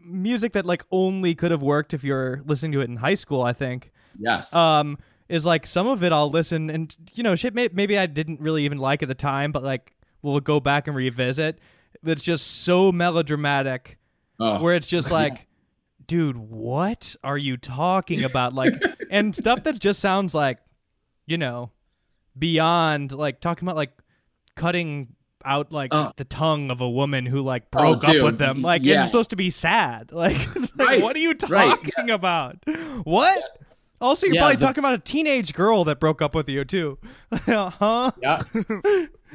music 0.00 0.52
that 0.52 0.64
like 0.64 0.84
only 0.90 1.34
could 1.34 1.50
have 1.50 1.62
worked 1.62 1.92
if 1.92 2.02
you're 2.02 2.42
listening 2.46 2.72
to 2.72 2.80
it 2.80 2.88
in 2.88 2.96
high 2.96 3.14
school. 3.14 3.42
I 3.42 3.52
think. 3.52 3.92
yes 4.18 4.54
um 4.54 4.98
is 5.28 5.44
like 5.44 5.66
some 5.66 5.86
of 5.86 6.02
it 6.02 6.10
I'll 6.12 6.30
listen 6.30 6.70
and 6.70 6.96
you 7.12 7.22
know 7.22 7.34
shit 7.36 7.54
may- 7.54 7.68
maybe 7.72 7.98
I 7.98 8.06
didn't 8.06 8.40
really 8.40 8.64
even 8.64 8.78
like 8.78 9.02
at 9.02 9.08
the 9.08 9.14
time 9.14 9.52
but 9.52 9.62
like 9.62 9.94
we'll 10.22 10.40
go 10.40 10.58
back 10.58 10.86
and 10.88 10.96
revisit 10.96 11.58
that's 12.02 12.22
just 12.22 12.46
so 12.64 12.92
melodramatic 12.92 13.98
oh, 14.40 14.60
where 14.62 14.74
it's 14.74 14.86
just 14.86 15.10
like 15.20 15.46
dude 16.06 16.36
what 16.38 17.14
are 17.22 17.36
you 17.38 17.56
talking 17.56 18.24
about 18.24 18.54
like 18.54 18.72
and 19.10 19.34
stuff 19.36 19.62
that 19.64 19.78
just 19.78 20.00
sounds 20.00 20.34
like, 20.34 20.58
you 21.26 21.36
know, 21.38 21.70
beyond 22.38 23.12
like 23.12 23.40
talking 23.40 23.66
about 23.66 23.76
like 23.76 23.92
cutting 24.54 25.08
out 25.44 25.72
like 25.72 25.92
Uh. 25.94 26.12
the 26.16 26.24
tongue 26.24 26.70
of 26.70 26.80
a 26.80 26.88
woman 26.88 27.26
who 27.26 27.42
like 27.42 27.64
Oh, 27.74 27.78
broke 27.94 28.08
up 28.08 28.22
with 28.22 28.38
them. 28.38 28.60
Like 28.62 28.82
yeah. 28.82 29.02
it's 29.02 29.12
supposed 29.12 29.30
to 29.30 29.36
be 29.36 29.50
sad. 29.50 30.10
Like, 30.12 30.36
like, 30.56 30.70
Right, 30.76 31.02
what 31.02 31.14
are 31.16 31.20
you 31.20 31.34
right, 31.48 31.68
talking 31.96 32.10
about? 32.10 32.56
What? 33.04 33.42
Also, 34.00 34.26
you're 34.26 34.36
Yeah, 34.36 34.42
probably 34.42 34.56
the- 34.56 34.66
talking 34.66 34.78
about 34.80 34.94
a 34.94 34.98
teenage 34.98 35.52
girl 35.54 35.84
that 35.84 35.98
broke 36.00 36.22
up 36.22 36.34
with 36.34 36.48
you 36.48 36.64
too, 36.64 36.98
huh? 37.32 38.10
yeah 38.22 38.42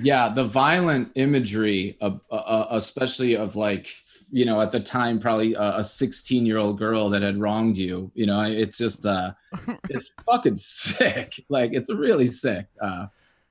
yeah 0.02 0.30
the 0.34 0.44
violent 0.44 1.12
imagery 1.16 1.98
of 2.02 2.20
uh, 2.32 2.36
uh, 2.36 2.68
especially 2.72 3.36
of 3.36 3.56
like 3.56 3.94
you 4.32 4.46
know 4.46 4.60
at 4.62 4.72
the 4.72 4.80
time 4.80 5.20
probably 5.20 5.54
a 5.58 5.84
16 5.84 6.46
year 6.46 6.58
old 6.58 6.80
girl 6.80 7.10
that 7.10 7.22
had 7.22 7.38
wronged 7.39 7.78
you 7.78 8.12
you 8.16 8.26
know 8.26 8.41
it's 8.41 8.78
just 8.78 9.06
uh 9.06 9.32
it's 9.89 10.10
fucking 10.26 10.58
sick 10.58 11.34
like 11.50 11.72
it's 11.74 11.91
really 11.94 12.26
sick 12.26 12.66
uh 12.82 13.06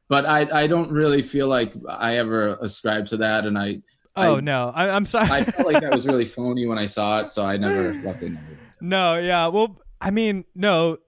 but 0.09 0.27
i 0.27 0.63
i 0.63 0.67
don't 0.67 0.91
really 0.91 1.23
feel 1.23 1.47
like 1.49 1.73
i 1.89 2.17
ever 2.17 2.57
ascribed 2.61 3.09
to 3.09 3.17
that 3.19 3.45
and 3.45 3.57
i 3.59 3.79
Oh 4.15 4.37
I- 4.37 4.41
no, 4.41 4.71
I, 4.75 4.91
I'm 4.91 5.07
sorry. 5.07 5.31
i 5.31 5.43
felt 5.45 5.67
like 5.67 5.81
that 5.81 5.95
was 5.95 6.07
really 6.07 6.25
phony 6.37 6.67
when 6.67 6.79
i 6.79 6.85
saw 6.87 7.21
it 7.21 7.31
so 7.31 7.47
i 7.47 7.57
never 7.57 7.95
luckily 8.05 8.31
never 8.31 8.59
No, 8.81 9.17
yeah. 9.17 9.47
Well, 9.47 9.81
I 10.01 10.11
mean, 10.11 10.45
no. 10.57 10.99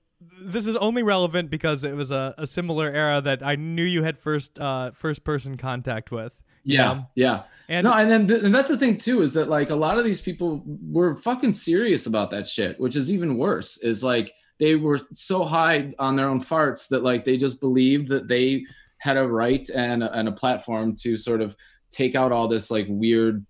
This 0.40 0.66
is 0.66 0.76
only 0.76 1.02
relevant 1.02 1.50
because 1.50 1.84
it 1.84 1.94
was 1.94 2.10
a, 2.10 2.34
a 2.38 2.46
similar 2.46 2.90
era 2.90 3.20
that 3.20 3.42
I 3.42 3.56
knew 3.56 3.84
you 3.84 4.02
had 4.02 4.18
first 4.18 4.58
uh, 4.58 4.90
first 4.92 5.24
person 5.24 5.56
contact 5.56 6.10
with. 6.10 6.42
you 6.64 6.76
yeah 6.76 6.94
know? 6.94 7.06
yeah 7.14 7.42
And 7.68 7.84
no, 7.84 7.92
and 7.92 8.10
then 8.10 8.26
th- 8.28 8.42
and 8.42 8.54
that's 8.54 8.68
the 8.68 8.78
thing 8.78 8.98
too 8.98 9.22
is 9.22 9.34
that 9.34 9.48
like 9.48 9.70
a 9.70 9.74
lot 9.74 9.98
of 9.98 10.04
these 10.04 10.20
people 10.20 10.62
were 10.66 11.16
fucking 11.16 11.52
serious 11.52 12.06
about 12.06 12.30
that 12.30 12.48
shit, 12.48 12.78
which 12.80 12.96
is 12.96 13.10
even 13.10 13.38
worse. 13.38 13.76
Is 13.78 14.02
like 14.02 14.32
they 14.58 14.76
were 14.76 15.00
so 15.12 15.44
high 15.44 15.92
on 15.98 16.16
their 16.16 16.28
own 16.28 16.40
farts 16.40 16.88
that 16.88 17.02
like 17.02 17.24
they 17.24 17.36
just 17.36 17.60
believed 17.60 18.08
that 18.08 18.28
they 18.28 18.64
had 18.98 19.16
a 19.16 19.26
right 19.26 19.68
and 19.70 20.02
and 20.02 20.28
a 20.28 20.32
platform 20.32 20.96
to 20.96 21.16
sort 21.16 21.40
of 21.40 21.56
take 21.90 22.14
out 22.14 22.32
all 22.32 22.48
this 22.48 22.70
like 22.70 22.86
weird 22.88 23.44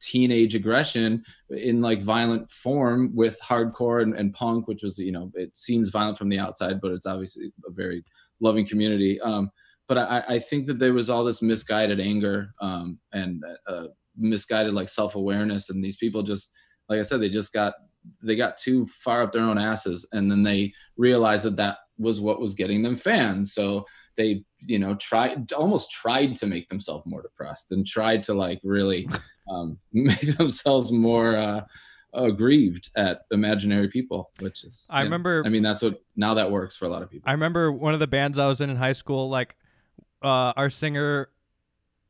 teenage 0.00 0.54
aggression 0.54 1.22
in 1.50 1.80
like 1.80 2.02
violent 2.02 2.50
form 2.50 3.10
with 3.14 3.38
hardcore 3.40 4.02
and, 4.02 4.14
and 4.14 4.32
punk 4.34 4.68
which 4.68 4.82
was 4.82 4.98
you 4.98 5.12
know 5.12 5.30
it 5.34 5.54
seems 5.54 5.90
violent 5.90 6.18
from 6.18 6.28
the 6.28 6.38
outside 6.38 6.80
but 6.80 6.92
it's 6.92 7.06
obviously 7.06 7.52
a 7.66 7.70
very 7.70 8.04
loving 8.40 8.66
community. 8.66 9.20
Um 9.20 9.50
but 9.88 9.98
I, 9.98 10.22
I 10.28 10.38
think 10.38 10.68
that 10.68 10.78
there 10.78 10.94
was 10.94 11.10
all 11.10 11.24
this 11.24 11.42
misguided 11.42 11.98
anger 11.98 12.52
um, 12.60 13.00
and 13.12 13.42
uh, 13.66 13.86
misguided 14.16 14.72
like 14.72 14.88
self-awareness 14.88 15.68
and 15.68 15.82
these 15.82 15.96
people 15.96 16.22
just 16.22 16.52
like 16.88 17.00
i 17.00 17.02
said 17.02 17.20
they 17.20 17.28
just 17.28 17.52
got 17.52 17.74
they 18.22 18.36
got 18.36 18.56
too 18.56 18.86
far 18.86 19.22
up 19.22 19.32
their 19.32 19.42
own 19.42 19.58
asses 19.58 20.08
and 20.12 20.30
then 20.30 20.42
they 20.42 20.72
realized 20.96 21.44
that 21.44 21.56
that 21.56 21.78
was 22.00 22.20
what 22.20 22.40
was 22.40 22.54
getting 22.54 22.82
them 22.82 22.96
fans. 22.96 23.52
So 23.52 23.86
they 24.16 24.42
you 24.66 24.78
know 24.78 24.96
tried 24.96 25.52
almost 25.52 25.90
tried 25.92 26.34
to 26.36 26.46
make 26.46 26.68
themselves 26.68 27.06
more 27.06 27.22
depressed 27.22 27.70
and 27.70 27.86
tried 27.86 28.22
to 28.24 28.34
like 28.34 28.60
really 28.64 29.08
um, 29.50 29.78
make 29.92 30.36
themselves 30.38 30.90
more 30.92 31.36
uh, 31.36 31.64
aggrieved 32.14 32.90
at 32.96 33.22
imaginary 33.30 33.88
people 33.88 34.30
which 34.40 34.64
is 34.64 34.88
I 34.90 35.00
you 35.00 35.04
know, 35.04 35.06
remember- 35.06 35.42
i 35.46 35.48
mean 35.48 35.62
that's 35.62 35.82
what 35.82 36.02
now 36.16 36.34
that 36.34 36.50
works 36.50 36.76
for 36.76 36.86
a 36.86 36.88
lot 36.88 37.02
of 37.02 37.10
people 37.10 37.28
I 37.28 37.32
remember 37.32 37.70
one 37.70 37.92
of 37.94 38.00
the 38.00 38.06
bands 38.08 38.38
I 38.38 38.46
was 38.48 38.60
in 38.60 38.68
in 38.70 38.76
high 38.76 38.92
school. 38.94 39.28
Like, 39.28 39.54
uh, 40.22 40.52
our 40.56 40.68
singer, 40.70 41.28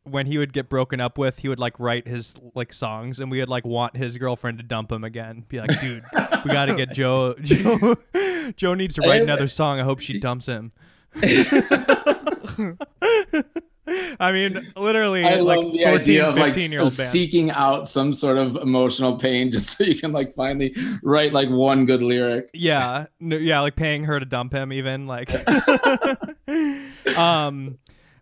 when 0.04 0.26
he 0.26 0.38
would 0.38 0.52
get 0.52 0.68
broken 0.68 1.00
up 1.00 1.18
with, 1.18 1.38
he 1.38 1.48
would 1.48 1.58
like 1.60 1.78
write 1.78 2.08
his 2.08 2.34
like 2.54 2.72
songs, 2.72 3.20
and 3.20 3.30
we 3.30 3.38
would 3.40 3.48
like 3.50 3.64
want 3.64 3.96
his 3.96 4.16
girlfriend 4.18 4.58
to 4.58 4.64
dump 4.64 4.90
him 4.90 5.04
again. 5.04 5.44
Be 5.48 5.60
like, 5.60 5.78
dude, 5.80 6.02
we 6.44 6.50
got 6.50 6.66
to 6.66 6.74
get 6.74 6.90
Joe. 6.94 7.34
Joe. 7.42 7.96
Joe 8.56 8.74
needs 8.74 8.94
to 8.96 9.02
write 9.02 9.22
another 9.22 9.46
song. 9.48 9.78
I 9.78 9.84
hope 9.84 10.00
she 10.00 10.18
dumps 10.18 10.46
him. 10.46 10.72
I 14.20 14.30
mean, 14.30 14.72
literally, 14.76 15.24
I 15.24 15.36
like 15.40 15.58
love 15.58 15.72
the 15.72 15.82
14, 15.82 15.88
idea 16.00 16.28
of 16.28 16.36
like 16.36 16.56
year 16.56 16.80
old 16.80 16.92
s- 16.92 16.96
band. 16.98 17.10
seeking 17.10 17.50
out 17.50 17.88
some 17.88 18.12
sort 18.14 18.38
of 18.38 18.54
emotional 18.56 19.16
pain 19.16 19.50
just 19.50 19.76
so 19.76 19.82
you 19.84 19.96
can 19.98 20.12
like 20.12 20.34
finally 20.36 20.76
write 21.02 21.32
like 21.32 21.48
one 21.48 21.86
good 21.86 22.02
lyric. 22.02 22.50
Yeah, 22.54 23.06
no, 23.18 23.36
yeah, 23.36 23.60
like 23.60 23.74
paying 23.76 24.04
her 24.04 24.20
to 24.20 24.26
dump 24.26 24.52
him, 24.52 24.72
even 24.72 25.06
like. 25.08 25.28
um, 27.16 27.78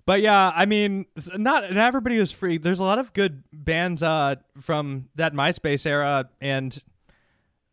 but 0.06 0.20
yeah, 0.22 0.52
I 0.54 0.64
mean, 0.66 1.06
not 1.36 1.64
not 1.72 1.86
everybody 1.88 2.18
was 2.18 2.32
free. 2.32 2.56
There's 2.58 2.80
a 2.80 2.84
lot 2.84 2.98
of 2.98 3.12
good 3.12 3.42
bands 3.52 4.02
uh 4.02 4.36
from 4.60 5.08
that 5.16 5.34
MySpace 5.34 5.84
era 5.86 6.30
and 6.40 6.82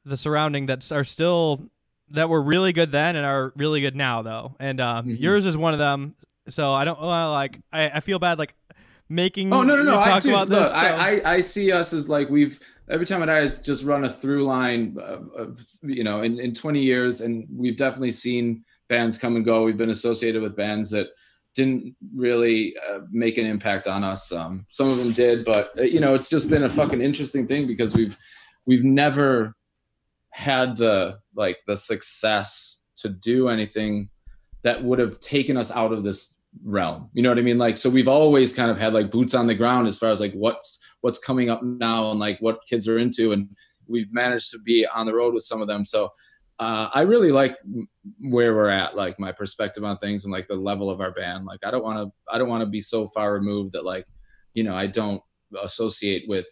the 0.04 0.18
surrounding 0.18 0.66
that 0.66 0.92
are 0.92 1.04
still 1.06 1.70
that 2.10 2.30
were 2.30 2.42
really 2.42 2.74
good 2.74 2.92
then 2.92 3.16
and 3.16 3.26
are 3.26 3.54
really 3.56 3.82
good 3.82 3.96
now 3.96 4.22
though. 4.22 4.56
And 4.60 4.80
um, 4.82 5.08
Mhm. 5.08 5.20
yours 5.20 5.46
is 5.46 5.56
one 5.58 5.74
of 5.74 5.80
them. 5.80 6.16
So 6.50 6.72
I 6.74 6.86
don't 6.86 7.00
want 7.00 7.26
to 7.26 7.32
like. 7.32 7.60
I, 7.72 7.98
I 7.98 8.00
feel 8.02 8.20
bad 8.20 8.38
like 8.40 8.56
making. 9.10 9.52
Oh 9.52 9.64
no 9.64 9.76
no 9.76 9.84
no! 9.84 10.00
I, 10.00 10.18
about 10.18 10.50
look, 10.50 10.50
this. 10.50 10.70
so- 10.70 10.76
I, 10.76 11.22
I 11.22 11.34
I 11.36 11.42
see 11.42 11.72
us 11.72 11.94
as 11.94 12.10
like 12.10 12.30
we've 12.30 12.60
every 12.90 13.06
time 13.06 13.24
it 13.24 13.30
has 13.30 13.62
just 13.62 13.84
run 13.84 14.06
a 14.06 14.10
through 14.10 14.44
line 14.44 14.96
of, 15.00 15.30
of 15.34 15.66
you 15.82 16.04
know 16.04 16.22
in, 16.22 16.40
in 16.40 16.54
20 16.54 16.82
years 16.82 17.22
and 17.22 17.48
we've 17.52 17.78
definitely 17.78 18.12
seen 18.12 18.64
bands 18.88 19.18
come 19.18 19.36
and 19.36 19.46
go. 19.46 19.64
We've 19.64 19.78
been 19.78 19.90
associated 19.90 20.42
with 20.42 20.56
bands 20.56 20.92
that 20.92 21.08
didn't 21.56 21.96
really 22.14 22.76
uh, 22.88 23.00
make 23.12 23.38
an 23.38 23.46
impact 23.46 23.88
on 23.88 24.04
us. 24.04 24.32
Um, 24.32 24.66
some 24.70 24.90
of 24.90 24.98
them 24.98 25.14
did, 25.14 25.46
but 25.46 25.72
uh, 25.80 25.84
you 25.84 26.00
know 26.00 26.14
it's 26.14 26.30
just 26.30 26.50
been 26.50 26.64
a 26.64 26.70
fucking 26.70 27.02
interesting 27.02 27.48
thing 27.48 27.66
because 27.66 27.96
we've 27.96 28.16
we've 28.66 28.84
never 28.84 29.56
had 30.30 30.78
the 30.78 31.20
like 31.36 31.58
the 31.66 31.78
success 31.78 32.82
to 32.98 33.10
do 33.10 33.48
anything 33.50 34.10
that 34.66 34.84
would 34.84 34.98
have 34.98 35.20
taken 35.20 35.58
us 35.58 35.70
out 35.70 35.94
of 35.94 36.04
this 36.04 36.40
realm. 36.64 37.08
You 37.14 37.22
know 37.22 37.30
what 37.30 37.38
i 37.38 37.44
mean? 37.44 37.60
Like 37.60 37.78
so 37.78 37.90
we've 37.90 38.08
always 38.08 38.52
kind 38.52 38.72
of 38.72 38.78
had 38.78 38.94
like 38.94 39.12
boots 39.12 39.36
on 39.36 39.46
the 39.46 39.54
ground 39.54 39.88
as 39.88 39.98
far 39.98 40.10
as 40.10 40.20
like 40.20 40.34
what's 40.34 40.80
what's 41.02 41.20
coming 41.20 41.52
up 41.52 41.62
now 41.64 42.10
and 42.10 42.20
like 42.20 42.40
what 42.40 42.66
kids 42.68 42.88
are 42.88 42.98
into 42.98 43.32
and 43.32 43.48
we've 43.88 44.12
managed 44.12 44.50
to 44.52 44.60
be 44.60 44.86
on 44.88 45.06
the 45.06 45.14
road 45.14 45.36
with 45.36 45.44
some 45.44 45.62
of 45.62 45.68
them. 45.68 45.86
So 45.86 46.12
uh, 46.58 46.90
i 46.94 47.02
really 47.02 47.34
like 47.34 47.58
where 48.22 48.56
we're 48.56 48.70
at 48.70 48.96
like 48.96 49.20
my 49.20 49.30
perspective 49.30 49.84
on 49.84 49.98
things 49.98 50.24
and 50.24 50.32
like 50.32 50.48
the 50.48 50.56
level 50.56 50.90
of 50.90 51.00
our 51.00 51.12
band. 51.12 51.46
Like 51.46 51.60
i 51.64 51.70
don't 51.70 51.84
want 51.84 52.00
to 52.00 52.34
i 52.34 52.38
don't 52.40 52.50
want 52.50 52.62
to 52.62 52.66
be 52.78 52.82
so 52.82 53.08
far 53.08 53.34
removed 53.34 53.74
that 53.74 53.86
like 53.86 54.08
you 54.56 54.64
know 54.64 54.76
i 54.76 54.88
don't 54.88 55.22
associate 55.62 56.24
with 56.28 56.48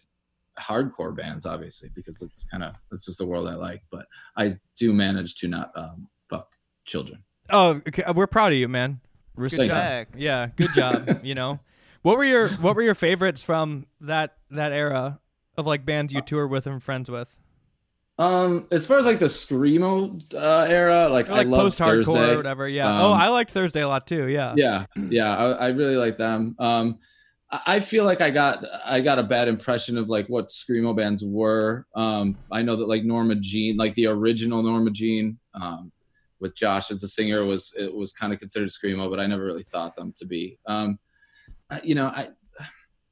hardcore 0.60 1.16
bands 1.16 1.46
obviously 1.46 1.88
because 1.96 2.22
it's 2.22 2.44
kind 2.44 2.62
of 2.62 2.76
this 2.92 3.08
is 3.08 3.16
the 3.16 3.26
world 3.26 3.48
i 3.48 3.56
like 3.56 3.82
but 3.90 4.06
i 4.36 4.54
do 4.76 4.92
manage 4.92 5.34
to 5.34 5.48
not 5.48 5.72
um, 5.74 6.06
fuck 6.30 6.46
children 6.84 7.23
oh, 7.50 7.80
okay, 7.88 8.04
we're 8.14 8.26
proud 8.26 8.52
of 8.52 8.58
you, 8.58 8.68
man. 8.68 9.00
Respect. 9.36 9.62
Respect. 9.62 10.16
Yeah, 10.16 10.48
good 10.56 10.72
job. 10.74 11.20
you 11.24 11.34
know, 11.34 11.60
what 12.02 12.16
were 12.16 12.24
your 12.24 12.48
what 12.48 12.76
were 12.76 12.82
your 12.82 12.94
favorites 12.94 13.42
from 13.42 13.86
that 14.00 14.36
that 14.50 14.72
era 14.72 15.20
of 15.56 15.66
like 15.66 15.84
bands 15.84 16.12
you 16.12 16.20
tour 16.20 16.46
with 16.46 16.66
and 16.66 16.82
friends 16.82 17.10
with? 17.10 17.34
Um, 18.16 18.68
as 18.70 18.86
far 18.86 18.98
as 18.98 19.06
like 19.06 19.18
the 19.18 19.26
screamo 19.26 20.22
uh, 20.34 20.66
era, 20.68 21.08
like, 21.08 21.28
Or, 21.28 21.32
like 21.32 21.46
I 21.46 21.50
love 21.50 21.60
post 21.62 21.78
hardcore 21.80 22.04
Thursday. 22.04 22.32
or 22.34 22.36
whatever. 22.36 22.68
Yeah. 22.68 22.86
Um, 22.86 23.00
oh, 23.00 23.12
I 23.12 23.28
liked 23.28 23.50
Thursday 23.50 23.80
a 23.82 23.88
lot 23.88 24.06
too. 24.06 24.28
Yeah. 24.28 24.54
Yeah, 24.56 24.86
yeah, 25.08 25.36
I, 25.36 25.50
I 25.50 25.68
really 25.68 25.96
like 25.96 26.16
them. 26.16 26.54
Um, 26.60 26.98
I 27.50 27.60
I 27.66 27.80
feel 27.80 28.04
like 28.04 28.20
I 28.20 28.30
got 28.30 28.64
I 28.84 29.00
got 29.00 29.18
a 29.18 29.22
bad 29.24 29.48
impression 29.48 29.98
of 29.98 30.08
like 30.08 30.28
what 30.28 30.48
screamo 30.48 30.96
bands 30.96 31.24
were. 31.24 31.86
Um, 31.94 32.36
I 32.52 32.62
know 32.62 32.76
that 32.76 32.86
like 32.88 33.02
Norma 33.02 33.34
Jean, 33.36 33.76
like 33.76 33.94
the 33.94 34.06
original 34.06 34.62
Norma 34.62 34.90
Jean, 34.90 35.38
um, 35.54 35.90
with 36.40 36.54
Josh 36.56 36.90
as 36.90 37.00
the 37.00 37.08
singer, 37.08 37.44
was 37.44 37.74
it 37.78 37.92
was 37.94 38.12
kind 38.12 38.32
of 38.32 38.38
considered 38.38 38.68
screamo, 38.68 39.08
but 39.10 39.20
I 39.20 39.26
never 39.26 39.44
really 39.44 39.62
thought 39.64 39.96
them 39.96 40.12
to 40.18 40.26
be. 40.26 40.58
Um, 40.66 40.98
I- 41.70 41.80
you 41.82 41.94
know, 41.94 42.06
I 42.06 42.28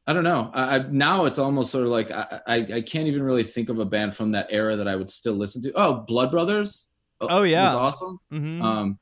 I 0.06 0.12
don't 0.12 0.24
know. 0.24 0.50
I, 0.52 0.76
I 0.76 0.86
now 0.90 1.26
it's 1.26 1.38
almost 1.38 1.70
sort 1.70 1.84
of 1.84 1.90
like 1.90 2.10
I, 2.10 2.40
I 2.46 2.54
I 2.74 2.82
can't 2.82 3.06
even 3.06 3.22
really 3.22 3.44
think 3.44 3.68
of 3.68 3.78
a 3.78 3.84
band 3.84 4.14
from 4.16 4.32
that 4.32 4.48
era 4.50 4.76
that 4.76 4.88
I 4.88 4.96
would 4.96 5.08
still 5.10 5.34
listen 5.34 5.62
to. 5.62 5.72
Oh, 5.74 6.04
Blood 6.06 6.30
Brothers. 6.32 6.88
Oh, 7.20 7.44
yeah. 7.44 7.66
was 7.66 7.74
awesome. 7.74 8.18
hmm 8.30 8.60
Um, 8.62 8.98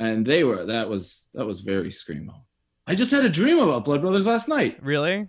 and 0.00 0.26
they 0.26 0.42
were 0.42 0.64
that 0.66 0.88
was 0.88 1.28
that 1.34 1.46
was 1.46 1.60
very 1.60 1.88
screamo. 1.90 2.34
I 2.86 2.96
just 2.96 3.12
had 3.12 3.24
a 3.24 3.28
dream 3.28 3.58
about 3.58 3.84
Blood 3.84 4.00
Brothers 4.00 4.26
last 4.26 4.48
night. 4.48 4.82
really? 4.82 5.28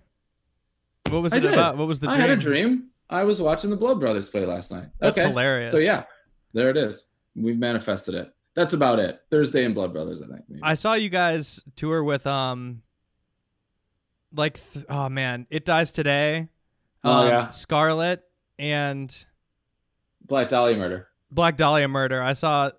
What 1.10 1.22
was 1.22 1.34
it 1.34 1.46
about? 1.46 1.78
What 1.78 1.88
was 1.88 2.00
the 2.00 2.08
Dream? 2.08 2.18
I 2.18 2.22
had 2.22 2.32
a 2.32 2.36
dream. 2.36 2.88
I 3.10 3.24
was 3.24 3.40
watching 3.40 3.70
the 3.70 3.78
Blood 3.78 4.00
Brothers 4.00 4.28
play 4.28 4.44
last 4.44 4.72
night. 4.72 4.88
That's 5.00 5.18
okay, 5.20 5.28
hilarious. 5.30 5.72
so 5.72 5.78
yeah, 5.78 6.04
there 6.54 6.72
it 6.72 6.78
is. 6.78 7.06
We've 7.36 7.58
manifested 7.58 8.16
it. 8.16 8.34
That's 8.56 8.74
about 8.74 9.00
it. 9.00 9.22
Thursday 9.30 9.66
and 9.66 9.76
Blood 9.76 9.92
Brothers, 9.92 10.22
I 10.22 10.28
think. 10.28 10.46
maybe. 10.48 10.62
I 10.64 10.76
saw 10.76 10.94
you 10.94 11.10
guys 11.10 11.62
tour 11.76 12.04
with 12.04 12.26
um, 12.26 12.82
like 14.34 14.60
th- 14.74 14.86
oh 14.90 15.10
man, 15.10 15.46
it 15.50 15.66
dies 15.66 15.92
today. 15.92 16.48
Oh, 17.04 17.12
um, 17.12 17.28
yeah. 17.28 17.50
Scarlet 17.50 18.24
and 18.58 19.14
Black 20.22 20.50
Dahlia 20.50 20.78
Murder. 20.78 21.08
Black 21.30 21.58
Dahlia 21.58 21.88
Murder. 21.88 22.22
I 22.22 22.34
saw. 22.34 22.72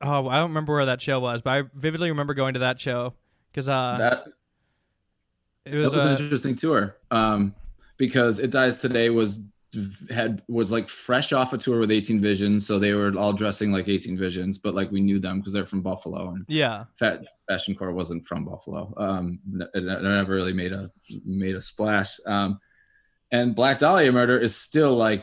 Oh, 0.00 0.28
I 0.28 0.38
don't 0.38 0.50
remember 0.50 0.74
where 0.74 0.86
that 0.86 1.02
show 1.02 1.18
was, 1.20 1.42
but 1.42 1.50
I 1.50 1.62
vividly 1.74 2.10
remember 2.10 2.34
going 2.34 2.54
to 2.54 2.60
that 2.60 2.80
show 2.80 3.14
because 3.50 3.68
uh, 3.68 3.96
that 3.98 4.24
it 5.64 5.74
was, 5.74 5.90
that 5.90 5.96
was 5.96 6.06
uh, 6.06 6.08
an 6.10 6.22
interesting 6.22 6.54
tour. 6.54 6.96
Um, 7.10 7.54
because 7.96 8.38
It 8.38 8.50
Dies 8.50 8.80
Today 8.80 9.10
was 9.10 9.40
had 10.10 10.42
was 10.48 10.72
like 10.72 10.88
fresh 10.88 11.32
off 11.32 11.52
a 11.52 11.58
tour 11.58 11.78
with 11.80 11.90
18 11.90 12.20
Visions, 12.20 12.66
so 12.66 12.78
they 12.78 12.92
were 12.94 13.12
all 13.18 13.32
dressing 13.32 13.70
like 13.70 13.88
18 13.88 14.16
Visions, 14.16 14.58
but 14.58 14.74
like 14.74 14.90
we 14.90 15.00
knew 15.00 15.18
them 15.18 15.38
because 15.40 15.52
they're 15.52 15.66
from 15.66 15.82
Buffalo, 15.82 16.30
and 16.30 16.44
Yeah. 16.48 16.84
Fat 16.98 17.24
Fashion 17.48 17.74
Core 17.74 17.92
wasn't 17.92 18.24
from 18.26 18.44
Buffalo. 18.44 18.92
Um, 18.96 19.40
it, 19.74 19.84
it 19.84 20.02
never 20.02 20.34
really 20.34 20.52
made 20.54 20.72
a 20.72 20.90
made 21.24 21.54
a 21.54 21.60
splash. 21.60 22.18
Um, 22.26 22.60
and 23.30 23.54
Black 23.54 23.78
Dahlia 23.78 24.10
Murder 24.10 24.38
is 24.38 24.56
still 24.56 24.96
like 24.96 25.22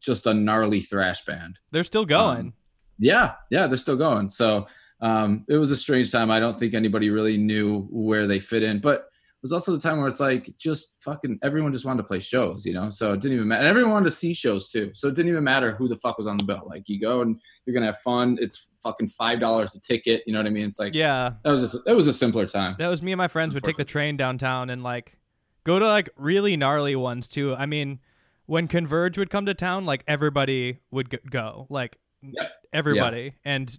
just 0.00 0.26
a 0.26 0.34
gnarly 0.34 0.80
thrash 0.80 1.24
band. 1.24 1.58
They're 1.72 1.82
still 1.82 2.04
going. 2.04 2.38
Um, 2.38 2.52
Yeah, 2.98 3.32
yeah, 3.50 3.66
they're 3.66 3.76
still 3.76 3.96
going. 3.96 4.28
So 4.28 4.66
um, 5.00 5.44
it 5.48 5.56
was 5.56 5.72
a 5.72 5.76
strange 5.76 6.12
time. 6.12 6.30
I 6.30 6.38
don't 6.38 6.56
think 6.56 6.74
anybody 6.74 7.10
really 7.10 7.36
knew 7.36 7.88
where 7.90 8.28
they 8.28 8.38
fit 8.38 8.62
in, 8.62 8.78
but 8.80 9.08
was 9.42 9.52
also 9.52 9.72
the 9.72 9.78
time 9.78 9.98
where 9.98 10.06
it's 10.08 10.20
like 10.20 10.56
just 10.56 11.02
fucking 11.02 11.38
everyone 11.42 11.72
just 11.72 11.84
wanted 11.84 12.02
to 12.02 12.06
play 12.06 12.20
shows, 12.20 12.64
you 12.64 12.72
know. 12.72 12.90
So 12.90 13.12
it 13.12 13.20
didn't 13.20 13.36
even 13.36 13.48
matter. 13.48 13.60
And 13.60 13.68
everyone 13.68 13.92
wanted 13.92 14.04
to 14.10 14.14
see 14.14 14.32
shows 14.32 14.70
too. 14.70 14.90
So 14.94 15.08
it 15.08 15.14
didn't 15.16 15.30
even 15.30 15.42
matter 15.44 15.74
who 15.74 15.88
the 15.88 15.96
fuck 15.96 16.16
was 16.16 16.26
on 16.28 16.36
the 16.36 16.44
bill. 16.44 16.62
Like 16.66 16.84
you 16.86 17.00
go 17.00 17.22
and 17.22 17.40
you're 17.66 17.74
gonna 17.74 17.86
have 17.86 17.98
fun. 17.98 18.38
It's 18.40 18.70
fucking 18.82 19.08
five 19.08 19.40
dollars 19.40 19.74
a 19.74 19.80
ticket. 19.80 20.22
You 20.26 20.32
know 20.32 20.38
what 20.38 20.46
I 20.46 20.50
mean? 20.50 20.66
It's 20.66 20.78
like 20.78 20.94
yeah. 20.94 21.32
that 21.44 21.50
was 21.50 21.60
just, 21.72 21.86
it 21.86 21.92
was 21.94 22.06
a 22.06 22.12
simpler 22.12 22.46
time. 22.46 22.76
That 22.78 22.88
was 22.88 23.02
me 23.02 23.12
and 23.12 23.18
my 23.18 23.28
friends 23.28 23.52
would 23.54 23.64
take 23.64 23.76
the 23.76 23.84
train 23.84 24.16
downtown 24.16 24.70
and 24.70 24.82
like 24.84 25.16
go 25.64 25.78
to 25.78 25.86
like 25.86 26.08
really 26.16 26.56
gnarly 26.56 26.94
ones 26.96 27.28
too. 27.28 27.54
I 27.56 27.66
mean, 27.66 27.98
when 28.46 28.68
Converge 28.68 29.18
would 29.18 29.30
come 29.30 29.46
to 29.46 29.54
town, 29.54 29.86
like 29.86 30.04
everybody 30.06 30.78
would 30.90 31.18
go, 31.30 31.66
like 31.68 31.98
Yep. 32.24 32.52
everybody, 32.72 33.34
and 33.44 33.76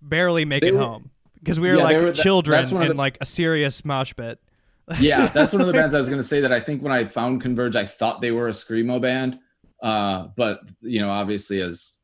barely 0.00 0.46
make 0.46 0.62
They 0.62 0.68
it 0.68 0.74
were- 0.74 0.80
home 0.80 1.10
because 1.34 1.60
we 1.60 1.68
were 1.68 1.76
Yeah, 1.76 1.82
like 1.82 1.96
were- 1.98 2.04
that- 2.12 2.14
children 2.16 2.58
that's 2.60 2.72
one 2.72 2.82
in 2.82 2.88
the- 2.88 2.94
like 2.94 3.18
a 3.20 3.26
serious 3.26 3.84
mosh 3.84 4.14
pit. 4.16 4.40
Yeah, 5.00 5.28
that's 5.28 5.52
one 5.52 5.60
of 5.60 5.66
the 5.66 5.72
bands 5.80 5.94
I 5.94 5.98
was 5.98 6.08
gonna 6.08 6.22
say 6.22 6.40
that 6.40 6.52
I 6.52 6.60
think 6.60 6.82
when 6.82 6.92
I 6.92 7.06
found 7.06 7.40
Converge, 7.42 7.76
I 7.76 7.84
thought 7.86 8.20
they 8.20 8.30
were 8.30 8.48
a 8.48 8.52
screamo 8.52 9.00
band, 9.00 9.38
uh, 9.82 10.28
but 10.36 10.60
you 10.80 11.00
know, 11.00 11.10
obviously 11.10 11.60
as 11.60 11.96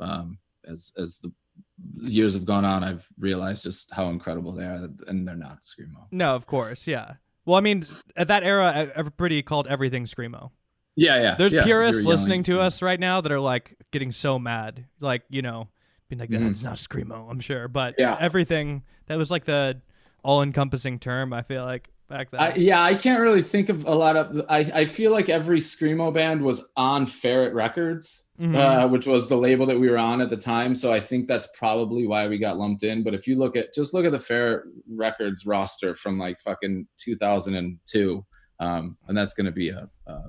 um, 0.00 0.38
as 0.66 0.92
as 0.98 1.18
the 1.18 1.32
years 2.02 2.34
have 2.34 2.44
gone 2.44 2.64
on, 2.64 2.82
I've 2.84 3.06
realized 3.18 3.62
just 3.62 3.92
how 3.92 4.08
incredible 4.08 4.52
they 4.52 4.64
are, 4.64 4.88
and 5.06 5.26
they're 5.26 5.34
not 5.36 5.62
screamo. 5.62 6.06
No, 6.10 6.34
of 6.34 6.46
course, 6.46 6.86
yeah. 6.86 7.14
Well, 7.46 7.56
I 7.56 7.60
mean, 7.60 7.84
at 8.16 8.28
that 8.28 8.42
era, 8.42 8.90
everybody 8.94 9.42
called 9.42 9.66
everything 9.66 10.06
screamo. 10.06 10.50
Yeah, 10.96 11.20
yeah. 11.20 11.34
There's 11.36 11.52
yeah, 11.52 11.64
purists 11.64 12.04
listening 12.04 12.42
to 12.44 12.60
us 12.60 12.80
right 12.80 12.98
now 13.00 13.20
that 13.20 13.30
are 13.32 13.40
like 13.40 13.76
getting 13.90 14.12
so 14.12 14.38
mad, 14.38 14.86
like 15.00 15.22
you 15.28 15.42
know, 15.42 15.68
being 16.08 16.20
like. 16.20 16.30
"That's 16.30 16.62
not 16.62 16.76
screamo." 16.76 17.30
I'm 17.30 17.40
sure, 17.40 17.68
but 17.68 17.96
Yeah. 17.98 18.16
everything 18.18 18.82
that 19.06 19.18
was 19.18 19.30
like 19.30 19.44
the 19.44 19.80
all-encompassing 20.22 21.00
term. 21.00 21.32
I 21.32 21.42
feel 21.42 21.64
like 21.64 21.90
back 22.08 22.30
then. 22.30 22.40
I, 22.40 22.54
yeah, 22.54 22.82
I 22.82 22.94
can't 22.94 23.20
really 23.20 23.42
think 23.42 23.68
of 23.68 23.84
a 23.86 23.94
lot 23.94 24.16
of. 24.16 24.42
I, 24.48 24.58
I 24.58 24.84
feel 24.84 25.12
like 25.12 25.28
every 25.28 25.60
screamo 25.60 26.12
band 26.12 26.42
was 26.42 26.66
on 26.76 27.06
Ferret 27.06 27.54
Records, 27.54 28.24
Mhm. 28.40 28.56
uh, 28.56 28.88
which 28.88 29.06
was 29.06 29.28
the 29.28 29.36
label 29.36 29.64
that 29.66 29.78
we 29.78 29.88
were 29.88 29.98
on 29.98 30.20
at 30.20 30.28
the 30.30 30.36
time. 30.36 30.74
So 30.74 30.92
I 30.92 31.00
think 31.00 31.26
that's 31.28 31.48
probably 31.56 32.06
why 32.06 32.26
we 32.28 32.38
got 32.38 32.58
lumped 32.58 32.82
in. 32.82 33.02
But 33.04 33.14
if 33.14 33.26
you 33.28 33.36
look 33.36 33.56
at 33.56 33.72
just 33.74 33.94
look 33.94 34.04
at 34.04 34.12
the 34.12 34.18
Ferret 34.18 34.64
Records 34.88 35.46
roster 35.46 35.94
from 35.94 36.18
like 36.18 36.40
fucking 36.40 36.86
2002, 36.96 38.24
um, 38.60 38.96
and 39.08 39.16
that's 39.16 39.34
going 39.34 39.46
to 39.46 39.52
be 39.52 39.68
a, 39.70 39.88
a 40.06 40.20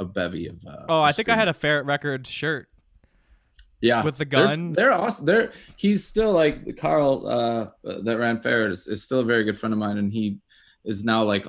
a 0.00 0.04
bevy 0.04 0.46
of. 0.48 0.56
Uh, 0.66 0.84
oh, 0.88 1.00
I 1.02 1.12
think 1.12 1.28
I 1.28 1.34
had 1.36 1.48
a 1.48 1.54
Ferret 1.54 1.86
Records 1.86 2.28
shirt. 2.30 2.68
yeah 3.80 4.02
with 4.04 4.18
the 4.18 4.24
There's- 4.24 4.50
gun. 4.50 4.72
They're 4.72 4.92
awesome. 4.92 5.26
They're 5.26 5.52
he's 5.76 6.04
still 6.04 6.32
like 6.32 6.76
Carl 6.78 7.26
uh, 7.26 7.88
uh, 7.88 8.02
that 8.02 8.18
ran 8.18 8.40
Ferret 8.40 8.70
is, 8.72 8.86
is 8.86 9.02
still 9.02 9.20
a 9.20 9.24
very 9.24 9.44
good 9.44 9.58
friend 9.58 9.72
of 9.72 9.78
mine, 9.78 9.98
and 9.98 10.12
he 10.12 10.38
is 10.88 11.04
now 11.04 11.22
like 11.22 11.44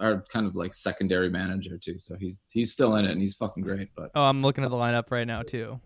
our 0.00 0.24
kind 0.32 0.46
of 0.46 0.56
like 0.56 0.72
secondary 0.72 1.28
manager 1.28 1.76
too. 1.76 1.98
So 1.98 2.16
he's 2.16 2.44
he's 2.50 2.72
still 2.72 2.96
in 2.96 3.04
it, 3.04 3.10
and 3.10 3.20
he's 3.20 3.34
fucking 3.34 3.62
great. 3.62 3.90
But 3.94 4.12
Oh, 4.14 4.22
I'm 4.22 4.40
looking 4.40 4.64
at 4.64 4.70
the 4.70 4.76
lineup 4.76 5.10
right 5.10 5.26
now 5.26 5.42
too. 5.42 5.80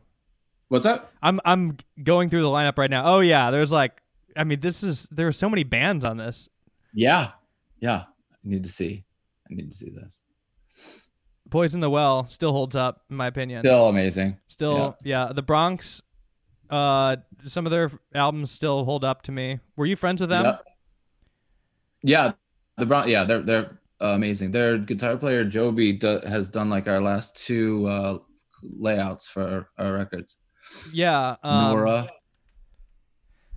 what's 0.68 0.86
up? 0.86 1.12
I'm 1.22 1.40
I'm 1.44 1.78
going 2.02 2.30
through 2.30 2.42
the 2.42 2.48
lineup 2.48 2.78
right 2.78 2.90
now. 2.90 3.02
Oh 3.04 3.20
yeah, 3.20 3.50
there's 3.50 3.72
like, 3.72 4.00
I 4.36 4.44
mean, 4.44 4.60
this 4.60 4.82
is 4.84 5.08
there 5.10 5.26
are 5.26 5.32
so 5.32 5.48
many 5.48 5.64
bands 5.64 6.04
on 6.04 6.18
this. 6.18 6.48
Yeah, 6.94 7.30
yeah. 7.80 8.04
I 8.32 8.36
need 8.44 8.62
to 8.64 8.70
see. 8.70 9.04
I 9.50 9.54
need 9.54 9.70
to 9.70 9.76
see 9.76 9.90
this. 9.90 10.22
Poison 11.50 11.80
the 11.80 11.90
Well 11.90 12.26
still 12.28 12.52
holds 12.52 12.76
up 12.76 13.02
in 13.10 13.16
my 13.16 13.26
opinion. 13.26 13.62
Still 13.62 13.88
amazing. 13.88 14.38
Still, 14.46 14.96
yeah. 15.02 15.32
The 15.34 15.42
Bronx, 15.42 16.00
uh, 16.68 17.16
some 17.46 17.66
of 17.66 17.72
their 17.72 17.90
albums 18.14 18.50
still 18.52 18.84
hold 18.84 19.04
up 19.04 19.22
to 19.22 19.32
me. 19.32 19.58
Were 19.76 19.86
you 19.86 19.96
friends 19.96 20.20
with 20.20 20.30
them? 20.30 20.44
Yep. 20.44 20.64
Yeah, 22.02 22.32
the 22.80 22.86
Brown. 22.86 23.08
Yeah, 23.08 23.24
they're 23.24 23.42
they're 23.42 23.80
amazing. 24.00 24.50
Their 24.50 24.78
guitar 24.78 25.16
player 25.16 25.44
Joby 25.44 25.92
do, 25.92 26.20
has 26.26 26.48
done 26.48 26.70
like 26.70 26.88
our 26.88 27.00
last 27.00 27.36
two 27.36 27.86
uh, 27.86 28.18
layouts 28.62 29.28
for 29.28 29.68
our, 29.78 29.86
our 29.86 29.92
records. 29.92 30.38
Yeah. 30.92 31.36
Um, 31.42 31.74
Nora, 31.74 32.08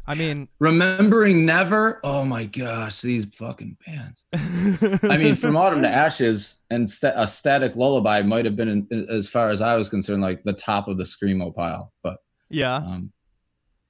I 0.06 0.16
mean, 0.16 0.50
remembering 0.60 1.46
never. 1.46 2.02
Oh 2.04 2.26
my 2.26 2.44
gosh, 2.46 3.02
these 3.02 3.26
fucking 3.26 3.78
bands. 3.86 4.26
I 4.34 5.18
mean, 5.18 5.36
from 5.36 5.56
Autumn 5.56 5.82
to 5.84 5.88
Ashes 5.88 6.62
and 6.70 6.90
sta- 6.90 7.14
a 7.16 7.26
Static 7.26 7.76
Lullaby 7.78 8.22
might 8.22 8.44
have 8.44 8.58
been, 8.58 8.86
in, 8.90 9.08
as 9.10 9.30
far 9.30 9.50
as 9.50 9.62
I 9.62 9.76
was 9.76 9.88
concerned, 9.88 10.22
like 10.22 10.44
the 10.44 10.54
top 10.54 10.90
of 10.90 10.98
the 10.98 11.06
screamo 11.06 11.56
pile. 11.56 11.94
But 12.04 12.18
yeah. 12.50 12.76
um, 12.76 13.14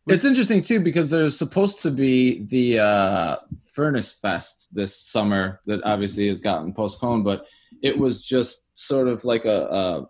it's 0.07 0.25
interesting 0.25 0.61
too 0.61 0.79
because 0.79 1.09
there's 1.09 1.37
supposed 1.37 1.81
to 1.83 1.91
be 1.91 2.43
the 2.45 2.79
uh, 2.79 3.37
Furnace 3.73 4.11
Fest 4.11 4.67
this 4.71 4.99
summer 4.99 5.61
that 5.65 5.81
obviously 5.83 6.27
has 6.27 6.41
gotten 6.41 6.73
postponed, 6.73 7.23
but 7.23 7.45
it 7.81 7.97
was 7.97 8.25
just 8.25 8.77
sort 8.77 9.07
of 9.07 9.23
like 9.23 9.45
a, 9.45 10.07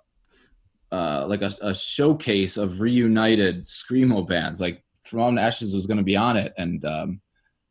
a 0.92 0.96
uh, 0.96 1.26
like 1.28 1.42
a, 1.42 1.52
a 1.62 1.74
showcase 1.74 2.58
of 2.58 2.80
reunited 2.80 3.66
screamo 3.66 4.28
bands. 4.28 4.60
Like 4.60 4.84
From 5.04 5.38
Ashes 5.38 5.74
was 5.74 5.88
going 5.88 5.98
to 5.98 6.04
be 6.04 6.18
on 6.18 6.38
it, 6.38 6.54
and 6.58 6.84
um, 6.86 7.22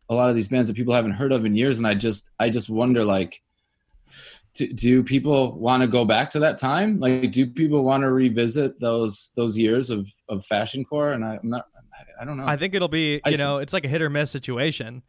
a 0.09 0.15
lot 0.15 0.29
of 0.29 0.37
these 0.37 0.49
bands 0.49 0.69
that 0.69 0.77
people 0.77 0.95
haven't 0.95 1.13
heard 1.13 1.33
of 1.33 1.45
in 1.45 1.57
years. 1.57 1.79
And 1.79 1.87
I 1.87 1.95
just 1.95 2.31
I 2.39 2.51
just 2.51 2.71
wonder 2.71 3.05
like. 3.05 3.41
Do, 4.55 4.71
do 4.71 5.03
people 5.03 5.59
want 5.59 5.81
to 5.81 5.87
go 5.87 6.05
back 6.05 6.29
to 6.33 6.39
that 6.41 6.59
time? 6.59 7.01
Like, 7.01 7.33
do 7.33 7.47
people 7.47 7.85
want 7.85 8.03
to 8.03 8.11
revisit 8.11 8.79
those 8.81 9.33
those 9.35 9.57
years 9.57 9.89
of 9.89 10.07
of 10.29 10.45
fashion 10.45 10.85
core? 10.85 11.13
And 11.13 11.25
I, 11.25 11.39
I'm 11.43 11.49
not. 11.49 11.65
I, 12.19 12.23
I 12.23 12.25
don't 12.25 12.37
know. 12.37 12.47
I 12.47 12.57
think 12.57 12.75
it'll 12.75 12.89
be, 12.89 13.21
I 13.25 13.31
you 13.31 13.37
see. 13.37 13.43
know, 13.43 13.59
it's 13.59 13.73
like 13.73 13.85
a 13.85 13.89
hit 13.89 14.03
or 14.03 14.11
miss 14.11 14.31
situation. 14.31 15.03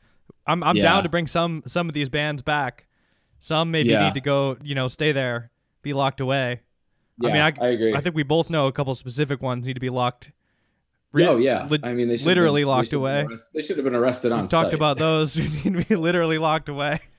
I'm 0.48 0.64
I'm 0.64 0.76
Yeah. 0.78 0.84
down 0.84 1.04
to 1.04 1.10
bring 1.10 1.28
some 1.28 1.64
some 1.68 1.88
of 1.90 1.94
these 1.94 2.10
bands 2.10 2.42
back. 2.42 2.86
Some 3.40 3.72
maybe 3.72 3.90
Yeah. 3.90 4.06
need 4.06 4.14
to 4.14 4.22
go, 4.22 4.58
you 4.64 4.76
know, 4.76 4.88
stay 4.88 5.12
there, 5.12 5.52
be 5.82 5.94
locked 5.94 6.22
away. 6.22 6.62
I 7.22 7.28
mean, 7.28 7.36
Yeah, 7.36 7.46
I- 7.60 7.66
I 7.66 7.68
agree. 7.70 7.94
I 7.94 8.02
think 8.02 8.16
we 8.16 8.24
both 8.24 8.50
know 8.50 8.68
a 8.68 8.72
couple 8.72 8.94
specific 8.96 9.42
ones 9.42 9.66
need 9.68 9.74
to 9.76 9.80
be 9.80 9.90
locked. 9.90 10.32
Re- 11.12 11.28
oh 11.28 11.38
yeah, 11.38 11.68
lit- 11.68 11.86
I 11.86 11.94
mean 11.94 12.08
they 12.08 12.18
should 12.18 12.26
literally 12.26 12.62
been, 12.62 12.70
locked 12.70 12.86
they 12.88 12.90
should 12.92 12.98
away. 12.98 13.22
arrest- 13.30 13.50
they 13.54 13.62
should 13.62 13.78
have 13.78 13.84
been 13.84 13.94
arrested 13.94 14.32
on 14.32 14.42
We've 14.42 14.50
talked 14.50 14.68
site. 14.68 14.74
about 14.74 14.98
those 14.98 15.36
who 15.36 15.44
need 15.70 15.80
to 15.82 15.86
be 15.88 15.96
literally 15.96 16.38
locked 16.40 16.70
away. 16.70 17.00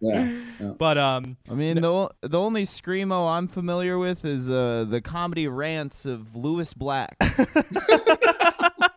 Yeah, 0.00 0.30
yeah. 0.60 0.72
But 0.78 0.98
um, 0.98 1.38
I 1.50 1.54
mean, 1.54 1.80
the 1.80 2.10
the 2.20 2.38
only 2.38 2.64
screamo 2.64 3.30
I'm 3.34 3.48
familiar 3.48 3.96
with 3.96 4.22
is 4.26 4.50
uh, 4.50 4.84
the 4.86 5.00
comedy 5.00 5.48
rants 5.48 6.04
of 6.04 6.36
Lewis 6.36 6.74
Black. 6.74 7.16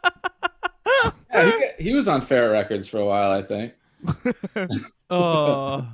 Yeah, 1.46 1.72
he, 1.78 1.84
he 1.86 1.94
was 1.94 2.08
on 2.08 2.22
Ferret 2.22 2.52
Records 2.52 2.88
for 2.88 3.00
a 3.00 3.06
while, 3.06 3.32
I 3.32 3.42
think. 3.42 3.74
oh, 5.10 5.88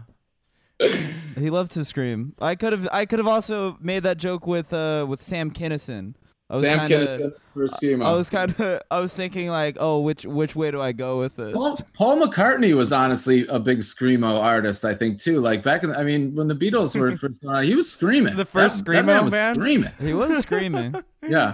he 1.35 1.49
loved 1.49 1.71
to 1.71 1.85
scream. 1.85 2.35
I 2.39 2.55
could 2.55 2.73
have 2.73 2.87
I 2.91 3.05
could 3.05 3.19
have 3.19 3.27
also 3.27 3.77
made 3.79 4.03
that 4.03 4.17
joke 4.17 4.47
with 4.47 4.73
uh 4.73 5.05
with 5.07 5.21
Sam 5.21 5.51
Kinison. 5.51 6.15
I 6.49 6.57
was 6.57 6.65
Sam 6.65 6.77
kind 6.77 6.93
of 6.93 7.07
Kinison 7.07 7.33
for 7.53 7.63
Screamo. 7.63 8.05
I 8.05 8.13
was 8.13 8.29
kind 8.29 8.59
of 8.59 8.81
I 8.91 8.99
was 8.99 9.13
thinking 9.13 9.49
like, 9.49 9.77
oh, 9.79 9.99
which 9.99 10.25
which 10.25 10.55
way 10.55 10.71
do 10.71 10.81
I 10.81 10.91
go 10.91 11.19
with 11.19 11.35
this? 11.35 11.53
Paul, 11.53 11.77
Paul 11.95 12.21
McCartney 12.21 12.75
was 12.75 12.91
honestly 12.91 13.47
a 13.47 13.59
big 13.59 13.79
screamo 13.79 14.39
artist, 14.39 14.83
I 14.85 14.93
think 14.93 15.19
too. 15.19 15.39
Like 15.39 15.63
back 15.63 15.83
in, 15.83 15.95
I 15.95 16.03
mean, 16.03 16.35
when 16.35 16.47
the 16.47 16.55
Beatles 16.55 16.99
were 16.99 17.15
first 17.15 17.41
going 17.41 17.55
on, 17.55 17.63
he 17.63 17.75
was 17.75 17.91
screaming. 17.91 18.35
The 18.35 18.45
first 18.45 18.85
that, 18.85 18.91
that 18.91 19.05
man 19.05 19.25
was 19.25 19.33
band? 19.33 19.59
screaming. 19.59 19.91
He 19.99 20.13
was 20.13 20.39
screaming. 20.39 20.95
Yeah, 21.25 21.53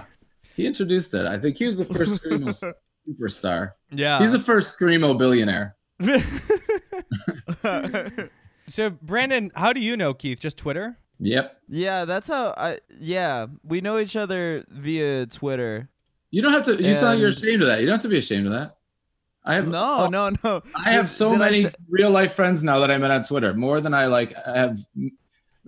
he 0.56 0.66
introduced 0.66 1.14
it. 1.14 1.26
I 1.26 1.38
think 1.38 1.56
he 1.56 1.64
was 1.64 1.76
the 1.76 1.84
first 1.84 2.24
screamo 2.24 2.74
superstar. 3.08 3.72
yeah. 3.90 4.20
He's 4.20 4.32
the 4.32 4.40
first 4.40 4.78
screamo 4.78 5.16
billionaire. 5.18 5.76
so 8.68 8.90
Brandon, 9.02 9.50
how 9.54 9.72
do 9.72 9.80
you 9.80 9.96
know 9.96 10.14
Keith? 10.14 10.40
Just 10.40 10.56
Twitter? 10.56 10.96
Yep. 11.22 11.60
yeah, 11.68 12.06
that's 12.06 12.28
how 12.28 12.54
I. 12.56 12.78
Yeah, 12.98 13.46
we 13.62 13.82
know 13.82 13.98
each 13.98 14.16
other 14.16 14.64
via 14.70 15.26
Twitter. 15.26 15.90
You 16.30 16.40
don't 16.42 16.52
have 16.52 16.62
to. 16.64 16.82
You 16.82 16.94
sound 16.94 17.14
like 17.14 17.18
you're 17.20 17.28
ashamed 17.28 17.60
of 17.62 17.68
that. 17.68 17.80
You 17.80 17.86
don't 17.86 17.94
have 17.96 18.02
to 18.02 18.08
be 18.08 18.18
ashamed 18.18 18.46
of 18.46 18.52
that. 18.52 18.76
I 19.44 19.54
have 19.54 19.68
No, 19.68 20.06
no, 20.06 20.30
no. 20.44 20.62
I 20.74 20.92
have 20.92 21.10
so 21.10 21.30
Did 21.32 21.38
many 21.40 21.62
say- 21.64 21.72
real 21.90 22.10
life 22.10 22.34
friends 22.34 22.62
now 22.62 22.78
that 22.80 22.90
I 22.90 22.98
met 22.98 23.10
on 23.10 23.22
Twitter. 23.24 23.52
More 23.54 23.80
than 23.80 23.92
I 23.94 24.06
like 24.06 24.34
have. 24.46 24.78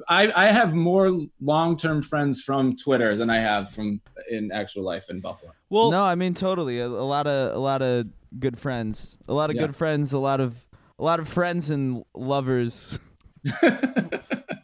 I 0.08 0.32
I 0.46 0.46
have 0.52 0.72
more 0.74 1.20
long 1.40 1.76
term 1.76 2.02
friends 2.02 2.42
from 2.42 2.74
Twitter 2.76 3.16
than 3.16 3.28
I 3.30 3.40
have 3.40 3.70
from 3.70 4.00
in 4.30 4.50
actual 4.52 4.84
life 4.84 5.10
in 5.10 5.20
Buffalo. 5.20 5.52
Well, 5.70 5.90
no, 5.90 6.02
I 6.04 6.14
mean 6.14 6.34
totally. 6.34 6.80
A, 6.80 6.86
a 6.86 6.88
lot 6.88 7.26
of 7.26 7.54
a 7.54 7.58
lot 7.58 7.82
of 7.82 8.06
good 8.38 8.58
friends. 8.58 9.18
A 9.28 9.34
lot 9.34 9.50
of 9.50 9.56
Yeah. 9.56 9.62
good 9.66 9.76
friends. 9.76 10.12
A 10.12 10.18
lot 10.18 10.40
of 10.40 10.66
a 10.98 11.04
lot 11.04 11.20
of 11.20 11.28
friends 11.28 11.68
and 11.70 12.04
lovers. 12.14 12.98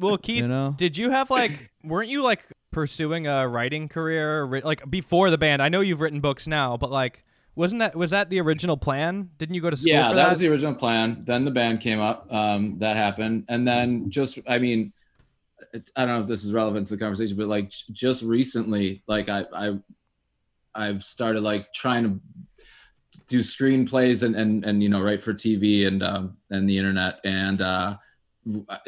well, 0.01 0.19
Keith, 0.19 0.43
You 0.43 0.49
know? 0.49 0.75
did 0.77 0.97
you 0.97 1.11
have 1.11 1.31
like? 1.31 1.71
Weren't 1.85 2.09
you 2.09 2.23
like 2.23 2.47
pursuing 2.71 3.27
a 3.27 3.49
writing 3.49 3.89
career, 3.89 4.47
like 4.65 4.89
before 4.91 5.31
the 5.31 5.39
band? 5.39 5.63
I 5.63 5.69
know 5.69 5.81
you've 5.81 6.01
written 6.01 6.21
books 6.21 6.47
now, 6.47 6.77
but 6.77 6.91
like, 6.91 7.25
wasn't 7.55 7.81
that 7.81 7.97
was 7.97 8.11
that 8.13 8.31
the 8.31 8.41
original 8.41 8.77
plan? 8.77 9.31
Didn't 9.39 9.55
you 9.55 9.61
go 9.61 9.71
to 9.71 9.77
school 9.77 9.93
yeah 9.93 10.09
for 10.11 10.15
that, 10.15 10.25
that? 10.25 10.31
was 10.31 10.39
the 10.39 10.49
original 10.49 10.75
plan 10.75 11.23
then 11.27 11.45
the 11.45 11.51
band 11.51 11.81
came 11.81 11.99
up 11.99 12.33
um 12.33 12.79
that 12.79 12.97
happened 12.97 13.45
and 13.49 13.67
then 13.67 14.09
just 14.11 14.39
i 14.47 14.59
mean 14.59 14.81
it- 14.81 14.93
i 15.97 16.05
don't 16.05 16.15
know 16.17 16.21
if 16.21 16.27
this 16.27 16.45
is 16.45 16.53
relevant 16.53 16.87
to 16.87 16.95
the 16.95 17.01
conversation 17.01 17.37
but 17.37 17.49
like 17.49 17.71
just 17.93 18.23
recently 18.23 19.03
like 19.09 19.29
i 19.29 19.45
i 19.55 19.79
i've 20.75 21.03
started 21.03 21.43
like 21.43 21.73
trying 21.73 22.05
to 22.05 22.21
do 23.27 23.41
screenplays 23.41 24.23
and 24.23 24.35
and 24.37 24.65
and 24.65 24.83
you 24.83 24.89
know 24.89 25.03
write 25.03 25.23
for 25.23 25.35
tv 25.35 25.87
and 25.87 26.03
um 26.03 26.37
and 26.51 26.69
the 26.69 26.77
internet. 26.77 27.17
And 27.25 27.61
uh 27.61 27.97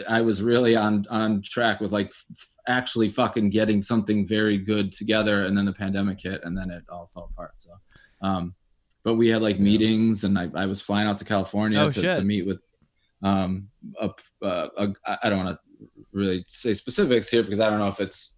I- 0.08 0.22
was 0.22 0.40
really 0.40 0.76
on 0.76 1.06
on 1.10 1.42
track 1.42 1.80
with 1.80 1.92
like 1.92 2.06
f- 2.06 2.48
actually 2.66 3.10
fucking 3.10 3.50
getting 3.50 3.82
something 3.82 4.26
very 4.26 4.56
good 4.56 4.92
together. 4.92 5.44
And 5.44 5.56
then 5.56 5.66
the 5.66 5.72
pandemic 5.74 6.20
hit 6.22 6.42
and 6.44 6.56
then 6.56 6.70
it 6.70 6.84
all 6.88 7.10
fell 7.12 7.30
apart. 7.32 7.52
So 7.56 7.72
um 8.22 8.54
but 9.04 9.14
we 9.14 9.28
had 9.28 9.42
like 9.42 9.58
meetings 9.60 10.24
and 10.24 10.38
I, 10.38 10.48
I 10.54 10.66
was 10.66 10.80
flying 10.80 11.06
out 11.06 11.18
to 11.18 11.24
California 11.24 11.80
Oh, 11.80 11.90
to, 11.90 12.00
to 12.16 12.24
meet 12.24 12.46
with 12.46 12.60
um 13.22 13.68
a, 14.00 14.10
uh, 14.42 14.68
a, 14.78 14.88
a 15.06 15.18
I 15.22 15.28
don't 15.28 15.44
want 15.44 15.58
to 15.58 15.69
really 16.12 16.44
say 16.46 16.74
specifics 16.74 17.30
here 17.30 17.42
because 17.42 17.60
I 17.60 17.70
don't 17.70 17.78
know 17.78 17.88
if 17.88 18.00
it's 18.00 18.36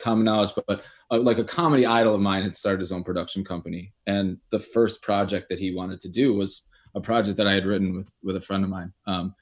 common 0.00 0.24
knowledge 0.24 0.52
but, 0.56 0.64
but 0.66 0.84
uh, 1.12 1.18
like 1.18 1.38
a 1.38 1.44
comedy 1.44 1.86
idol 1.86 2.14
of 2.14 2.20
mine 2.20 2.42
had 2.42 2.56
started 2.56 2.80
his 2.80 2.92
own 2.92 3.04
production 3.04 3.44
company. 3.44 3.92
And 4.06 4.38
the 4.50 4.58
first 4.58 5.02
project 5.02 5.48
that 5.50 5.58
he 5.58 5.74
wanted 5.74 6.00
to 6.00 6.08
do 6.08 6.34
was 6.34 6.68
a 6.94 7.00
project 7.00 7.36
that 7.36 7.46
I 7.46 7.54
had 7.54 7.66
written 7.66 7.96
with 7.96 8.12
with 8.22 8.36
a 8.36 8.40
friend 8.40 8.64
of 8.64 8.70
mine. 8.70 8.92
Um 9.06 9.34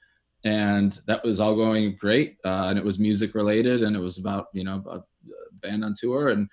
and 0.43 0.99
that 1.05 1.23
was 1.23 1.39
all 1.39 1.55
going 1.55 1.95
great 1.99 2.37
uh, 2.43 2.65
and 2.69 2.79
it 2.79 2.83
was 2.83 2.97
music 2.97 3.35
related 3.35 3.83
and 3.83 3.95
it 3.95 3.99
was 3.99 4.17
about 4.17 4.47
you 4.53 4.63
know 4.63 4.83
a, 4.87 4.97
a 4.97 5.03
band 5.61 5.85
on 5.85 5.93
tour. 5.97 6.29
And 6.29 6.49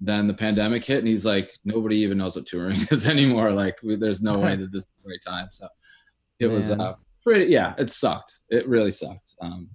then 0.00 0.26
the 0.26 0.34
pandemic 0.34 0.84
hit 0.84 0.98
and 0.98 1.08
he's 1.08 1.26
like 1.26 1.50
nobody 1.64 1.96
even 1.96 2.18
knows 2.18 2.36
what 2.36 2.46
touring 2.46 2.86
is 2.90 3.06
anymore. 3.06 3.52
Like 3.52 3.76
we, 3.82 3.96
there's 3.96 4.22
no 4.22 4.38
way 4.38 4.56
that 4.60 4.72
this 4.72 4.82
is 4.82 4.88
the 5.02 5.10
right 5.10 5.20
time. 5.26 5.48
So 5.50 5.68
it 6.38 6.46
was 6.46 6.70
Man. 6.70 6.80
uh 6.80 6.94
pretty 7.22 7.46
yeah 7.46 7.74
it 7.76 7.90
sucked. 7.90 8.40
It 8.50 8.68
really 8.68 8.90
sucked. 8.90 9.34
Um 9.40 9.68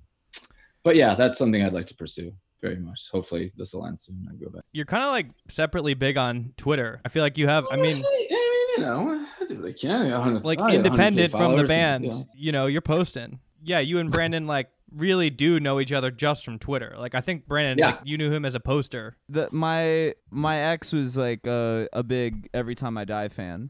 but 0.84 0.96
yeah 0.96 1.16
that's 1.16 1.38
something 1.38 1.64
i'd 1.64 1.74
like 1.74 1.86
to 1.86 1.96
pursue 1.96 2.32
very 2.62 2.78
much 2.78 3.08
hopefully 3.12 3.52
this 3.58 3.74
will 3.74 3.86
end 3.86 4.00
soon 4.00 4.28
i 4.32 4.36
go 4.44 4.50
back 4.50 4.64
You're 4.74 4.86
kind 4.86 5.04
of 5.04 5.12
like 5.12 5.28
separately 5.50 5.94
big 5.94 6.18
on 6.18 6.54
Twitter. 6.58 7.00
I 7.06 7.10
feel 7.10 7.24
like 7.24 7.38
you 7.38 7.48
have. 7.48 7.66
I 7.72 7.76
mean, 7.78 8.04
I 8.06 8.10
mean, 8.10 8.28
you 8.30 8.78
know, 8.80 9.26
I 9.42 9.46
do 9.46 9.56
what 9.62 9.70
I 9.70 9.74
can. 9.74 10.14
I 10.14 10.28
like 10.40 10.60
I 10.60 10.76
independent 10.76 11.32
from 11.32 11.56
the 11.58 11.64
band. 11.64 12.04
and, 12.06 12.14
you 12.14 12.20
know, 12.20 12.26
You 12.36 12.52
know, 12.52 12.66
you're 12.68 12.82
posting. 12.82 13.40
Yeah, 13.64 13.80
you 13.80 14.00
and 14.00 14.12
Brandon 14.12 14.46
like 14.46 14.70
really 14.94 15.30
do 15.30 15.60
know 15.62 15.80
each 15.80 15.92
other 15.94 16.12
just 16.12 16.44
from 16.46 16.60
Twitter. 16.60 16.96
Like 16.98 17.16
I 17.16 17.22
think 17.22 17.48
Brandon, 17.48 17.78
Yeah. 17.78 17.92
like 17.96 18.00
you 18.04 18.18
knew 18.18 18.30
him 18.32 18.44
as 18.46 18.56
a 18.56 18.60
poster. 18.60 19.16
The, 19.30 19.48
my 19.52 20.14
my 20.30 20.58
ex 20.60 20.92
was 20.94 21.16
like 21.18 21.48
a, 21.48 21.88
a 21.94 22.04
big 22.04 22.50
Every 22.54 22.76
Time 22.76 22.98
I 22.98 23.06
Die 23.06 23.30
fan. 23.30 23.70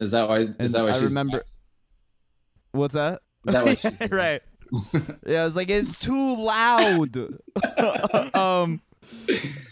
Is 0.00 0.12
that 0.12 0.28
why? 0.28 0.38
Is 0.38 0.46
And 0.58 0.68
that 0.70 0.82
why 0.84 0.90
I 0.90 0.92
she's 0.92 1.02
remember- 1.10 1.44
What's 2.72 2.94
that? 2.94 3.20
Is 3.46 3.52
that 3.54 3.64
why 3.66 3.74
she's 3.98 4.10
right. 4.10 4.42
Yeah, 5.26 5.42
I 5.42 5.44
was 5.44 5.56
like, 5.56 5.70
it's 5.70 5.98
too 5.98 6.36
loud. 6.36 7.16
um, 8.34 8.80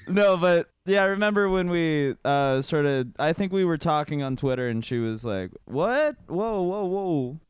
no, 0.08 0.36
but 0.36 0.68
yeah, 0.86 1.02
I 1.02 1.06
remember 1.06 1.48
when 1.48 1.70
we 1.70 2.16
uh 2.24 2.62
started. 2.62 3.14
I 3.18 3.32
think 3.32 3.52
we 3.52 3.64
were 3.64 3.78
talking 3.78 4.22
on 4.22 4.36
Twitter, 4.36 4.68
and 4.68 4.84
she 4.84 4.98
was 4.98 5.24
like, 5.24 5.50
"What? 5.64 6.16
Whoa, 6.26 6.62
whoa, 6.62 6.84
whoa! 6.84 7.40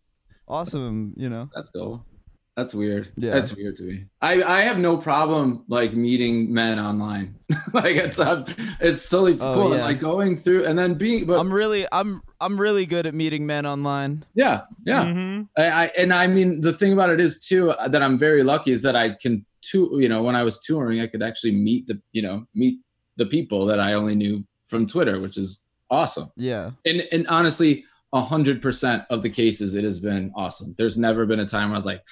Awesome!" 0.48 1.14
You 1.16 1.28
know. 1.28 1.50
That's 1.54 1.70
cool. 1.70 2.04
That's 2.56 2.72
weird. 2.72 3.10
Yeah. 3.16 3.32
That's 3.34 3.54
weird 3.56 3.76
to 3.78 3.82
me. 3.82 4.04
I 4.22 4.40
I 4.42 4.62
have 4.62 4.78
no 4.78 4.96
problem 4.96 5.64
like 5.66 5.92
meeting 5.94 6.52
men 6.54 6.78
online. 6.78 7.34
like 7.72 7.96
it's 7.96 8.20
uh, 8.20 8.44
it's 8.80 9.08
totally 9.08 9.32
Oh, 9.40 9.54
cool. 9.54 9.72
And, 9.72 9.82
like 9.82 9.98
going 9.98 10.36
through 10.36 10.64
and 10.66 10.78
then 10.78 10.94
being 10.94 11.26
but 11.26 11.40
I'm 11.40 11.52
really, 11.52 11.84
I'm, 11.90 12.22
I'm 12.40 12.60
really 12.60 12.86
good 12.86 13.06
at 13.06 13.14
meeting 13.14 13.44
men 13.44 13.66
online. 13.66 14.24
yeah 14.34 14.62
yeah. 14.86 15.12
hmm 15.12 15.42
I, 15.58 15.64
I 15.64 15.84
and 15.98 16.12
I 16.14 16.28
mean 16.28 16.60
the 16.60 16.72
thing 16.72 16.92
about 16.92 17.10
it 17.10 17.20
is 17.20 17.44
too 17.44 17.72
uh, 17.72 17.88
that 17.88 18.02
I'm 18.02 18.18
very 18.18 18.44
lucky 18.44 18.70
is 18.70 18.82
that 18.82 18.94
I 18.94 19.16
can 19.20 19.44
tour. 19.62 20.00
You 20.00 20.08
know, 20.08 20.22
when 20.22 20.36
I 20.36 20.44
was 20.44 20.58
touring, 20.62 21.00
I 21.00 21.08
could 21.08 21.22
actually 21.24 21.52
meet 21.56 21.88
the 21.88 22.00
you 22.12 22.22
know 22.22 22.46
meet 22.54 22.78
the 23.16 23.26
people 23.26 23.66
that 23.66 23.80
I 23.80 23.94
only 23.94 24.14
knew 24.14 24.44
from 24.66 24.86
Twitter, 24.86 25.20
which 25.20 25.38
is 25.38 25.64
awesome. 25.90 26.30
Yeah. 26.36 26.70
And 26.86 27.02
and 27.10 27.26
honestly, 27.26 27.84
a 28.12 28.20
hundred 28.20 28.62
percent 28.62 29.02
of 29.10 29.22
the 29.22 29.30
cases, 29.30 29.74
it 29.74 29.82
has 29.82 29.98
been 29.98 30.30
awesome. 30.36 30.74
There's 30.78 30.96
never 30.96 31.26
been 31.26 31.40
a 31.40 31.46
time 31.46 31.70
where 31.70 31.76
I 31.76 31.78
was 31.78 31.84
like, 31.84 32.02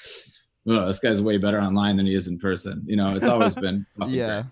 "Oh, 0.66 0.86
this 0.86 0.98
guy's 0.98 1.20
way 1.20 1.36
better 1.38 1.60
online 1.60 1.96
than 1.96 2.06
he 2.06 2.14
is 2.14 2.28
in 2.28 2.38
person." 2.38 2.82
You 2.86 2.96
know, 2.96 3.14
it's 3.16 3.28
always 3.28 3.54
been 3.54 3.86
Yeah. 4.06 4.26
great. 4.42 4.44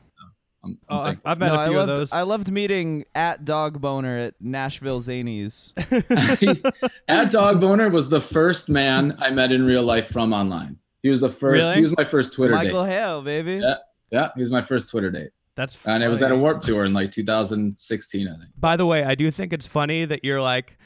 I'm, 0.62 0.78
Oh, 0.90 0.98
I'm 1.00 1.06
I've. 1.06 1.18
I've 1.24 1.38
met 1.38 1.48
no, 1.48 1.54
a 1.54 1.58
I 1.58 1.68
few 1.68 1.76
loved, 1.78 1.90
of 1.90 1.96
those. 1.96 2.12
I 2.12 2.22
loved 2.22 2.52
meeting 2.52 3.04
at 3.14 3.44
Dog 3.46 3.80
Boner 3.80 4.18
at 4.18 4.34
Nashville 4.40 5.00
Zanies. 5.00 5.72
At 7.08 7.30
Dog 7.30 7.60
Boner 7.62 7.88
was 7.88 8.08
the 8.10 8.20
first 8.20 8.68
man 8.68 9.16
I 9.18 9.30
met 9.30 9.52
in 9.52 9.64
real 9.64 9.82
life 9.82 10.08
from 10.08 10.32
online. 10.34 10.76
He 11.02 11.08
was 11.08 11.20
the 11.20 11.30
first. 11.30 11.62
Really? 11.64 11.74
He 11.76 11.80
was 11.80 11.96
my 11.96 12.04
first 12.04 12.34
Twitter 12.34 12.52
Michael 12.54 12.84
date. 12.84 12.90
Hale, 12.92 13.22
baby. 13.22 13.54
Yeah. 13.62 13.76
Yeah, 14.12 14.28
he 14.34 14.40
was 14.40 14.50
my 14.50 14.60
first 14.60 14.90
Twitter 14.90 15.08
date, 15.10 15.30
That's 15.54 15.78
and 15.86 16.02
it 16.02 16.08
was 16.08 16.20
at 16.20 16.32
a. 16.32 16.36
Warped 16.36 16.64
Tour 16.64 16.84
in 16.84 16.92
like 16.92 17.12
2016, 17.12 18.26
I 18.28 18.30
think. 18.32 18.50
By 18.58 18.76
the 18.76 18.84
way, 18.84 19.04
I 19.04 19.14
do 19.14 19.30
think 19.30 19.52
it's 19.52 19.68
funny 19.68 20.04
that 20.04 20.24
you're 20.24 20.42
like 20.42 20.76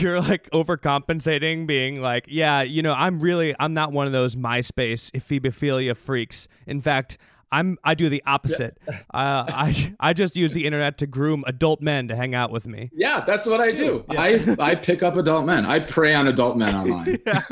you're 0.00 0.20
like 0.20 0.48
overcompensating 0.50 1.66
being 1.66 2.00
like, 2.00 2.26
yeah, 2.28 2.62
you 2.62 2.82
know, 2.82 2.94
I'm 2.94 3.20
really 3.20 3.54
I'm 3.58 3.74
not 3.74 3.92
one 3.92 4.06
of 4.06 4.12
those 4.12 4.36
MySpace 4.36 5.10
ephebophilia 5.10 5.96
freaks. 5.96 6.48
In 6.66 6.80
fact, 6.80 7.18
I'm 7.52 7.78
I 7.84 7.94
do 7.94 8.08
the 8.08 8.22
opposite. 8.26 8.78
Uh, 8.88 8.94
I 9.12 9.94
I 10.00 10.12
just 10.14 10.34
use 10.34 10.52
the 10.54 10.64
internet 10.64 10.98
to 10.98 11.06
groom 11.06 11.44
adult 11.46 11.80
men 11.82 12.08
to 12.08 12.16
hang 12.16 12.34
out 12.34 12.50
with 12.50 12.66
me. 12.66 12.90
Yeah, 12.94 13.22
that's 13.26 13.46
what 13.46 13.60
I 13.60 13.70
do. 13.72 14.04
Yeah. 14.10 14.20
I 14.22 14.56
I 14.58 14.74
pick 14.74 15.02
up 15.02 15.16
adult 15.16 15.44
men. 15.46 15.66
I 15.66 15.78
prey 15.78 16.14
on 16.14 16.26
adult 16.28 16.56
men 16.56 16.74
online. 16.74 17.18
Yeah. 17.26 17.42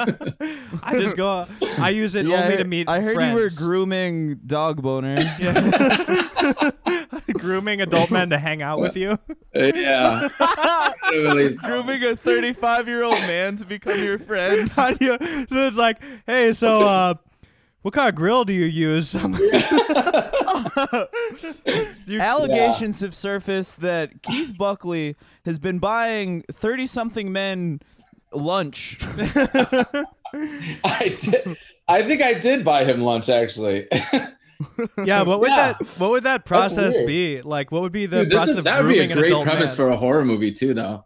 I 0.83 0.99
just 0.99 1.17
go 1.17 1.47
I 1.79 1.91
use 1.91 2.15
it 2.15 2.25
Yeah, 2.27 2.37
only 2.43 2.51
heard, 2.57 2.59
to 2.59 2.65
meet 2.65 2.89
I 2.89 3.01
heard 3.01 3.15
friends. 3.15 3.37
you 3.37 3.43
were 3.45 3.51
grooming 3.51 4.41
Dog 4.47 4.83
Boner. 4.83 5.17
Grooming 7.35 7.81
adult 7.81 8.11
men 8.11 8.31
to 8.31 8.39
hang 8.39 8.63
out 8.63 8.81
with 8.81 8.97
you. 8.97 9.19
yeah. 9.55 10.29
Grooming 11.11 12.03
a 12.05 12.17
35 12.17 12.89
year 12.89 13.03
old 13.03 13.19
man 13.21 13.57
to 13.57 13.65
become 13.65 13.99
your 14.03 14.19
friend. 14.19 14.69
How 14.71 14.93
do 14.93 15.05
you- 15.05 15.19
so 15.49 15.67
it's 15.67 15.77
like, 15.77 15.99
hey, 16.27 16.53
so 16.53 16.87
uh, 16.89 17.15
what 17.83 17.95
kind 17.95 18.09
of 18.09 18.15
grill 18.15 18.45
do 18.45 18.53
you 18.53 18.65
use? 18.67 19.15
I'm 19.17 19.35
You- 22.07 22.21
Allegations 22.21 23.01
have 23.01 23.15
surfaced 23.15 23.81
that 23.81 24.23
Keith 24.23 24.57
Buckley 24.59 25.17
has 25.45 25.59
been 25.59 25.79
buying 25.79 26.43
30 26.51 26.87
something 26.87 27.33
men 27.33 27.81
lunch. 28.33 28.99
I 30.85 31.17
did. 31.21 31.57
I 31.89 32.03
think 32.03 32.23
I 32.23 32.35
did 32.35 32.65
buy 32.65 32.85
him 32.85 33.01
lunch 33.01 33.29
actually. 33.29 33.89
yeah, 35.05 35.23
what 35.23 35.41
would 35.41 35.51
Yeah. 35.51 35.73
that 35.79 35.83
what 35.99 36.11
would 36.11 36.25
that 36.25 36.45
process 36.45 36.97
be? 37.07 37.41
Like, 37.43 37.73
what 37.73 37.83
would 37.83 37.93
be 37.93 38.07
the 38.07 38.21
Dude, 38.21 38.31
this 38.31 38.37
process 38.37 38.51
is, 38.51 38.57
of 38.59 38.65
that 38.65 38.83
would 38.83 38.89
be 38.93 38.99
a 39.01 39.13
great 39.13 39.33
premise 39.43 39.71
man? 39.71 39.77
for 39.77 39.89
a 39.89 39.97
horror 39.97 40.25
movie 40.25 40.53
too, 40.53 40.75
though. 40.75 41.05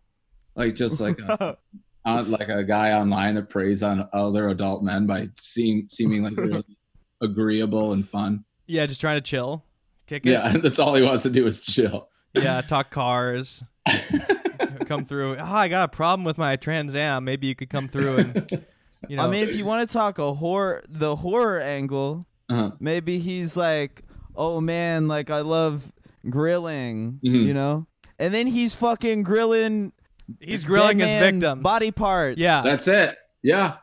Like 0.57 0.75
just 0.75 1.01
like 1.01 1.19
a, 1.21 1.57
uh, 2.05 2.25
like 2.27 2.49
a 2.49 2.63
guy 2.65 2.93
online 2.93 3.35
that 3.37 3.49
preys 3.49 3.83
on 3.83 4.09
other 4.13 4.49
adult 4.49 4.83
men 4.83 5.07
by 5.07 5.29
seeing 5.41 5.87
seeming 5.91 6.23
like 6.23 6.37
really 6.37 6.77
agreeable 7.23 7.93
and 7.93 8.07
fun. 8.09 8.45
yeah, 8.67 8.87
just 8.87 9.01
trying 9.01 9.17
to 9.17 9.21
chill, 9.23 9.65
kick 10.07 10.27
it. 10.27 10.31
Yeah, 10.31 10.57
that's 10.63 10.79
all 10.79 10.95
he 10.95 11.03
wants 11.03 11.23
to 11.25 11.31
do 11.31 11.47
is 11.47 11.61
chill. 11.63 12.09
yeah, 12.35 12.61
talk 12.61 12.91
cars. 12.91 13.63
come 14.87 15.05
through. 15.05 15.37
Oh, 15.37 15.45
I 15.45 15.69
got 15.69 15.85
a 15.93 15.97
problem 15.97 16.25
with 16.25 16.39
my 16.39 16.57
Trans 16.57 16.95
Am. 16.95 17.25
Maybe 17.25 17.47
you 17.47 17.55
could 17.55 17.71
come 17.71 17.89
through 17.89 18.17
and 18.19 18.65
you 19.09 19.17
know. 19.17 19.25
I 19.25 19.29
mean, 19.31 19.45
if 19.45 19.55
you 19.57 19.65
want 19.65 19.89
to 19.89 19.93
talk 19.93 20.19
a 20.19 20.35
horror, 20.35 20.83
the 20.89 21.17
horror 21.17 21.61
angle, 21.61 22.27
Uh-huh. 22.49 22.73
maybe 22.81 23.19
he's 23.19 23.57
like, 23.57 24.03
oh 24.37 24.61
man, 24.61 25.09
like 25.09 25.31
I 25.31 25.41
love 25.41 25.93
grilling, 26.29 27.21
Mhm. 27.25 27.47
you 27.47 27.55
know? 27.55 27.87
And 28.19 28.33
then 28.33 28.47
he's 28.47 28.75
fucking 28.75 29.23
grilling. 29.23 29.93
He's 30.41 30.65
grilling 30.65 30.99
his 30.99 31.09
man 31.09 31.35
victims. 31.35 31.63
Body 31.63 31.91
parts. 31.91 32.39
Yeah. 32.39 32.63
That's 32.63 32.89
it. 32.89 33.17
Yeah. 33.43 33.77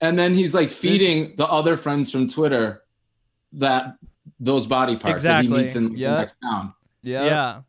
And 0.00 0.18
then 0.18 0.34
he's 0.34 0.54
like 0.54 0.70
feeding 0.70 1.34
the 1.36 1.46
other 1.46 1.76
friends 1.76 2.10
from 2.10 2.28
Twitter 2.28 2.82
that 3.54 3.96
those 4.40 4.66
body 4.66 4.96
parts 4.96 5.22
that 5.24 5.42
he 5.44 5.48
meets 5.48 5.76
in 5.76 5.96
Yeah. 5.96 6.12
the 6.12 6.18
next 6.18 6.38
town. 6.42 6.74
Yeah. 7.02 7.24
yeah. 7.24 7.60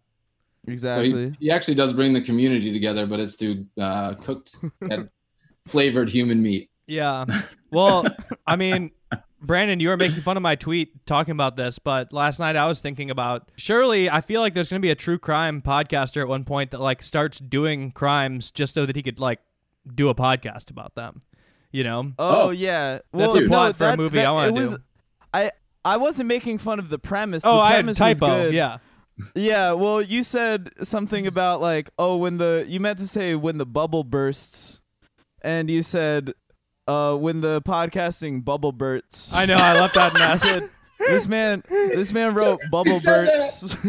So 0.65 0.71
Exactly. 0.71 1.29
he, 1.29 1.35
he 1.45 1.51
actually 1.51 1.75
does 1.75 1.93
bring 1.93 2.11
the 2.13 2.21
community 2.21 2.73
together, 2.73 3.05
but 3.05 3.19
it's 3.19 3.35
through 3.35 3.65
uh, 3.79 4.15
cooked 4.15 4.55
and 4.89 5.09
flavored 5.67 6.09
human 6.09 6.41
meat. 6.41 6.69
Yeah. 6.87 7.25
Well, 7.71 8.05
I 8.47 8.55
mean, 8.55 8.91
Brandon, 9.45 9.79
you 9.79 9.89
were 9.89 9.97
making 9.97 10.21
fun 10.21 10.37
of 10.37 10.43
my 10.43 10.55
tweet 10.55 11.05
talking 11.05 11.31
about 11.31 11.55
this, 11.55 11.79
but 11.79 12.11
last 12.11 12.39
night 12.39 12.55
I 12.55 12.67
was 12.67 12.81
thinking 12.81 13.09
about 13.09 13.49
surely 13.55 14.09
I 14.09 14.21
feel 14.21 14.41
like 14.41 14.53
there's 14.53 14.69
going 14.69 14.81
to 14.81 14.85
be 14.85 14.91
a 14.91 14.95
true 14.95 15.17
crime 15.19 15.61
podcaster 15.61 16.21
at 16.21 16.27
one 16.27 16.43
point 16.43 16.71
that 16.71 16.81
like 16.81 17.01
starts 17.03 17.39
doing 17.39 17.91
crimes 17.91 18.51
just 18.51 18.73
so 18.73 18.85
that 18.85 18.95
he 18.95 19.03
could 19.03 19.19
like 19.19 19.39
do 19.93 20.09
a 20.09 20.15
podcast 20.15 20.69
about 20.69 20.95
them. 20.95 21.21
You 21.71 21.83
know? 21.83 22.13
Oh, 22.17 22.47
Oh. 22.47 22.49
yeah. 22.51 22.99
That's 23.13 23.33
well, 23.33 23.37
a 23.37 23.47
plot 23.47 23.69
no, 23.69 23.73
for 23.87 23.93
a 23.93 23.97
movie 23.97 24.17
that- 24.17 24.27
I 24.27 24.31
wanna 24.31 24.51
do. 24.53 24.77
I 25.33 25.51
I 25.83 25.97
wasn't 25.97 26.27
making 26.27 26.57
fun 26.57 26.79
of 26.79 26.89
the 26.89 26.97
premise. 26.97 27.43
Oh, 27.45 27.55
the 27.57 27.61
I 27.61 27.67
had 27.71 27.75
premise 27.77 27.99
was 27.99 28.19
typo. 28.19 28.25
good. 28.43 28.53
Yeah. 28.53 28.77
Yeah, 29.33 29.71
well, 29.71 30.01
you 30.01 30.23
said 30.23 30.71
something 30.83 31.25
about 31.25 31.61
like, 31.61 31.89
oh, 31.97 32.17
when 32.17 32.37
the 32.37 32.65
you 32.67 32.79
meant 32.81 32.99
to 32.99 33.07
say 33.07 33.33
when 33.35 33.57
the 33.57 33.65
bubble 33.65 34.03
bursts, 34.03 34.81
and 35.41 35.69
you 35.69 35.83
said, 35.83 36.33
uh, 36.87 37.15
when 37.15 37.41
the 37.41 37.61
podcasting 37.61 38.43
bubble 38.45 38.71
bursts. 38.71 39.35
I 39.35 39.45
know. 39.45 39.55
I 39.55 39.73
left 39.79 39.95
that 39.95 40.13
in 40.15 40.21
I 40.21 40.35
said, 40.35 40.69
this 40.99 41.27
man, 41.27 41.63
this 41.69 42.11
man 42.13 42.33
wrote 42.33 42.59
bubble 42.71 42.99
said 42.99 43.27
bursts. 43.27 43.77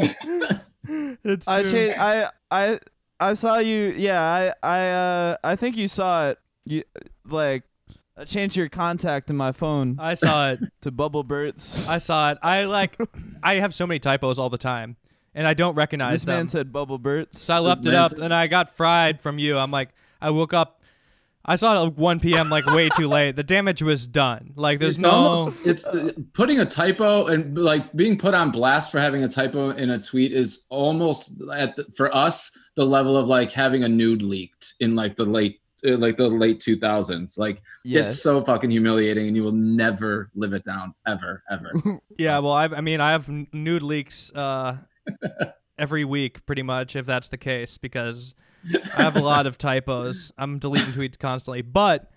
It's 1.24 1.48
I 1.48 1.62
changed. 1.64 1.98
I 1.98 2.30
I 2.50 2.78
I 3.18 3.34
saw 3.34 3.58
you. 3.58 3.92
Yeah, 3.96 4.20
I 4.22 4.52
I 4.62 4.88
uh 4.90 5.36
I 5.42 5.56
think 5.56 5.76
you 5.76 5.88
saw 5.88 6.28
it. 6.30 6.38
You 6.64 6.84
like. 7.26 7.64
I 8.18 8.24
changed 8.24 8.56
your 8.56 8.70
contact 8.70 9.28
in 9.28 9.36
my 9.36 9.52
phone 9.52 9.96
I 9.98 10.14
saw 10.14 10.52
it. 10.52 10.60
to 10.80 10.90
Bubble 10.90 11.22
Burts. 11.22 11.86
I 11.86 11.98
saw 11.98 12.30
it. 12.30 12.38
I 12.40 12.64
like. 12.64 12.96
I 13.42 13.54
have 13.56 13.74
so 13.74 13.86
many 13.86 13.98
typos 13.98 14.38
all 14.38 14.48
the 14.48 14.56
time, 14.56 14.96
and 15.34 15.46
I 15.46 15.52
don't 15.52 15.74
recognize 15.74 16.14
this 16.14 16.24
them. 16.24 16.36
man 16.36 16.48
said 16.48 16.72
Bubble 16.72 16.96
Burts. 16.98 17.40
So 17.42 17.54
I 17.54 17.58
left 17.58 17.84
it 17.84 17.92
up, 17.94 18.12
said- 18.12 18.20
and 18.20 18.32
I 18.32 18.46
got 18.46 18.74
fried 18.74 19.20
from 19.20 19.38
you. 19.38 19.58
I'm 19.58 19.70
like, 19.70 19.90
I 20.20 20.30
woke 20.30 20.54
up. 20.54 20.75
I 21.48 21.56
saw 21.56 21.80
it 21.80 21.86
at 21.86 21.96
1 21.96 22.20
p.m. 22.20 22.50
like 22.50 22.66
way 22.66 22.88
too 22.96 23.06
late. 23.06 23.36
The 23.36 23.44
damage 23.44 23.80
was 23.80 24.06
done. 24.06 24.52
Like 24.56 24.80
there's 24.80 24.94
it's 24.94 25.02
no. 25.02 25.10
almost 25.10 25.64
it's 25.66 25.86
uh, 25.86 26.10
putting 26.34 26.58
a 26.58 26.66
typo 26.66 27.26
and 27.26 27.56
like 27.56 27.92
being 27.94 28.18
put 28.18 28.34
on 28.34 28.50
blast 28.50 28.90
for 28.90 28.98
having 28.98 29.22
a 29.22 29.28
typo 29.28 29.70
in 29.70 29.90
a 29.90 30.02
tweet 30.02 30.32
is 30.32 30.64
almost 30.70 31.40
at 31.54 31.76
the, 31.76 31.84
for 31.96 32.14
us 32.14 32.50
the 32.74 32.84
level 32.84 33.16
of 33.16 33.28
like 33.28 33.52
having 33.52 33.84
a 33.84 33.88
nude 33.88 34.22
leaked 34.22 34.74
in 34.80 34.96
like 34.96 35.14
the 35.16 35.24
late 35.24 35.60
uh, 35.86 35.96
like 35.98 36.16
the 36.16 36.28
late 36.28 36.58
2000s 36.60 37.38
like 37.38 37.62
Yes. 37.84 38.10
it's 38.10 38.22
so 38.22 38.42
fucking 38.42 38.70
humiliating 38.70 39.28
and 39.28 39.36
you 39.36 39.44
will 39.44 39.52
never 39.52 40.30
live 40.34 40.52
it 40.52 40.64
down 40.64 40.94
ever 41.06 41.44
ever 41.48 41.70
yeah, 42.18 42.38
well, 42.40 42.52
I, 42.52 42.64
I 42.64 42.80
mean, 42.80 43.00
I 43.00 43.12
have 43.12 43.28
nude 43.28 43.82
leaks 43.84 44.32
uh, 44.34 44.78
every 45.78 46.04
week, 46.04 46.44
pretty 46.46 46.62
much, 46.62 46.96
if 46.96 47.06
that's 47.06 47.28
the 47.28 47.36
case, 47.38 47.78
because 47.78 48.34
I 48.96 49.02
have 49.02 49.16
a 49.16 49.20
lot 49.20 49.46
of 49.46 49.58
typos. 49.58 50.32
I'm 50.38 50.58
deleting 50.58 50.92
tweets 50.92 51.18
constantly, 51.18 51.62
but 51.62 52.10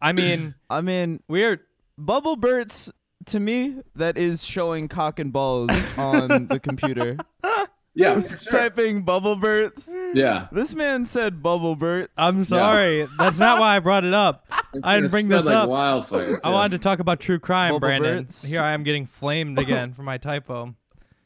I 0.00 0.12
mean, 0.12 0.54
I 0.70 0.80
mean, 0.80 1.22
we're 1.28 1.60
Bubble 1.96 2.36
Burts 2.36 2.90
to 3.26 3.40
me 3.40 3.76
that 3.94 4.16
is 4.16 4.44
showing 4.44 4.88
cock 4.88 5.18
and 5.18 5.32
balls 5.32 5.70
on 5.96 6.46
the 6.46 6.60
computer. 6.60 7.16
yeah 7.94 8.22
sure. 8.22 8.38
Typing 8.52 9.02
Bubble 9.02 9.36
Burts. 9.36 9.90
yeah 10.14 10.46
This 10.52 10.74
man 10.74 11.04
said 11.04 11.42
Bubble 11.42 11.74
Burts. 11.76 12.12
I'm 12.16 12.44
sorry. 12.44 13.08
That's 13.18 13.38
not 13.38 13.58
why 13.60 13.76
I 13.76 13.80
brought 13.80 14.04
it 14.04 14.14
up. 14.14 14.46
It's 14.74 14.84
I 14.84 14.96
didn't 14.96 15.12
bring 15.12 15.28
this 15.28 15.46
like 15.46 15.56
up. 15.56 15.70
wildfire 15.70 16.38
I 16.44 16.50
wanted 16.50 16.72
to 16.76 16.82
talk 16.82 16.98
about 16.98 17.20
true 17.20 17.38
crime, 17.38 17.70
Bubble 17.70 17.80
Brandon. 17.80 18.24
Burts. 18.24 18.44
Here 18.44 18.60
I 18.60 18.72
am 18.72 18.82
getting 18.82 19.06
flamed 19.06 19.58
again 19.58 19.94
for 19.94 20.02
my 20.02 20.18
typo. 20.18 20.74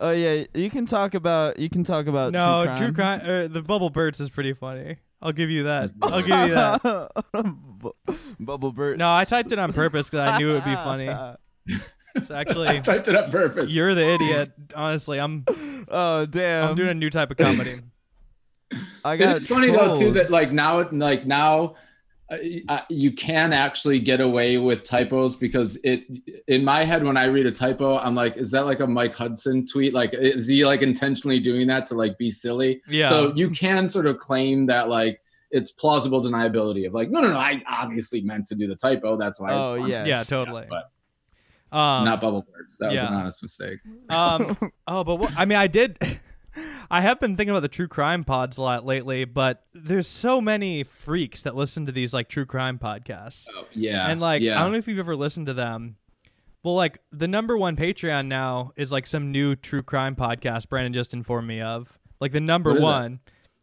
Oh 0.03 0.11
yeah, 0.11 0.45
you 0.53 0.69
can 0.69 0.85
talk 0.85 1.15
about 1.15 1.61
you 1.61 1.71
can 1.71 1.85
talk 1.85 2.09
about 2.09 2.33
no, 2.33 2.65
true 2.67 2.77
true 2.77 2.93
crime. 2.93 3.21
crime. 3.21 3.45
Uh, 3.45 3.47
the 3.47 3.63
bubble 3.63 3.89
birds 3.89 4.19
is 4.19 4.31
pretty 4.31 4.53
funny. 4.53 4.97
I'll 5.23 5.31
give 5.31 5.49
you 5.49 5.63
that. 5.63 5.93
I'll 6.03 6.23
give 6.23 6.49
you 6.49 6.55
that. 6.55 7.13
Bubble 8.41 8.73
Burts. 8.73 8.99
No, 8.99 9.13
I 9.13 9.25
typed 9.25 9.53
it 9.53 9.61
on 9.61 9.73
purpose 9.73 10.11
because 10.11 10.29
I 10.29 10.39
knew 10.39 10.51
it 10.51 10.55
would 10.55 10.65
be 10.65 10.75
funny. 10.75 11.09
So 12.27 12.35
I 12.35 12.41
actually, 12.41 12.79
typed 12.83 13.09
it 13.09 13.17
on 13.17 13.31
purpose 13.31 13.71
you're 13.71 13.95
the 13.95 14.07
idiot. 14.07 14.53
Honestly, 14.77 15.19
I'm 15.19 15.47
oh 15.89 16.27
damn! 16.27 16.69
I'm 16.69 16.77
doing 16.77 16.91
a 16.91 16.95
new 16.95 17.09
type 17.09 17.31
of 17.31 17.39
comedy. 17.39 17.81
I 19.03 19.17
got. 19.17 19.37
it's 19.37 19.47
funny 19.47 19.71
though 19.71 19.97
too 19.97 20.13
that 20.13 20.31
like 20.31 20.53
now 20.53 20.87
like 20.91 21.25
now 21.25 21.77
you 22.89 23.13
can 23.13 23.53
actually 23.53 23.99
get 23.99 24.21
away 24.21 24.57
with 24.59 24.85
typos 24.85 25.37
because 25.37 25.77
it 25.85 26.05
in 26.49 26.65
my 26.65 26.85
head 26.85 27.03
when 27.05 27.17
i 27.17 27.25
read 27.25 27.47
a 27.47 27.51
typo 27.53 27.99
i'm 27.99 28.15
like 28.15 28.37
is 28.37 28.51
that 28.51 28.65
like 28.65 28.81
a 28.81 28.87
mike 28.87 29.15
hudson 29.15 29.65
tweet 29.67 29.93
like 29.93 30.11
is 30.15 30.47
he 30.47 30.65
like 30.65 30.83
intentionally 30.83 31.39
doing 31.41 31.67
that 31.67 31.87
to 31.87 31.95
like 31.95 32.17
be 32.19 32.31
silly 32.31 32.81
Yeah. 32.89 33.09
so 33.09 33.33
you 33.35 33.51
can 33.51 33.89
sort 33.89 34.07
of 34.07 34.19
claim 34.19 34.67
that 34.67 34.89
like 34.89 35.21
it's 35.51 35.71
plausible 35.73 36.23
deniability 36.23 36.87
of 36.87 36.95
like 36.95 37.11
no 37.11 37.21
no 37.21 37.31
no 37.31 37.39
i 37.39 37.63
obviously 37.69 38.23
meant 38.23 38.47
to 38.47 38.55
do 38.55 38.67
the 38.67 38.77
typo 38.77 39.17
that's 39.17 39.39
why 39.41 39.61
it's 39.61 39.71
Oh, 39.71 39.75
yes. 39.87 40.07
Yeah, 40.07 40.23
totally. 40.25 40.67
but 40.71 40.85
Um, 41.77 42.05
not 42.05 42.21
bubble 42.21 42.43
birds 42.53 42.77
that 42.79 42.91
was 42.93 43.01
an 43.01 43.13
honest 43.15 43.43
mistake 43.43 43.79
Um. 44.09 44.57
Oh, 44.87 45.05
but 45.05 45.17
what, 45.17 45.33
I 45.37 45.45
mean, 45.47 45.59
I 45.59 45.67
did. 45.69 45.97
I 46.91 47.01
have 47.01 47.19
been 47.21 47.37
thinking 47.37 47.51
about 47.51 47.61
the 47.63 47.69
true 47.69 47.89
crime 47.89 48.25
pods 48.25 48.59
a 48.59 48.63
lot 48.63 48.85
lately, 48.85 49.25
but 49.25 49.65
there's 49.73 50.07
so 50.07 50.41
many 50.41 50.85
freaks 50.85 51.43
that 51.43 51.55
listen 51.55 51.87
to 51.87 51.93
these 51.93 52.13
like 52.13 52.29
true 52.29 52.45
crime 52.47 52.79
podcasts, 52.79 53.47
oh, 53.55 53.67
yeah 53.73 54.09
and 54.11 54.21
like 54.21 54.43
yeah 54.43 54.59
I 54.59 54.63
don't 54.63 54.73
know 54.73 54.79
if 54.79 54.87
you've 54.89 54.99
ever 54.99 55.17
listened 55.17 55.47
to 55.47 55.55
them. 55.55 55.97
Well, 56.63 56.75
like 56.75 56.99
the 57.11 57.27
number 57.29 57.57
one 57.57 57.77
Patreon 57.77 58.27
now 58.27 58.73
is 58.77 58.93
like 58.93 59.07
some 59.07 59.33
new 59.33 59.57
true 59.57 59.83
crime 59.83 60.15
podcast 60.15 60.69
Brandon 60.69 60.93
just 60.93 61.13
informed 61.15 61.49
me 61.49 61.61
of. 61.61 61.99
Like 62.21 62.33
the 62.33 62.41
number 62.41 62.71
What 62.71 62.79
is 62.79 62.83
it? 62.85 62.87
one, 62.87 63.21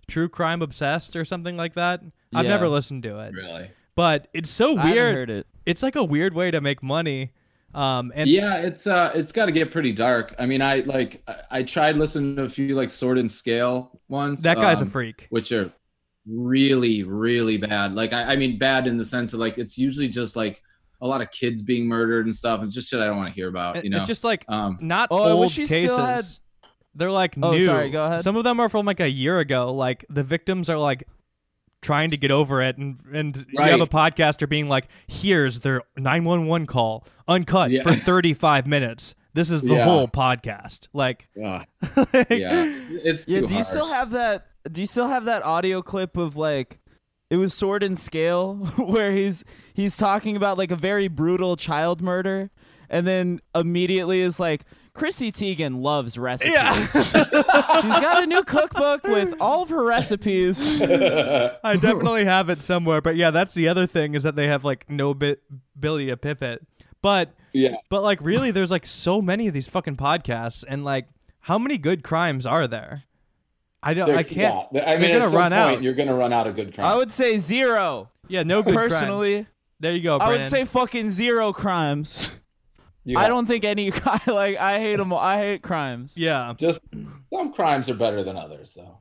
True 0.08 0.28
Crime 0.28 0.62
Obsessed 0.62 1.16
or 1.16 1.24
something 1.24 1.56
like 1.56 1.76
that. 1.76 2.02
I've 2.34 2.46
never 2.46 2.68
listened 2.68 3.04
to 3.04 3.20
it, 3.20 3.34
really 3.34 3.70
but 3.96 4.28
it's 4.34 4.50
so 4.50 4.78
I 4.78 4.86
weird. 4.86 5.16
heard 5.16 5.30
it. 5.30 5.48
It's 5.66 5.84
like 5.84 5.96
a 5.98 6.04
weird 6.04 6.34
way 6.34 6.52
to 6.52 6.62
make 6.62 6.82
money. 6.82 7.32
Um, 7.74 8.12
and 8.16 8.28
yeah 8.30 8.58
it's 8.58 8.88
uh 8.88 9.12
it's 9.14 9.32
got 9.32 9.46
to 9.46 9.52
get 9.52 9.72
pretty 9.72 9.92
dark 9.92 10.34
i 10.40 10.46
mean 10.48 10.62
i 10.62 10.80
like 10.82 11.22
I, 11.28 11.36
I 11.60 11.64
tried 11.64 11.98
listening 11.98 12.36
to 12.38 12.44
a 12.44 12.50
few 12.50 12.74
like 12.76 12.90
sword 12.90 13.18
and 13.20 13.30
scale 13.30 14.02
ones 14.08 14.42
that 14.42 14.58
guy's 14.58 14.80
a 14.80 14.86
um, 14.86 14.90
freak. 14.90 15.28
which 15.30 15.52
are 15.52 15.72
really 16.26 17.04
really 17.04 17.58
bad 17.58 17.94
like 17.96 18.12
I, 18.14 18.34
I 18.34 18.36
mean 18.38 18.58
bad 18.58 18.88
in 18.88 18.98
the 18.98 19.06
sense 19.06 19.34
of 19.34 19.40
like 19.40 19.58
it's 19.58 19.78
usually 19.78 20.10
just 20.10 20.36
like 20.36 20.62
a 21.02 21.08
lot 21.08 21.22
of 21.22 21.30
kids 21.32 21.62
being 21.62 21.88
murdered 21.88 22.26
and 22.26 22.34
stuff 22.34 22.62
it's 22.64 22.74
just 22.74 22.90
shit 22.90 23.00
i 23.02 23.06
don't 23.06 23.18
want 23.18 23.30
to 23.30 23.36
hear 23.36 23.48
about 23.50 23.84
you 23.84 23.90
know 23.90 24.00
It's 24.00 24.08
just 24.08 24.24
like 24.24 24.46
um 24.50 24.78
not 24.82 25.10
Oh, 25.12 25.24
I 25.24 25.32
old 25.32 25.42
wish 25.42 25.56
cases. 25.58 25.92
still 25.92 25.98
had- 25.98 26.26
They're 26.96 27.12
like 27.12 27.36
Oh, 27.42 27.52
new. 27.52 27.66
sorry, 27.66 27.92
go 27.92 28.04
ahead. 28.06 28.22
Some 28.24 28.36
of 28.36 28.44
them 28.44 28.60
are 28.60 28.68
from 28.68 28.86
like 28.86 29.00
a 29.00 29.10
year 29.10 29.40
ago. 29.40 29.72
Like 29.74 30.06
the 30.10 30.24
victims 30.24 30.70
are 30.70 30.78
like 30.78 31.04
trying 31.82 32.10
to 32.12 32.18
get 32.18 32.32
over 32.32 32.62
it, 32.62 32.78
and 32.78 33.00
and 33.14 33.46
you 33.52 33.62
have 33.62 33.82
a 33.82 33.88
podcaster 33.88 34.48
being 34.48 34.68
like, 34.70 34.88
"Here's 35.08 35.62
their 35.62 35.82
911 35.98 36.68
call, 36.68 37.06
uncut 37.28 37.72
Yeah. 37.72 37.84
for 37.84 37.94
35 37.94 38.68
minutes. 38.68 39.16
This 39.34 39.52
is 39.52 39.62
the 39.62 39.76
Yeah. 39.76 39.86
whole 39.86 40.08
podcast." 40.08 40.88
Like, 40.94 41.30
uh, 41.42 41.64
like- 42.14 42.30
yeah 42.30 42.66
it's 43.04 43.28
Yeah, 43.28 43.42
too 43.42 43.48
do 43.48 43.56
you 43.56 43.64
still 43.64 43.88
have 43.88 44.12
that? 44.12 44.48
Do 44.72 44.82
you 44.82 44.88
still 44.88 45.08
have 45.08 45.26
that 45.26 45.44
audio 45.44 45.82
clip 45.82 46.18
of 46.18 46.36
like 46.36 46.80
it 47.30 47.38
was 47.38 47.54
Sword 47.54 47.84
and 47.84 47.98
Scale 47.98 48.56
where 48.78 49.12
he's 49.14 49.46
he's 49.74 49.96
talking 49.98 50.36
about 50.36 50.58
like 50.58 50.72
a 50.72 50.76
very 50.76 51.08
brutal 51.08 51.56
child 51.56 52.02
murder, 52.02 52.50
and 52.90 53.06
then 53.08 53.40
immediately 53.56 54.20
is 54.22 54.40
like 54.40 54.64
Chrissy 55.00 55.32
Teigen 55.32 55.82
loves 55.82 56.18
recipes. 56.18 56.54
Yeah. 56.54 56.86
She's 56.86 57.12
got 57.14 58.24
a 58.24 58.26
new 58.26 58.43
cookbook 58.43 59.04
with 59.06 59.34
all 59.39 59.64
of 59.64 59.70
her 59.70 59.84
recipes. 59.86 60.84
I 60.84 61.78
definitely 61.82 62.26
have 62.26 62.50
it 62.50 62.62
somewhere, 62.62 63.02
but 63.02 63.16
yeah, 63.16 63.32
that's 63.32 63.54
the 63.54 63.70
other 63.70 63.88
thing 63.88 64.14
is 64.14 64.24
that 64.24 64.36
they 64.36 64.47
have 64.47 64.66
like 64.66 64.89
no 64.89 65.14
bit 65.14 65.41
ability 65.76 66.08
to 66.08 66.18
pivot. 66.18 66.66
But 67.02 67.34
yeah 67.54 67.76
but 67.89 68.04
like 68.04 68.20
really, 68.22 68.52
there's 68.52 68.72
like 68.72 68.86
so 68.86 69.22
many 69.22 69.47
of 69.47 69.54
these 69.54 69.68
fucking 69.68 69.95
podcasts, 69.95 70.64
and 70.68 70.84
like 70.84 71.08
how 71.39 71.58
many 71.58 71.78
good 71.78 72.04
crimes 72.04 72.45
are 72.45 72.68
there? 72.68 73.04
I 73.82 73.93
don't. 73.93 74.10
I 74.12 74.24
can't. 74.24 74.68
yeah. 74.72 74.82
i 74.82 74.97
they're 74.97 75.00
mean 75.00 75.12
gonna 75.14 75.24
at 75.24 75.30
some 75.30 75.39
run 75.39 75.52
point 75.52 75.78
out. 75.78 75.82
you're 75.84 75.93
gonna 75.93 76.14
run 76.14 76.34
out 76.34 76.47
of 76.47 76.56
good 76.56 76.76
crimes. 76.76 76.91
I 76.91 76.95
would 76.97 77.12
say 77.12 77.38
zero. 77.38 78.10
Yeah, 78.28 78.43
no 78.43 78.62
good 78.62 78.76
crimes. 78.76 78.93
Personally, 78.93 79.47
There 79.80 79.93
you 79.93 80.04
go. 80.04 80.18
I 80.18 80.30
would 80.30 80.45
say 80.45 80.66
fucking 80.66 81.12
zero 81.12 81.54
crimes. 81.54 82.39
You 83.06 83.18
I 83.18 83.28
don't 83.28 83.45
think 83.45 83.64
any 83.64 83.91
like 84.28 84.58
I 84.58 84.80
hate 84.80 84.97
them. 84.97 85.12
All. 85.14 85.20
I 85.20 85.38
hate 85.38 85.62
crimes. 85.64 86.16
Yeah. 86.18 86.54
just 86.58 86.82
some 87.34 87.54
crimes 87.54 87.89
are 87.89 87.93
better 87.95 88.24
than 88.24 88.36
others 88.38 88.74
though 88.74 88.97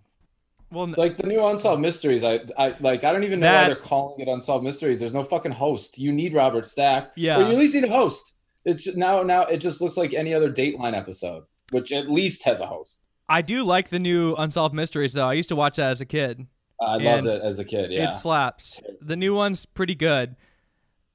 Well, 0.70 0.86
like 0.96 1.16
the 1.16 1.26
new 1.26 1.44
unsolved 1.46 1.80
mysteries 1.82 2.22
i 2.24 2.40
i 2.59 2.74
like 2.80 3.03
i 3.05 3.11
don't 3.12 3.24
even 3.24 3.40
know 3.40 3.51
why 3.53 3.66
they're 3.66 3.76
calling 3.76 4.20
it 4.20 4.28
unsolved 4.28 4.64
mysteries 4.64 5.01
there's 5.01 5.14
no 5.14 5.24
fucking 5.24 5.53
host 5.53 5.99
you 5.99 6.12
need 6.12 6.34
robert 6.34 6.66
stack 6.66 7.11
Yeah. 7.16 7.38
or 7.38 7.42
you 7.46 7.53
at 7.53 7.59
least 7.59 7.74
need 7.74 7.84
a 7.84 7.88
host 7.90 8.34
it's 8.66 8.84
just, 8.84 8.96
now 8.99 9.22
now 9.22 9.42
it 9.44 9.59
just 9.59 9.80
looks 9.80 9.96
like 9.96 10.12
any 10.12 10.34
other 10.34 10.53
dateline 10.53 10.94
episode 10.96 11.44
which 11.70 11.90
at 11.92 12.09
least 12.11 12.42
has 12.44 12.61
a 12.61 12.66
host 12.66 13.01
I 13.30 13.42
do 13.42 13.62
like 13.62 13.90
the 13.90 13.99
new 13.99 14.34
Unsolved 14.36 14.74
Mysteries 14.74 15.12
though. 15.12 15.28
I 15.28 15.34
used 15.34 15.51
to 15.51 15.57
watch 15.57 15.76
that 15.76 15.90
as 15.92 16.01
a 16.01 16.07
kid. 16.07 16.46
i 16.80 16.94
And 16.96 17.05
loved 17.05 17.26
it 17.26 17.42
as 17.42 17.59
a 17.59 17.64
kid 17.64 17.90
yeah 17.90 18.09
It 18.09 18.12
slaps. 18.14 18.80
The 19.03 19.16
new 19.16 19.34
one's 19.34 19.66
pretty 19.66 19.94
good. 19.94 20.34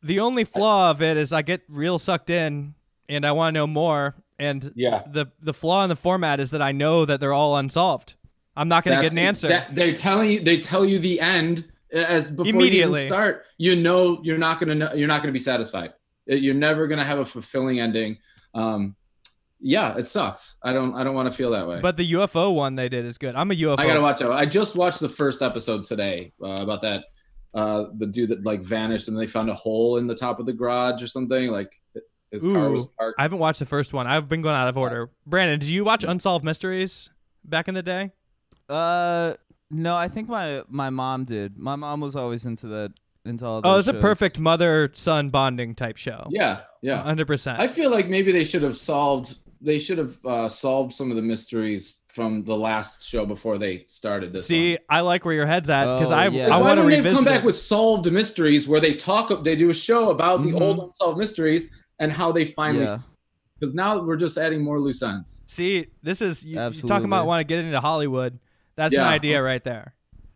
The 0.04 0.20
only 0.20 0.44
flaw 0.44 0.92
of 0.92 1.02
it 1.02 1.18
is 1.18 1.32
I 1.34 1.42
get 1.42 1.62
real 1.70 1.98
sucked 1.98 2.30
in 2.30 2.76
and 3.10 3.26
I 3.26 3.32
want 3.32 3.54
to 3.54 3.60
know 3.60 3.68
more. 3.68 4.16
And 4.40 4.72
yeah 4.76 5.04
the 5.08 5.28
the 5.42 5.54
flaw 5.54 5.84
in 5.84 5.90
the 5.90 5.96
format 5.96 6.40
is 6.40 6.52
that 6.52 6.62
I 6.62 6.72
know 6.72 7.06
that 7.06 7.20
they're 7.20 7.34
all 7.34 7.56
unsolved. 7.58 8.16
I'm 8.56 8.68
not 8.68 8.84
going 8.84 8.98
to 8.98 9.02
get 9.02 9.12
an 9.12 9.18
answer. 9.18 9.48
exa- 9.48 9.74
they're 9.74 9.94
telling 9.94 10.32
you 10.32 10.40
they 10.42 10.58
tell 10.60 10.84
you 10.86 11.00
the 11.00 11.20
end 11.22 11.72
as 11.94 12.30
before 12.30 12.46
you 12.48 12.52
Immediately. 12.54 13.02
even 13.02 13.10
start 13.10 13.46
you 13.58 13.76
know 13.76 14.20
you're 14.24 14.38
not 14.38 14.60
gonna 14.60 14.74
know 14.76 14.94
you're 14.94 15.08
not 15.08 15.22
gonna 15.22 15.32
be 15.32 15.40
satisfied 15.40 15.94
Uh, 16.30 16.34
you're 16.36 16.56
never 16.56 16.88
gonna 16.88 17.04
have 17.04 17.20
a 17.20 17.26
fulfilling 17.26 17.80
ending 17.80 18.18
um 18.56 18.96
yeah 19.60 19.96
it 19.96 20.08
sucks 20.08 20.56
i 20.64 20.74
don't 20.74 20.96
i 20.96 21.04
don't 21.04 21.14
want 21.14 21.30
to 21.30 21.36
feel 21.38 21.52
that 21.52 21.68
way 21.68 21.80
But 21.80 21.96
the 21.96 22.12
UFO 22.14 22.54
one 22.54 22.76
they 22.76 22.90
did 22.90 23.06
is 23.06 23.18
good. 23.20 23.36
I'm 23.36 23.52
a 23.52 23.54
UFO. 23.54 23.80
I 23.80 23.86
gotta 23.86 24.02
watch 24.02 24.22
it. 24.22 24.30
I 24.30 24.46
just 24.46 24.76
watched 24.76 25.00
the 25.02 25.08
first 25.10 25.42
episode 25.44 25.84
today 25.84 26.34
uh, 26.44 26.58
about 26.60 26.82
that 26.82 27.06
uh, 27.54 27.86
the 27.98 28.08
dude 28.08 28.30
that 28.30 28.46
like 28.46 28.62
vanished 28.62 29.08
and 29.08 29.18
they 29.18 29.28
found 29.28 29.50
a 29.50 29.54
hole 29.54 29.98
in 29.98 30.08
the 30.08 30.16
top 30.16 30.40
of 30.40 30.46
the 30.46 30.54
garage 30.54 31.04
or 31.04 31.08
something. 31.08 31.50
Like 31.50 31.80
it, 31.94 32.04
His 32.32 32.44
car 32.44 32.70
was 32.70 32.86
parked. 32.86 33.20
I 33.20 33.24
haven't 33.24 33.40
watched 33.40 33.60
the 33.60 33.66
first 33.66 33.94
one. 33.94 34.08
I've 34.08 34.28
been 34.28 34.42
going 34.42 34.56
out 34.56 34.68
of 34.68 34.78
order. 34.78 35.12
Brandon, 35.26 35.60
did 35.60 35.70
you 35.70 35.84
watch 35.84 36.04
Unsolved 36.04 36.44
Mysteries 36.44 37.10
back 37.44 37.68
in 37.68 37.74
the 37.76 37.84
day? 37.84 38.12
Uh, 38.68 39.36
no, 39.70 39.96
I 39.96 40.08
think 40.08 40.30
my 40.30 40.64
my 40.68 40.90
mom 40.90 41.26
did. 41.26 41.58
My 41.58 41.76
mom 41.76 42.00
was 42.00 42.16
always 42.16 42.46
into 42.46 42.68
that. 42.68 42.94
Into 43.26 43.46
all. 43.46 43.62
Oh, 43.64 43.76
those 43.76 43.88
it's 43.88 43.98
a 43.98 44.02
perfect 44.02 44.38
mother 44.38 44.92
son 44.94 45.30
bonding 45.30 45.76
type 45.76 45.96
show. 45.96 46.28
yeah, 46.30 46.62
yeah. 46.82 47.02
hundred 47.02 47.26
percent. 47.28 47.60
I 47.60 47.68
feel 47.70 47.90
like 47.90 48.10
maybe 48.10 48.32
they 48.32 48.44
should 48.44 48.64
have 48.64 48.76
solved. 48.76 49.38
They 49.62 49.80
should 49.80 49.98
have 49.98 50.26
uh, 50.26 50.50
solved 50.50 50.94
some 50.94 51.10
of 51.10 51.16
the 51.16 51.22
mysteries 51.22 52.02
from 52.14 52.44
the 52.44 52.56
last 52.56 53.04
show 53.04 53.26
before 53.26 53.58
they 53.58 53.86
started 53.88 54.32
this. 54.34 54.46
See, 54.46 54.72
one. 54.74 54.78
I 54.88 55.00
like 55.00 55.26
where 55.26 55.34
your 55.34 55.48
head's 55.48 55.68
at 55.70 55.86
because 55.98 56.12
Oh, 56.12 56.16
I 56.16 56.28
yeah. 56.28 56.56
I 56.56 56.58
want 56.62 56.74
to 56.78 56.82
don't 56.84 56.90
they 56.92 56.98
revisit 56.98 57.16
come 57.16 57.26
back 57.26 57.44
with 57.44 57.58
solved 57.58 58.12
mysteries 58.12 58.68
where 58.68 58.80
they 58.80 58.94
talk? 58.94 59.44
They 59.44 59.56
do 59.56 59.72
a 59.72 59.74
show 59.74 60.12
about 60.12 60.44
the 60.44 60.52
Mhm. 60.52 60.62
old 60.62 60.80
unsolved 60.80 61.18
mysteries 61.18 61.74
and 61.98 62.12
how 62.12 62.32
they 62.32 62.46
finally. 62.46 62.86
Yeah. 62.86 63.00
Because 63.60 63.74
now 63.74 64.00
we're 64.04 64.16
just 64.16 64.38
adding 64.38 64.62
more 64.64 64.80
loose 64.80 65.02
ends. 65.02 65.42
See, 65.48 65.88
this 66.04 66.22
is 66.22 66.46
you, 66.46 66.54
you're 66.60 66.72
talking 66.74 67.06
about 67.06 67.26
want 67.26 67.40
to 67.42 67.46
get 67.46 67.66
into 67.66 67.80
Hollywood. 67.80 68.38
That's 68.76 68.94
an 68.94 69.02
idea 69.02 69.42
right 69.42 69.64
there. 69.64 69.96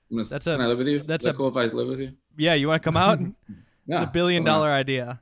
I'm 0.09 0.17
gonna, 0.17 0.28
That's 0.30 0.47
a- 0.47 0.51
can 0.55 0.61
I 0.61 0.67
live 0.67 0.78
with 0.80 0.88
you? 0.88 1.03
that's 1.03 1.21
Is 1.23 1.25
that 1.25 1.36
a- 1.36 1.38
cool 1.38 1.47
if 1.49 1.57
I 1.57 1.65
live 1.65 1.89
with 1.89 1.99
you? 1.99 2.11
Yeah, 2.38 2.55
you 2.55 2.67
want 2.69 2.82
to 2.82 2.88
come 2.88 2.97
out? 2.97 3.19
Yeah, 3.19 4.01
it's 4.01 4.09
a 4.09 4.11
billion 4.11 4.43
dollar 4.43 4.69
not? 4.69 4.75
idea. 4.80 5.21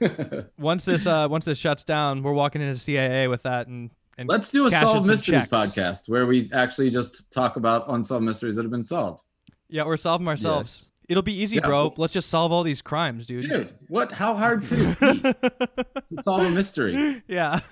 Once 0.58 0.84
this 0.84 1.06
uh 1.06 1.28
once 1.30 1.44
this 1.46 1.58
shuts 1.58 1.84
down, 1.84 2.22
we're 2.22 2.32
walking 2.32 2.60
into 2.62 2.78
CAA 2.78 3.28
with 3.30 3.42
that 3.44 3.68
and 3.68 3.90
and 4.18 4.28
Let's 4.28 4.50
do 4.50 4.66
a 4.66 4.70
solved 4.70 5.06
mysteries 5.08 5.48
checks. 5.48 5.50
podcast 5.50 6.08
where 6.08 6.26
we 6.26 6.50
actually 6.52 6.90
just 6.90 7.32
talk 7.32 7.56
about 7.56 7.84
unsolved 7.88 8.24
mysteries 8.24 8.56
that 8.56 8.62
have 8.62 8.70
been 8.70 8.84
solved. 8.84 9.22
yeah, 9.68 9.84
we're 9.84 9.96
solving 9.96 10.28
ourselves. 10.28 10.86
It'll 11.08 11.22
be 11.22 11.34
easy, 11.34 11.56
Yeah. 11.56 11.66
bro. 11.66 11.92
Let's 11.98 12.12
just 12.14 12.30
solve 12.30 12.50
all 12.52 12.62
these 12.62 12.80
crimes, 12.80 13.26
dude. 13.26 13.48
Dude, 13.48 13.74
what? 13.88 14.10
How 14.12 14.34
hard 14.34 14.62
could 14.64 14.78
it 14.80 15.00
be 15.00 15.20
to 16.16 16.22
solve 16.22 16.42
a 16.44 16.50
mystery? 16.50 17.22
yeah. 17.28 17.60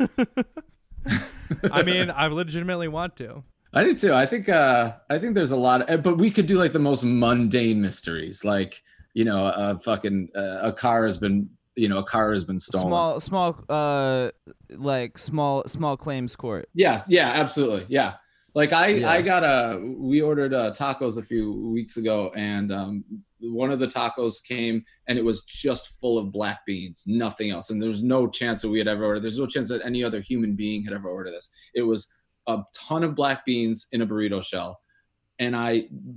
I 1.70 1.82
mean, 1.82 2.10
I 2.10 2.26
legitimately 2.28 2.88
want 2.88 3.16
to. 3.16 3.42
I 3.74 3.84
do 3.84 3.94
too. 3.94 4.12
I 4.12 4.26
think 4.26 4.48
uh 4.50 4.92
I 5.08 5.18
think 5.18 5.34
there's 5.34 5.50
a 5.50 5.56
lot 5.56 5.88
of 5.88 6.02
but 6.02 6.18
we 6.18 6.30
could 6.30 6.46
do 6.46 6.58
like 6.58 6.72
the 6.74 6.78
most 6.78 7.04
mundane 7.04 7.80
mysteries 7.80 8.44
like 8.44 8.82
you 9.14 9.24
know 9.24 9.46
a 9.46 9.78
fucking 9.78 10.28
uh, 10.36 10.58
a 10.62 10.72
car 10.72 11.04
has 11.06 11.16
been 11.16 11.48
you 11.76 11.88
know 11.88 11.98
a 11.98 12.04
car 12.04 12.32
has 12.32 12.44
been 12.44 12.58
stolen. 12.58 12.88
Small, 12.88 13.20
small, 13.20 13.64
uh, 13.68 14.30
like 14.70 15.18
small, 15.18 15.64
small 15.66 15.96
claims 15.96 16.36
court. 16.36 16.68
Yeah, 16.74 17.02
yeah, 17.08 17.30
absolutely. 17.30 17.86
Yeah. 17.88 18.14
Like 18.54 18.72
I 18.72 18.88
Yeah. 18.88 19.10
I 19.10 19.22
got 19.22 19.44
a 19.44 19.80
we 19.96 20.20
ordered 20.20 20.52
uh, 20.52 20.72
tacos 20.72 21.16
a 21.16 21.22
few 21.22 21.70
weeks 21.70 21.96
ago 21.96 22.30
and 22.36 22.70
um 22.70 23.04
one 23.40 23.70
of 23.70 23.78
the 23.80 23.86
tacos 23.86 24.44
came 24.44 24.84
and 25.08 25.18
it 25.18 25.24
was 25.24 25.42
just 25.44 25.98
full 26.00 26.18
of 26.18 26.30
black 26.30 26.60
beans, 26.66 27.02
nothing 27.06 27.50
else. 27.50 27.70
And 27.70 27.82
there's 27.82 28.02
no 28.02 28.28
chance 28.28 28.62
that 28.62 28.68
we 28.68 28.78
had 28.78 28.88
ever 28.88 29.04
ordered. 29.04 29.22
There's 29.22 29.38
no 29.38 29.46
chance 29.46 29.68
that 29.68 29.84
any 29.84 30.04
other 30.04 30.20
human 30.20 30.54
being 30.54 30.84
had 30.84 30.92
ever 30.92 31.08
ordered 31.08 31.32
this. 31.32 31.50
It 31.74 31.82
was 31.82 32.12
a 32.46 32.58
ton 32.74 33.02
of 33.02 33.14
black 33.14 33.44
beans 33.44 33.88
in 33.92 34.02
a 34.02 34.06
burrito 34.06 34.44
shell. 34.44 34.80
And 35.44 35.52
I, 35.56 35.70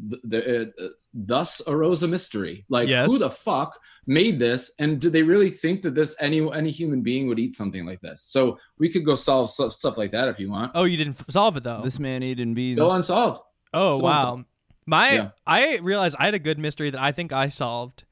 th- 0.09 0.21
the, 0.31 0.39
uh, 0.83 0.87
thus 1.13 1.61
arose 1.67 2.03
a 2.03 2.07
mystery. 2.07 2.65
Like, 2.69 2.87
Yes. 2.89 3.09
who 3.09 3.17
the 3.17 3.29
fuck 3.31 3.71
made 4.05 4.37
this? 4.39 4.71
And 4.79 4.99
did 5.01 5.13
they 5.13 5.23
really 5.23 5.49
think 5.63 5.81
that 5.83 5.95
this 5.95 6.15
any 6.19 6.39
any 6.61 6.71
human 6.71 7.01
being 7.01 7.27
would 7.27 7.39
eat 7.39 7.53
something 7.55 7.85
like 7.89 8.01
this? 8.01 8.19
So 8.35 8.57
we 8.81 8.87
could 8.89 9.05
go 9.05 9.15
solve 9.15 9.49
stuff, 9.51 9.73
stuff 9.73 9.97
like 9.97 10.11
that 10.11 10.27
if 10.27 10.37
you 10.39 10.49
want. 10.51 10.71
Oh, 10.75 10.83
you 10.91 10.97
didn't 10.97 11.17
solve 11.31 11.57
it 11.57 11.63
though. 11.63 11.81
This 11.83 11.99
man 11.99 12.21
eating 12.23 12.53
beans. 12.53 12.77
Still 12.77 12.91
unsolved. 12.99 13.41
Oh 13.73 13.95
Still 13.97 14.05
wow. 14.05 14.11
unsolved. 14.19 14.45
My 14.85 15.11
Yeah. 15.13 15.29
I 15.47 15.77
realized 15.77 16.15
I 16.19 16.25
had 16.25 16.35
a 16.35 16.39
good 16.49 16.59
mystery 16.59 16.89
that 16.91 17.01
I 17.01 17.11
think 17.11 17.33
I 17.33 17.47
solved. 17.49 18.03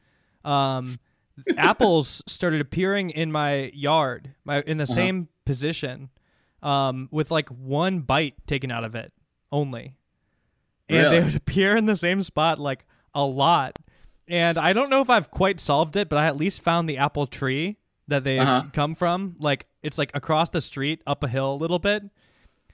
Um 0.44 1.00
apples 1.58 2.22
started 2.28 2.62
appearing 2.62 3.10
in 3.10 3.32
my 3.32 3.72
yard, 3.74 4.34
my 4.46 4.62
in 4.62 4.78
the 4.78 4.84
Uh-huh. 4.86 4.94
same 4.94 5.28
position, 5.46 6.10
um, 6.62 7.08
with 7.12 7.30
like 7.32 7.50
one 7.50 8.00
bite 8.02 8.36
taken 8.48 8.72
out 8.72 8.84
of 8.84 8.96
it 8.96 9.12
only. 9.52 9.98
And 10.98 11.14
they 11.14 11.22
would 11.24 11.36
appear 11.36 11.76
in 11.76 11.86
the 11.86 11.96
same 11.96 12.22
spot 12.24 12.60
like 12.60 12.86
a 13.14 13.26
lot. 13.26 13.80
And 14.28 14.58
I 14.58 14.74
don't 14.74 14.90
know 14.90 15.02
if 15.02 15.10
I've 15.10 15.30
quite 15.32 15.60
solved 15.60 15.96
it, 15.96 16.10
but 16.10 16.18
I 16.18 16.26
at 16.28 16.38
least 16.38 16.62
found 16.62 16.90
the 16.90 16.98
apple 16.98 17.28
tree 17.28 17.78
that 18.08 18.24
they 18.24 18.40
Uh-huh. 18.40 18.64
come 18.74 18.96
from. 18.96 19.36
Like 19.40 19.66
it's 19.82 19.98
like 19.98 20.12
across 20.14 20.50
the 20.50 20.62
street, 20.62 21.02
up 21.06 21.24
a 21.24 21.28
hill 21.28 21.54
a 21.54 21.56
little 21.58 21.80
bit. 21.80 22.04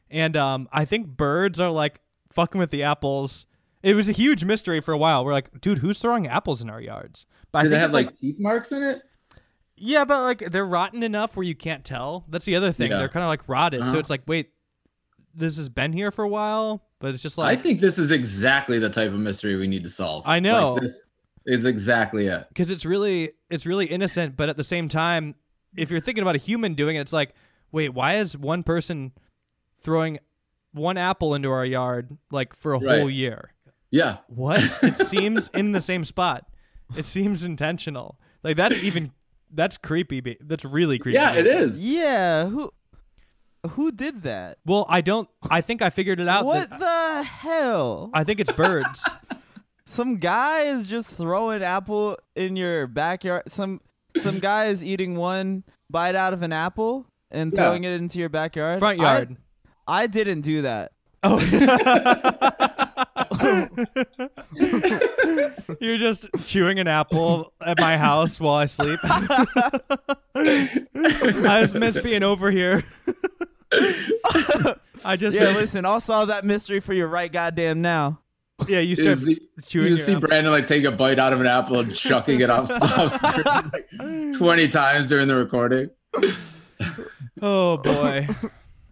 And 0.09 0.35
um, 0.37 0.67
I 0.71 0.85
think 0.85 1.07
birds 1.07 1.59
are 1.59 1.69
like 1.71 2.01
fucking 2.31 2.59
with 2.59 2.71
the 2.71 2.83
apples. 2.83 3.45
It 3.81 3.93
was 3.95 4.09
a 4.09 4.11
huge 4.11 4.43
mystery 4.43 4.81
for 4.81 4.91
a 4.93 4.97
while. 4.97 5.23
We're 5.23 5.31
like, 5.33 5.61
dude, 5.61 5.77
who's 5.79 5.99
throwing 5.99 6.27
apples 6.27 6.61
in 6.61 6.69
our 6.69 6.81
yards? 6.81 7.25
But 7.51 7.59
I 7.59 7.61
think 7.63 7.71
they 7.73 7.79
have 7.79 7.89
it's 7.89 7.93
like, 7.93 8.19
teeth 8.19 8.35
marks 8.39 8.71
in 8.71 8.83
it? 8.83 9.01
yeah, 9.77 10.03
but 10.05 10.21
like 10.23 10.51
they're 10.51 10.65
rotten 10.65 11.01
enough 11.03 11.35
where 11.37 11.45
you 11.45 11.55
can't 11.55 11.85
tell. 11.85 12.25
That's 12.27 12.45
the 12.45 12.55
other 12.55 12.71
thing. 12.71 12.91
Yeah. 12.91 12.97
They're 12.97 13.09
kind 13.09 13.23
of 13.23 13.29
like 13.29 13.47
rotted. 13.47 13.79
So 13.81 13.87
Uh-huh. 13.87 13.97
it's 13.97 14.09
like, 14.09 14.23
wait, 14.27 14.49
this 15.39 15.57
has 15.57 15.69
been 15.69 15.93
here 15.93 16.11
for 16.11 16.23
a 16.23 16.29
while, 16.29 16.83
but 16.99 17.13
it's 17.13 17.23
just 17.23 17.37
like 17.37 17.57
I 17.57 17.61
think 17.61 17.81
this 17.81 17.97
is 17.97 18.11
exactly 18.11 18.77
the 18.79 18.89
type 18.89 19.11
of 19.11 19.19
mystery 19.19 19.55
we 19.55 19.67
need 19.67 19.83
to 19.83 19.89
solve. 19.89 20.23
I 20.25 20.39
know. 20.39 20.73
Like, 20.73 20.83
this 20.83 21.01
is 21.45 21.65
exactly 21.65 22.27
it. 22.27 22.45
because 22.49 22.69
it's 22.69 22.85
really 22.85 23.31
it's 23.49 23.65
really 23.65 23.85
innocent, 23.87 24.35
but 24.37 24.49
at 24.49 24.57
the 24.57 24.63
same 24.63 24.87
time, 24.89 25.35
if 25.75 25.89
you're 25.89 26.01
thinking 26.01 26.21
about 26.21 26.35
a 26.35 26.39
human 26.39 26.73
doing 26.75 26.95
it, 26.95 27.01
it's 27.01 27.13
like, 27.13 27.33
wait, 27.71 27.89
why 27.93 28.15
is 28.17 28.37
one 28.37 28.63
person 28.63 29.13
throwing 29.81 30.19
one 30.71 30.97
apple 30.97 31.33
into 31.33 31.49
our 31.49 31.65
yard 31.65 32.17
like 32.31 32.55
for 32.55 32.73
a 32.73 32.79
Right. 32.79 32.99
whole 32.99 33.09
year? 33.09 33.53
Yeah. 33.91 34.17
What? 34.27 34.61
it 34.83 34.97
seems 35.07 35.49
in 35.53 35.71
the 35.71 35.81
same 35.81 36.05
spot. 36.05 36.45
It 36.95 37.05
seems 37.07 37.43
intentional. 37.43 38.19
Like 38.43 38.57
that's 38.57 38.83
even 38.83 39.11
that's 39.51 39.77
creepy. 39.77 40.19
be- 40.21 40.37
That's 40.41 40.63
really 40.65 40.99
creepy. 40.99 41.15
Yeah, 41.15 41.33
it 41.33 41.47
is. 41.47 41.83
Yeah. 41.83 42.47
Who? 42.47 42.71
Who 43.71 43.91
did 43.91 44.23
that? 44.23 44.57
Well, 44.65 44.85
I 44.87 45.01
don't. 45.01 45.27
I 45.49 45.61
think 45.61 45.81
I 45.81 45.89
figured 45.89 46.19
it 46.19 46.27
out. 46.27 46.45
What 46.45 46.69
that- 46.69 46.79
the 46.79 47.23
hell? 47.23 48.09
I 48.13 48.23
think 48.23 48.39
it's 48.39 48.51
birds. 48.51 49.03
some 49.85 50.17
guy 50.17 50.61
is 50.61 50.85
just 50.85 51.09
throwing 51.09 51.61
apple 51.63 52.17
in 52.35 52.55
your 52.55 52.87
backyard. 52.87 53.43
Some 53.47 53.81
some 54.17 54.39
guy 54.49 54.67
is 54.67 54.83
eating 54.83 55.15
one 55.15 55.63
bite 55.89 56.15
out 56.15 56.31
of 56.33 56.41
an 56.41 56.53
apple 56.53 57.05
and 57.31 57.51
Yeah. 57.51 57.63
throwing 57.63 57.83
it 57.83 57.93
into 57.93 58.17
your 58.19 58.29
backyard. 58.29 58.79
Front 58.79 58.99
I- 58.99 59.03
yard. 59.03 59.37
I, 59.87 60.05
didn't 60.07 60.41
do 60.41 60.61
that. 60.61 60.91
Oh. 61.23 61.39
You're 65.79 65.97
just 65.97 66.27
chewing 66.45 66.79
an 66.79 66.87
apple 66.87 67.53
at 67.61 67.79
my 67.79 67.97
house 67.97 68.39
while 68.39 68.55
I 68.55 68.65
sleep. 68.65 68.99
I 70.35 71.61
just 71.61 71.75
miss 71.75 71.97
being 71.99 72.23
over 72.23 72.51
here. 72.51 72.83
I 75.05 75.15
just 75.15 75.35
Yeah, 75.35 75.45
miss- 75.45 75.55
listen, 75.57 75.85
I'll 75.85 75.99
solve 75.99 76.27
that 76.29 76.45
mystery 76.45 76.79
for 76.79 76.93
you 76.93 77.05
right 77.05 77.31
goddamn 77.31 77.81
now. 77.81 78.19
yeah. 78.67 78.79
You 78.79 78.89
You 78.89 78.95
start 78.95 79.17
see, 79.19 79.39
chewing. 79.63 79.91
you 79.91 79.97
see 79.97 80.13
apple. 80.15 80.27
Brandon 80.27 80.51
like 80.51 80.65
take 80.65 80.83
a 80.83 80.91
bite 80.91 81.19
out 81.19 81.33
of 81.33 81.41
an 81.41 81.47
apple 81.47 81.79
and 81.79 81.95
chucking 81.95 82.41
it 82.41 82.49
off, 82.49 82.69
off 82.71 83.15
screen 83.15 83.43
like 83.73 83.89
20 84.37 84.67
times 84.67 85.07
during 85.07 85.27
the 85.27 85.35
recording. 85.35 85.89
Oh 87.41 87.77
boy. 87.77 88.27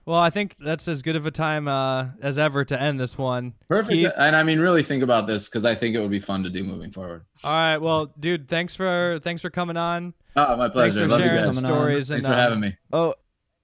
Well, 0.07 0.19
I 0.21 0.29
think 0.29 0.55
that's 0.57 0.87
as 0.87 1.01
good 1.01 1.17
of 1.17 1.25
a 1.25 1.31
time 1.31 1.67
uh, 1.67 2.07
as 2.21 2.37
ever 2.37 2.63
to 2.63 2.81
end 2.81 2.97
this 2.97 3.17
one. 3.17 3.55
Perfect. 3.67 3.91
Keith? 3.91 4.11
And 4.15 4.37
I 4.37 4.43
mean, 4.43 4.57
really 4.57 4.81
think 4.81 5.03
about 5.03 5.27
this 5.27 5.49
because 5.49 5.65
I 5.65 5.75
think 5.75 5.97
it 5.97 5.99
would 5.99 6.09
be 6.09 6.21
fun 6.21 6.43
to 6.43 6.49
do 6.49 6.63
moving 6.63 6.91
forward. 6.91 7.25
All 7.43 7.51
right. 7.51 7.77
Well, 7.77 8.13
dude, 8.17 8.47
thanks 8.47 8.73
for 8.73 9.19
thanks 9.21 9.41
for 9.41 9.49
coming 9.49 9.75
on. 9.75 10.13
Oh, 10.37 10.55
my 10.55 10.69
pleasure. 10.69 11.01
Thanks 11.01 11.07
for 11.07 11.07
Love 11.11 11.19
you 11.19 11.25
sharing 11.25 11.43
guys. 11.43 11.55
Coming 11.55 11.69
on. 11.69 11.77
stories. 11.77 12.07
Thanks 12.07 12.23
and, 12.23 12.33
for 12.33 12.39
uh, 12.39 12.41
having 12.41 12.59
me. 12.61 12.77
Oh, 12.93 13.15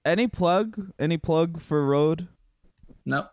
any 0.04 0.26
plug? 0.26 0.92
Any 0.98 1.16
plug 1.16 1.62
for 1.62 1.86
Road? 1.86 2.28
No. 3.06 3.26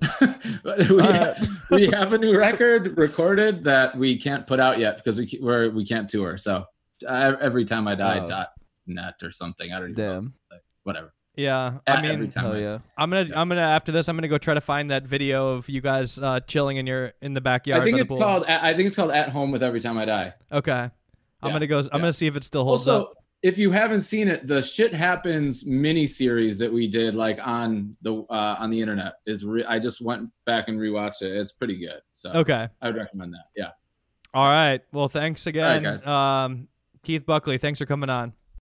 we, 0.20 1.00
Uh, 1.00 1.34
we 1.70 1.86
have 1.86 2.14
a 2.14 2.18
new 2.18 2.36
record 2.36 2.98
recorded 2.98 3.62
that 3.62 3.96
we 3.96 4.16
can't 4.18 4.44
put 4.44 4.58
out 4.58 4.80
yet 4.80 4.96
because 4.96 5.20
we 5.20 5.38
we're, 5.40 5.70
we 5.70 5.86
can't 5.86 6.08
tour. 6.10 6.36
So 6.36 6.64
uh, 7.06 7.36
every 7.40 7.64
time 7.64 7.86
I 7.86 7.94
die 7.94 8.18
Oh. 8.24 8.28
dot 8.28 8.48
net 8.88 9.14
or 9.22 9.30
something. 9.30 9.72
I 9.72 9.78
don't 9.78 9.90
even 9.90 10.04
know. 10.04 10.14
Damn. 10.14 10.34
Whatever. 10.82 11.12
Yeah. 11.36 11.78
I 11.86 12.00
mean, 12.02 12.10
every 12.10 12.28
time. 12.28 12.44
Hell 12.44 12.54
I- 12.54 12.58
yeah. 12.60 12.78
I'm 12.96 13.10
gonna 13.10 13.28
I'm 13.36 13.48
gonna 13.48 13.60
after 13.60 13.92
this 13.92 14.08
I'm 14.08 14.16
gonna 14.16 14.28
go 14.28 14.38
try 14.38 14.54
to 14.54 14.60
find 14.60 14.90
that 14.90 15.04
video 15.04 15.48
of 15.48 15.68
you 15.68 15.80
guys 15.80 16.18
uh, 16.18 16.40
chilling 16.40 16.78
in 16.78 16.86
your 16.86 17.12
in 17.20 17.34
the 17.34 17.40
backyard. 17.42 17.82
I 17.82 17.84
think 17.84 17.94
by 17.94 17.98
the 17.98 18.02
it's 18.04 18.08
pool. 18.08 18.18
called. 18.20 18.44
I 18.46 18.72
think 18.74 18.86
it's 18.86 18.96
called 18.96 19.10
At 19.10 19.28
Home 19.28 19.50
with 19.50 19.62
Every 19.62 19.80
Time 19.80 19.98
I 19.98 20.04
Die. 20.06 20.32
Okay. 20.52 20.90
I'm 21.42 21.52
gonna 21.52 21.66
go. 21.66 21.78
I'm 21.80 21.84
yeah. 21.84 21.90
gonna 21.98 22.12
see 22.14 22.26
if 22.26 22.36
it 22.36 22.44
still 22.44 22.64
holds 22.64 22.88
Also, 22.88 23.04
up. 23.06 23.12
if 23.42 23.58
you 23.58 23.70
haven't 23.70 24.00
seen 24.00 24.26
it, 24.28 24.46
the 24.46 24.62
Shit 24.62 24.94
Happens 24.94 25.66
mini 25.66 26.06
series 26.06 26.58
that 26.58 26.72
we 26.72 26.88
did 26.88 27.14
like 27.14 27.38
on 27.46 27.96
the 28.02 28.14
uh, 28.30 28.56
on 28.58 28.70
the 28.70 28.80
internet 28.80 29.14
is. 29.26 29.44
Re- 29.44 29.64
I 29.64 29.78
just 29.78 30.00
went 30.00 30.30
back 30.46 30.68
and 30.68 30.78
rewatched 30.78 31.20
it. 31.22 31.36
It's 31.36 31.52
pretty 31.52 31.78
good. 31.78 32.00
So 32.14 32.32
Okay. 32.32 32.66
I 32.80 32.86
would 32.86 32.96
recommend 32.96 33.34
that. 33.34 33.44
Yeah. 33.54 33.70
All 34.32 34.48
right. 34.50 34.80
Well, 34.92 35.08
thanks 35.08 35.46
again, 35.46 35.82
guys. 35.82 36.06
um, 36.06 36.68
Keith 37.02 37.24
Buckley. 37.26 37.58
Thanks 37.58 37.78
for 37.78 37.86
coming 37.86 38.08
on. 38.10 38.32